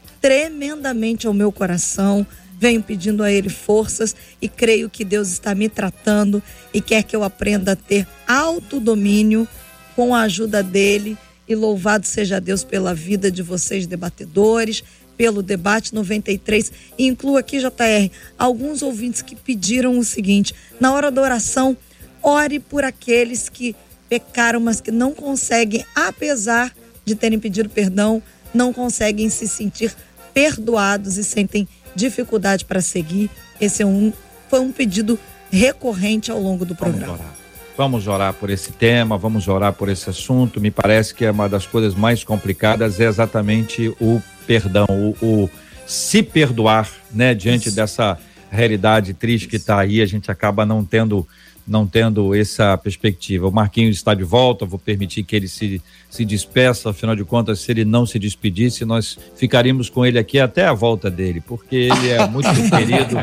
ao 1.27 1.35
meu 1.35 1.53
coração. 1.53 2.27
Venho 2.59 2.83
pedindo 2.83 3.22
a 3.22 3.31
Ele 3.31 3.51
forças 3.51 4.16
e 4.41 4.49
creio 4.49 4.89
que 4.89 5.05
Deus 5.05 5.29
está 5.29 5.55
me 5.55 5.68
tratando 5.68 6.43
e 6.72 6.81
quer 6.81 7.03
que 7.03 7.14
eu 7.14 7.22
aprenda 7.22 7.72
a 7.72 7.77
ter 7.77 8.07
autodomínio 8.27 9.47
com 9.95 10.14
a 10.14 10.22
ajuda 10.22 10.62
dele. 10.62 11.18
E 11.47 11.55
louvado 11.55 12.07
seja 12.07 12.41
Deus 12.41 12.64
pela 12.64 12.95
vida 12.95 13.31
de 13.31 13.43
vocês, 13.43 13.87
debatedores, 13.87 14.83
pelo 15.14 15.43
debate 15.43 15.95
93. 15.95 16.72
E 16.97 17.07
incluo 17.07 17.37
aqui, 17.37 17.59
JR, 17.59 18.11
alguns 18.39 18.81
ouvintes 18.81 19.20
que 19.20 19.37
pediram 19.37 19.99
o 19.99 20.05
seguinte: 20.05 20.55
na 20.81 20.95
hora 20.95 21.11
da 21.11 21.20
oração, 21.20 21.77
ore 22.22 22.59
por 22.59 22.83
aqueles 22.83 23.51
que 23.51 23.77
pecaram, 24.09 24.61
mas 24.61 24.81
que 24.81 24.91
não 24.91 25.12
conseguem, 25.12 25.85
apesar 25.95 26.75
de 27.05 27.14
terem 27.14 27.39
pedido 27.39 27.68
perdão, 27.68 28.22
não 28.55 28.72
conseguem 28.72 29.29
se 29.29 29.47
sentir 29.47 29.95
perdoados 30.35 31.16
e 31.16 31.24
sentem 31.24 31.66
dificuldade 31.95 32.64
para 32.64 32.80
seguir. 32.80 33.30
Esse 33.61 33.82
é 33.82 33.87
um, 33.87 34.12
foi 34.51 34.61
um 34.61 34.72
pedido 34.72 35.18
recorrente 35.51 36.30
ao 36.30 36.41
longo 36.41 36.64
do 36.64 36.74
programa. 36.74 37.07
Vamos 37.07 37.20
orar. 37.20 37.35
Vamos 37.76 38.07
orar 38.07 38.35
por 38.35 38.51
esse 38.51 38.72
tema, 38.72 39.16
vamos 39.16 39.49
orar 39.49 39.72
por 39.72 39.89
esse 39.89 40.11
assunto. 40.11 40.61
Me 40.61 40.70
parece 40.70 41.14
que 41.14 41.24
é 41.24 41.30
uma 41.30 41.49
das 41.49 41.66
coisas 41.66 41.95
mais 41.95 42.22
complicadas 42.22 43.01
é 43.01 43.05
exatamente 43.05 43.89
o 44.01 44.22
perdão, 44.47 44.87
o, 44.89 45.16
o 45.24 45.51
se 45.87 46.22
perdoar, 46.22 46.89
né, 47.12 47.35
diante 47.35 47.68
Isso. 47.68 47.76
dessa 47.76 48.18
realidade 48.51 49.12
triste 49.14 49.49
que 49.49 49.57
está 49.57 49.80
aí. 49.80 50.01
A 50.01 50.07
gente 50.07 50.30
acaba 50.30 50.64
não 50.64 50.85
tendo 50.85 51.26
não 51.67 51.87
tendo 51.87 52.35
essa 52.35 52.77
perspectiva. 52.77 53.49
O 53.49 53.53
Marquinhos 53.53 53.97
está 53.97 54.15
de 54.15 54.23
volta, 54.23 54.67
vou 54.67 54.79
permitir 54.79 55.23
que 55.23 55.35
ele 55.35 55.49
se, 55.49 55.81
se 56.11 56.25
despeça, 56.25 56.91
afinal 56.91 57.17
de 57.17 57.25
contas, 57.25 57.61
se 57.61 57.71
ele 57.73 57.85
não 57.85 58.05
se 58.05 58.19
despedisse, 58.19 58.85
nós 58.85 59.19
ficaríamos 59.37 59.89
com 59.89 60.05
ele 60.05 60.19
aqui 60.19 60.39
até 60.39 60.67
a 60.67 60.73
volta 60.73 61.11
dele, 61.11 61.41
porque 61.41 61.77
ele 61.77 62.11
é 62.11 62.27
muito 62.27 62.49
querido 62.71 63.17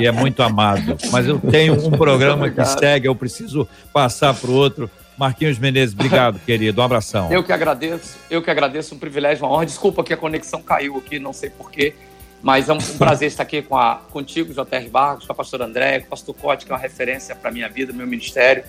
e 0.00 0.06
é 0.06 0.12
muito 0.12 0.42
amado. 0.42 0.96
Mas 1.10 1.26
eu 1.26 1.38
tenho 1.38 1.74
um 1.86 1.90
programa 1.90 2.50
que 2.50 2.64
segue, 2.64 3.08
eu 3.08 3.14
preciso 3.14 3.66
passar 3.92 4.34
para 4.34 4.50
o 4.50 4.54
outro. 4.54 4.90
Marquinhos 5.18 5.58
Menezes, 5.58 5.94
obrigado, 5.94 6.38
querido. 6.46 6.80
Um 6.80 6.84
abração. 6.84 7.30
Eu 7.32 7.42
que 7.42 7.52
agradeço, 7.52 8.16
eu 8.30 8.40
que 8.40 8.50
agradeço, 8.50 8.94
um 8.94 8.98
privilégio, 8.98 9.44
uma 9.44 9.52
honra. 9.52 9.66
Desculpa 9.66 10.04
que 10.04 10.12
a 10.12 10.16
conexão 10.16 10.62
caiu 10.62 10.96
aqui, 10.96 11.18
não 11.18 11.32
sei 11.32 11.50
porquê. 11.50 11.94
Mas 12.42 12.68
é 12.68 12.72
um, 12.72 12.78
prazer 12.98 13.28
estar 13.28 13.42
aqui 13.42 13.62
com 13.62 13.76
a, 13.76 13.96
contigo, 13.96 14.52
J.R. 14.52 14.88
Barros, 14.88 15.26
com 15.26 15.32
a 15.32 15.34
pastora 15.34 15.64
André, 15.64 16.00
com 16.00 16.06
o 16.06 16.10
pastor 16.10 16.34
Cote, 16.34 16.64
que 16.64 16.72
é 16.72 16.74
uma 16.74 16.80
referência 16.80 17.34
para 17.34 17.50
a 17.50 17.52
minha 17.52 17.68
vida, 17.68 17.92
meu 17.92 18.06
ministério. 18.06 18.62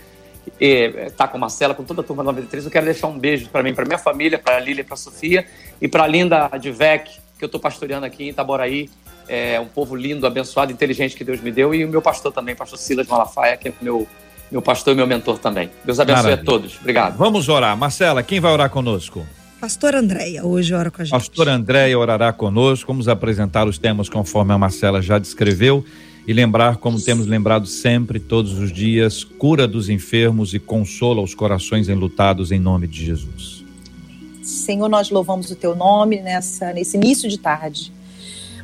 Está 0.59 1.27
com 1.27 1.37
a 1.37 1.39
Marcela, 1.39 1.75
com 1.75 1.83
toda 1.83 2.01
a 2.01 2.03
turma 2.03 2.23
93. 2.23 2.65
Eu 2.65 2.71
quero 2.71 2.85
deixar 2.85 3.07
um 3.07 3.19
beijo 3.19 3.49
para 3.49 3.61
mim, 3.61 3.73
para 3.73 3.85
minha 3.85 3.99
família, 3.99 4.39
para 4.39 4.57
a 4.57 4.59
Lília, 4.59 4.83
para 4.83 4.95
a 4.95 4.97
Sofia 4.97 5.45
e 5.79 5.87
para 5.87 6.03
a 6.03 6.07
linda 6.07 6.49
Advec, 6.51 7.11
que 7.37 7.43
eu 7.43 7.45
estou 7.45 7.59
pastoreando 7.59 8.05
aqui 8.05 8.23
em 8.23 8.29
Itaboraí. 8.29 8.89
É 9.27 9.59
um 9.59 9.67
povo 9.67 9.95
lindo, 9.95 10.25
abençoado, 10.25 10.71
inteligente 10.71 11.15
que 11.15 11.23
Deus 11.23 11.39
me 11.39 11.51
deu. 11.51 11.75
E 11.75 11.85
o 11.85 11.89
meu 11.89 12.01
pastor 12.01 12.31
também, 12.31 12.55
pastor 12.55 12.79
Silas 12.79 13.05
Malafaia, 13.05 13.55
que 13.57 13.67
é 13.67 13.73
meu, 13.79 14.07
meu 14.51 14.61
pastor 14.61 14.93
e 14.93 14.95
meu 14.95 15.05
mentor 15.05 15.37
também. 15.37 15.69
Deus 15.85 15.99
abençoe 15.99 16.23
Maravilha. 16.23 16.41
a 16.41 16.45
todos. 16.45 16.79
Obrigado. 16.79 17.15
Vamos 17.15 17.47
orar. 17.47 17.77
Marcela, 17.77 18.23
quem 18.23 18.39
vai 18.39 18.51
orar 18.51 18.71
conosco? 18.71 19.23
Pastor 19.59 19.93
Andréia, 19.93 20.45
hoje 20.45 20.73
ora 20.73 20.89
com 20.89 21.01
a 21.01 21.05
gente. 21.05 21.11
Pastor 21.11 21.49
Andréia 21.49 21.99
orará 21.99 22.31
conosco. 22.31 22.93
Vamos 22.93 23.09
apresentar 23.09 23.67
os 23.67 23.77
temas 23.77 24.07
conforme 24.07 24.53
a 24.53 24.57
Marcela 24.57 25.01
já 25.01 25.19
descreveu 25.19 25.83
e 26.25 26.31
lembrar, 26.31 26.77
como 26.77 27.01
temos 27.01 27.27
lembrado 27.27 27.67
sempre, 27.67 28.19
todos 28.21 28.57
os 28.57 28.71
dias, 28.71 29.23
cura 29.23 29.67
dos 29.67 29.89
enfermos 29.89 30.53
e 30.53 30.59
consola 30.59 31.21
os 31.21 31.35
corações 31.35 31.89
enlutados 31.89 32.53
em 32.53 32.59
nome 32.59 32.87
de 32.87 33.05
Jesus. 33.05 33.65
Senhor, 34.41 34.87
nós 34.87 35.09
louvamos 35.09 35.51
o 35.51 35.55
teu 35.55 35.75
nome 35.75 36.21
nessa, 36.21 36.71
nesse 36.71 36.95
início 36.95 37.29
de 37.29 37.37
tarde. 37.37 37.91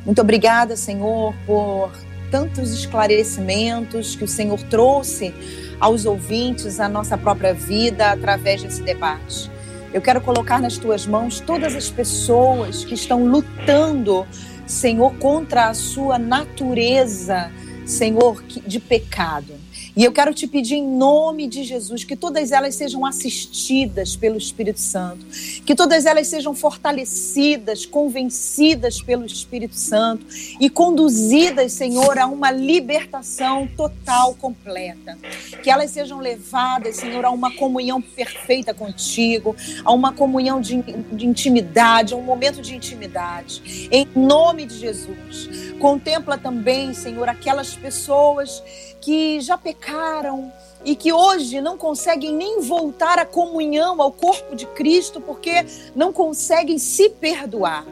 Muito 0.04 0.20
obrigada, 0.22 0.76
Senhor, 0.76 1.34
por 1.44 1.90
tantos 2.30 2.72
esclarecimentos 2.72 4.16
que 4.16 4.24
o 4.24 4.28
Senhor 4.28 4.62
trouxe 4.62 5.34
aos 5.78 6.06
ouvintes, 6.06 6.80
à 6.80 6.88
nossa 6.88 7.18
própria 7.18 7.52
vida, 7.52 8.12
através 8.12 8.62
desse 8.62 8.82
debate. 8.82 9.50
Eu 9.96 10.02
quero 10.02 10.20
colocar 10.20 10.60
nas 10.60 10.76
tuas 10.76 11.06
mãos 11.06 11.40
todas 11.40 11.74
as 11.74 11.88
pessoas 11.88 12.84
que 12.84 12.92
estão 12.92 13.24
lutando, 13.24 14.26
Senhor, 14.66 15.14
contra 15.14 15.70
a 15.70 15.74
sua 15.74 16.18
natureza, 16.18 17.50
Senhor, 17.86 18.42
de 18.44 18.78
pecado. 18.78 19.54
E 19.96 20.04
eu 20.04 20.12
quero 20.12 20.34
te 20.34 20.46
pedir 20.46 20.74
em 20.74 20.86
nome 20.86 21.46
de 21.46 21.64
Jesus 21.64 22.04
que 22.04 22.14
todas 22.14 22.52
elas 22.52 22.74
sejam 22.74 23.06
assistidas 23.06 24.14
pelo 24.14 24.36
Espírito 24.36 24.78
Santo, 24.78 25.24
que 25.64 25.74
todas 25.74 26.04
elas 26.04 26.26
sejam 26.26 26.54
fortalecidas, 26.54 27.86
convencidas 27.86 29.00
pelo 29.00 29.24
Espírito 29.24 29.74
Santo 29.74 30.26
e 30.60 30.68
conduzidas, 30.68 31.72
Senhor, 31.72 32.18
a 32.18 32.26
uma 32.26 32.50
libertação 32.50 33.66
total, 33.74 34.34
completa. 34.34 35.16
Que 35.62 35.70
elas 35.70 35.92
sejam 35.92 36.20
levadas, 36.20 36.96
Senhor, 36.96 37.24
a 37.24 37.30
uma 37.30 37.50
comunhão 37.56 38.02
perfeita 38.02 38.74
contigo, 38.74 39.56
a 39.82 39.92
uma 39.92 40.12
comunhão 40.12 40.60
de, 40.60 40.76
de 40.82 41.26
intimidade, 41.26 42.12
a 42.12 42.18
um 42.18 42.22
momento 42.22 42.60
de 42.60 42.76
intimidade. 42.76 43.88
Em 43.90 44.06
nome 44.14 44.66
de 44.66 44.78
Jesus. 44.78 45.48
Contempla 45.80 46.36
também, 46.36 46.92
Senhor, 46.92 47.30
aquelas 47.30 47.74
pessoas 47.74 48.62
que 49.06 49.40
já 49.40 49.56
pecaram 49.56 50.52
e 50.84 50.96
que 50.96 51.12
hoje 51.12 51.60
não 51.60 51.78
conseguem 51.78 52.34
nem 52.34 52.60
voltar 52.60 53.20
à 53.20 53.24
comunhão, 53.24 54.02
ao 54.02 54.10
corpo 54.10 54.56
de 54.56 54.66
Cristo, 54.66 55.20
porque 55.20 55.64
não 55.94 56.12
conseguem 56.12 56.76
se 56.76 57.08
perdoar. 57.08 57.86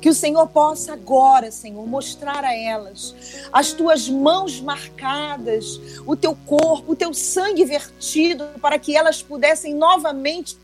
Que 0.00 0.08
o 0.08 0.14
Senhor 0.14 0.46
possa 0.46 0.92
agora, 0.92 1.50
Senhor, 1.50 1.84
mostrar 1.88 2.44
a 2.44 2.54
elas 2.54 3.16
as 3.52 3.72
tuas 3.72 4.08
mãos 4.08 4.60
marcadas, 4.60 5.80
o 6.06 6.14
teu 6.14 6.38
corpo, 6.46 6.92
o 6.92 6.96
teu 6.96 7.12
sangue 7.12 7.64
vertido, 7.64 8.46
para 8.62 8.78
que 8.78 8.96
elas 8.96 9.20
pudessem 9.20 9.74
novamente 9.74 10.56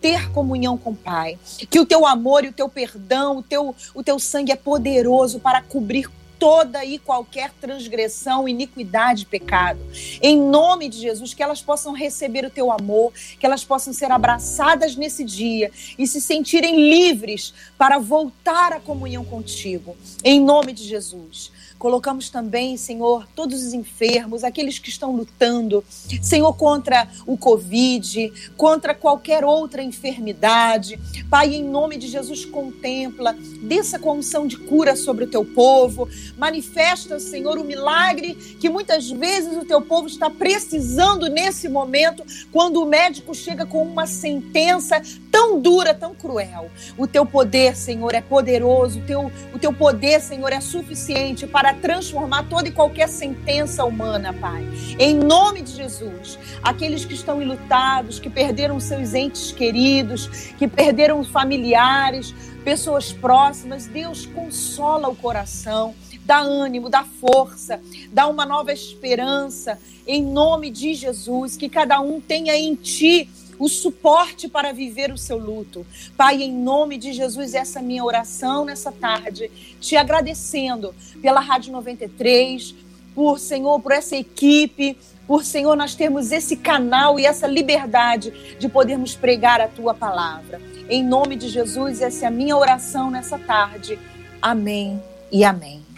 ter 0.00 0.32
comunhão 0.32 0.78
com 0.78 0.92
o 0.92 0.96
Pai. 0.96 1.38
Que 1.68 1.78
o 1.78 1.84
teu 1.84 2.06
amor 2.06 2.46
e 2.46 2.48
o 2.48 2.52
teu 2.52 2.66
perdão, 2.66 3.36
o 3.36 3.42
teu, 3.42 3.76
o 3.94 4.02
teu 4.02 4.18
sangue 4.18 4.52
é 4.52 4.56
poderoso 4.56 5.38
para 5.38 5.60
cobrir 5.60 6.08
toda 6.38 6.84
e 6.84 6.98
qualquer 6.98 7.52
transgressão, 7.60 8.48
iniquidade, 8.48 9.26
pecado. 9.26 9.80
Em 10.20 10.38
nome 10.38 10.88
de 10.88 10.98
Jesus, 10.98 11.34
que 11.34 11.42
elas 11.42 11.62
possam 11.62 11.92
receber 11.92 12.44
o 12.44 12.50
teu 12.50 12.70
amor, 12.70 13.12
que 13.38 13.46
elas 13.46 13.64
possam 13.64 13.92
ser 13.92 14.10
abraçadas 14.10 14.96
nesse 14.96 15.24
dia 15.24 15.70
e 15.98 16.06
se 16.06 16.20
sentirem 16.20 16.90
livres 16.90 17.54
para 17.78 17.98
voltar 17.98 18.72
à 18.72 18.80
comunhão 18.80 19.24
contigo. 19.24 19.96
Em 20.22 20.40
nome 20.40 20.72
de 20.72 20.84
Jesus. 20.84 21.52
Colocamos 21.84 22.30
também, 22.30 22.78
Senhor, 22.78 23.28
todos 23.36 23.62
os 23.62 23.74
enfermos, 23.74 24.42
aqueles 24.42 24.78
que 24.78 24.88
estão 24.88 25.14
lutando, 25.14 25.84
Senhor, 26.22 26.50
contra 26.54 27.06
o 27.26 27.36
Covid, 27.36 28.32
contra 28.56 28.94
qualquer 28.94 29.44
outra 29.44 29.82
enfermidade. 29.82 30.98
Pai, 31.28 31.52
em 31.52 31.62
nome 31.62 31.98
de 31.98 32.08
Jesus, 32.08 32.46
contempla, 32.46 33.36
desça 33.60 33.98
com 33.98 34.16
unção 34.16 34.46
de 34.46 34.56
cura 34.56 34.96
sobre 34.96 35.24
o 35.24 35.26
teu 35.26 35.44
povo, 35.44 36.08
manifesta, 36.38 37.20
Senhor, 37.20 37.58
o 37.58 37.64
milagre 37.64 38.32
que 38.58 38.70
muitas 38.70 39.10
vezes 39.10 39.54
o 39.54 39.66
teu 39.66 39.82
povo 39.82 40.06
está 40.06 40.30
precisando 40.30 41.28
nesse 41.28 41.68
momento, 41.68 42.24
quando 42.50 42.80
o 42.80 42.86
médico 42.86 43.34
chega 43.34 43.66
com 43.66 43.82
uma 43.82 44.06
sentença 44.06 45.02
tão 45.30 45.60
dura, 45.60 45.92
tão 45.92 46.14
cruel. 46.14 46.70
O 46.96 47.06
teu 47.06 47.26
poder, 47.26 47.76
Senhor, 47.76 48.14
é 48.14 48.22
poderoso, 48.22 49.00
o 49.00 49.02
teu, 49.02 49.30
o 49.52 49.58
teu 49.58 49.72
poder, 49.72 50.22
Senhor, 50.22 50.50
é 50.50 50.62
suficiente 50.62 51.46
para 51.46 51.73
transformar 51.74 52.44
toda 52.48 52.68
e 52.68 52.72
qualquer 52.72 53.08
sentença 53.08 53.84
humana, 53.84 54.32
Pai. 54.32 54.66
Em 54.98 55.14
nome 55.14 55.62
de 55.62 55.72
Jesus, 55.72 56.38
aqueles 56.62 57.04
que 57.04 57.14
estão 57.14 57.42
enlutados, 57.42 58.18
que 58.18 58.30
perderam 58.30 58.80
seus 58.80 59.14
entes 59.14 59.52
queridos, 59.52 60.26
que 60.58 60.66
perderam 60.66 61.22
familiares, 61.24 62.34
pessoas 62.64 63.12
próximas, 63.12 63.86
Deus 63.86 64.26
consola 64.26 65.08
o 65.08 65.16
coração 65.16 65.94
dá 66.24 66.40
ânimo, 66.40 66.88
dá 66.88 67.04
força, 67.04 67.80
dá 68.10 68.26
uma 68.26 68.46
nova 68.46 68.72
esperança, 68.72 69.78
em 70.06 70.24
nome 70.24 70.70
de 70.70 70.94
Jesus, 70.94 71.56
que 71.56 71.68
cada 71.68 72.00
um 72.00 72.20
tenha 72.20 72.56
em 72.56 72.74
ti 72.74 73.28
o 73.58 73.68
suporte 73.68 74.48
para 74.48 74.72
viver 74.72 75.12
o 75.12 75.18
seu 75.18 75.38
luto. 75.38 75.86
Pai, 76.16 76.42
em 76.42 76.52
nome 76.52 76.98
de 76.98 77.12
Jesus, 77.12 77.54
essa 77.54 77.78
é 77.78 77.82
a 77.82 77.84
minha 77.84 78.04
oração 78.04 78.64
nessa 78.64 78.92
tarde, 78.92 79.50
te 79.80 79.96
agradecendo 79.96 80.94
pela 81.20 81.40
Rádio 81.40 81.72
93, 81.72 82.74
por 83.14 83.38
Senhor, 83.38 83.80
por 83.80 83.92
essa 83.92 84.16
equipe, 84.16 84.96
por 85.26 85.44
Senhor, 85.44 85.76
nós 85.76 85.94
termos 85.94 86.32
esse 86.32 86.56
canal 86.56 87.18
e 87.18 87.24
essa 87.24 87.46
liberdade 87.46 88.56
de 88.58 88.68
podermos 88.68 89.14
pregar 89.14 89.60
a 89.60 89.68
tua 89.68 89.94
palavra. 89.94 90.60
Em 90.88 91.02
nome 91.02 91.36
de 91.36 91.48
Jesus, 91.48 92.02
essa 92.02 92.26
é 92.26 92.28
a 92.28 92.30
minha 92.30 92.56
oração 92.56 93.10
nessa 93.10 93.38
tarde. 93.38 93.98
Amém 94.42 95.02
e 95.32 95.44
amém. 95.44 95.93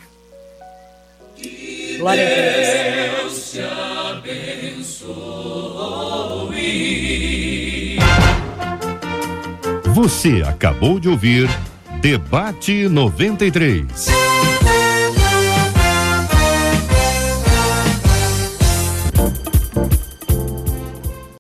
Glória 1.98 2.22
a 2.22 2.28
Deus. 2.28 3.16
Deus 3.22 3.50
te 3.52 3.60
abençoe. 3.60 5.06
Você 9.94 10.42
acabou 10.46 11.00
de 11.00 11.08
ouvir 11.08 11.48
Debate 12.00 12.88
93. 12.88 14.06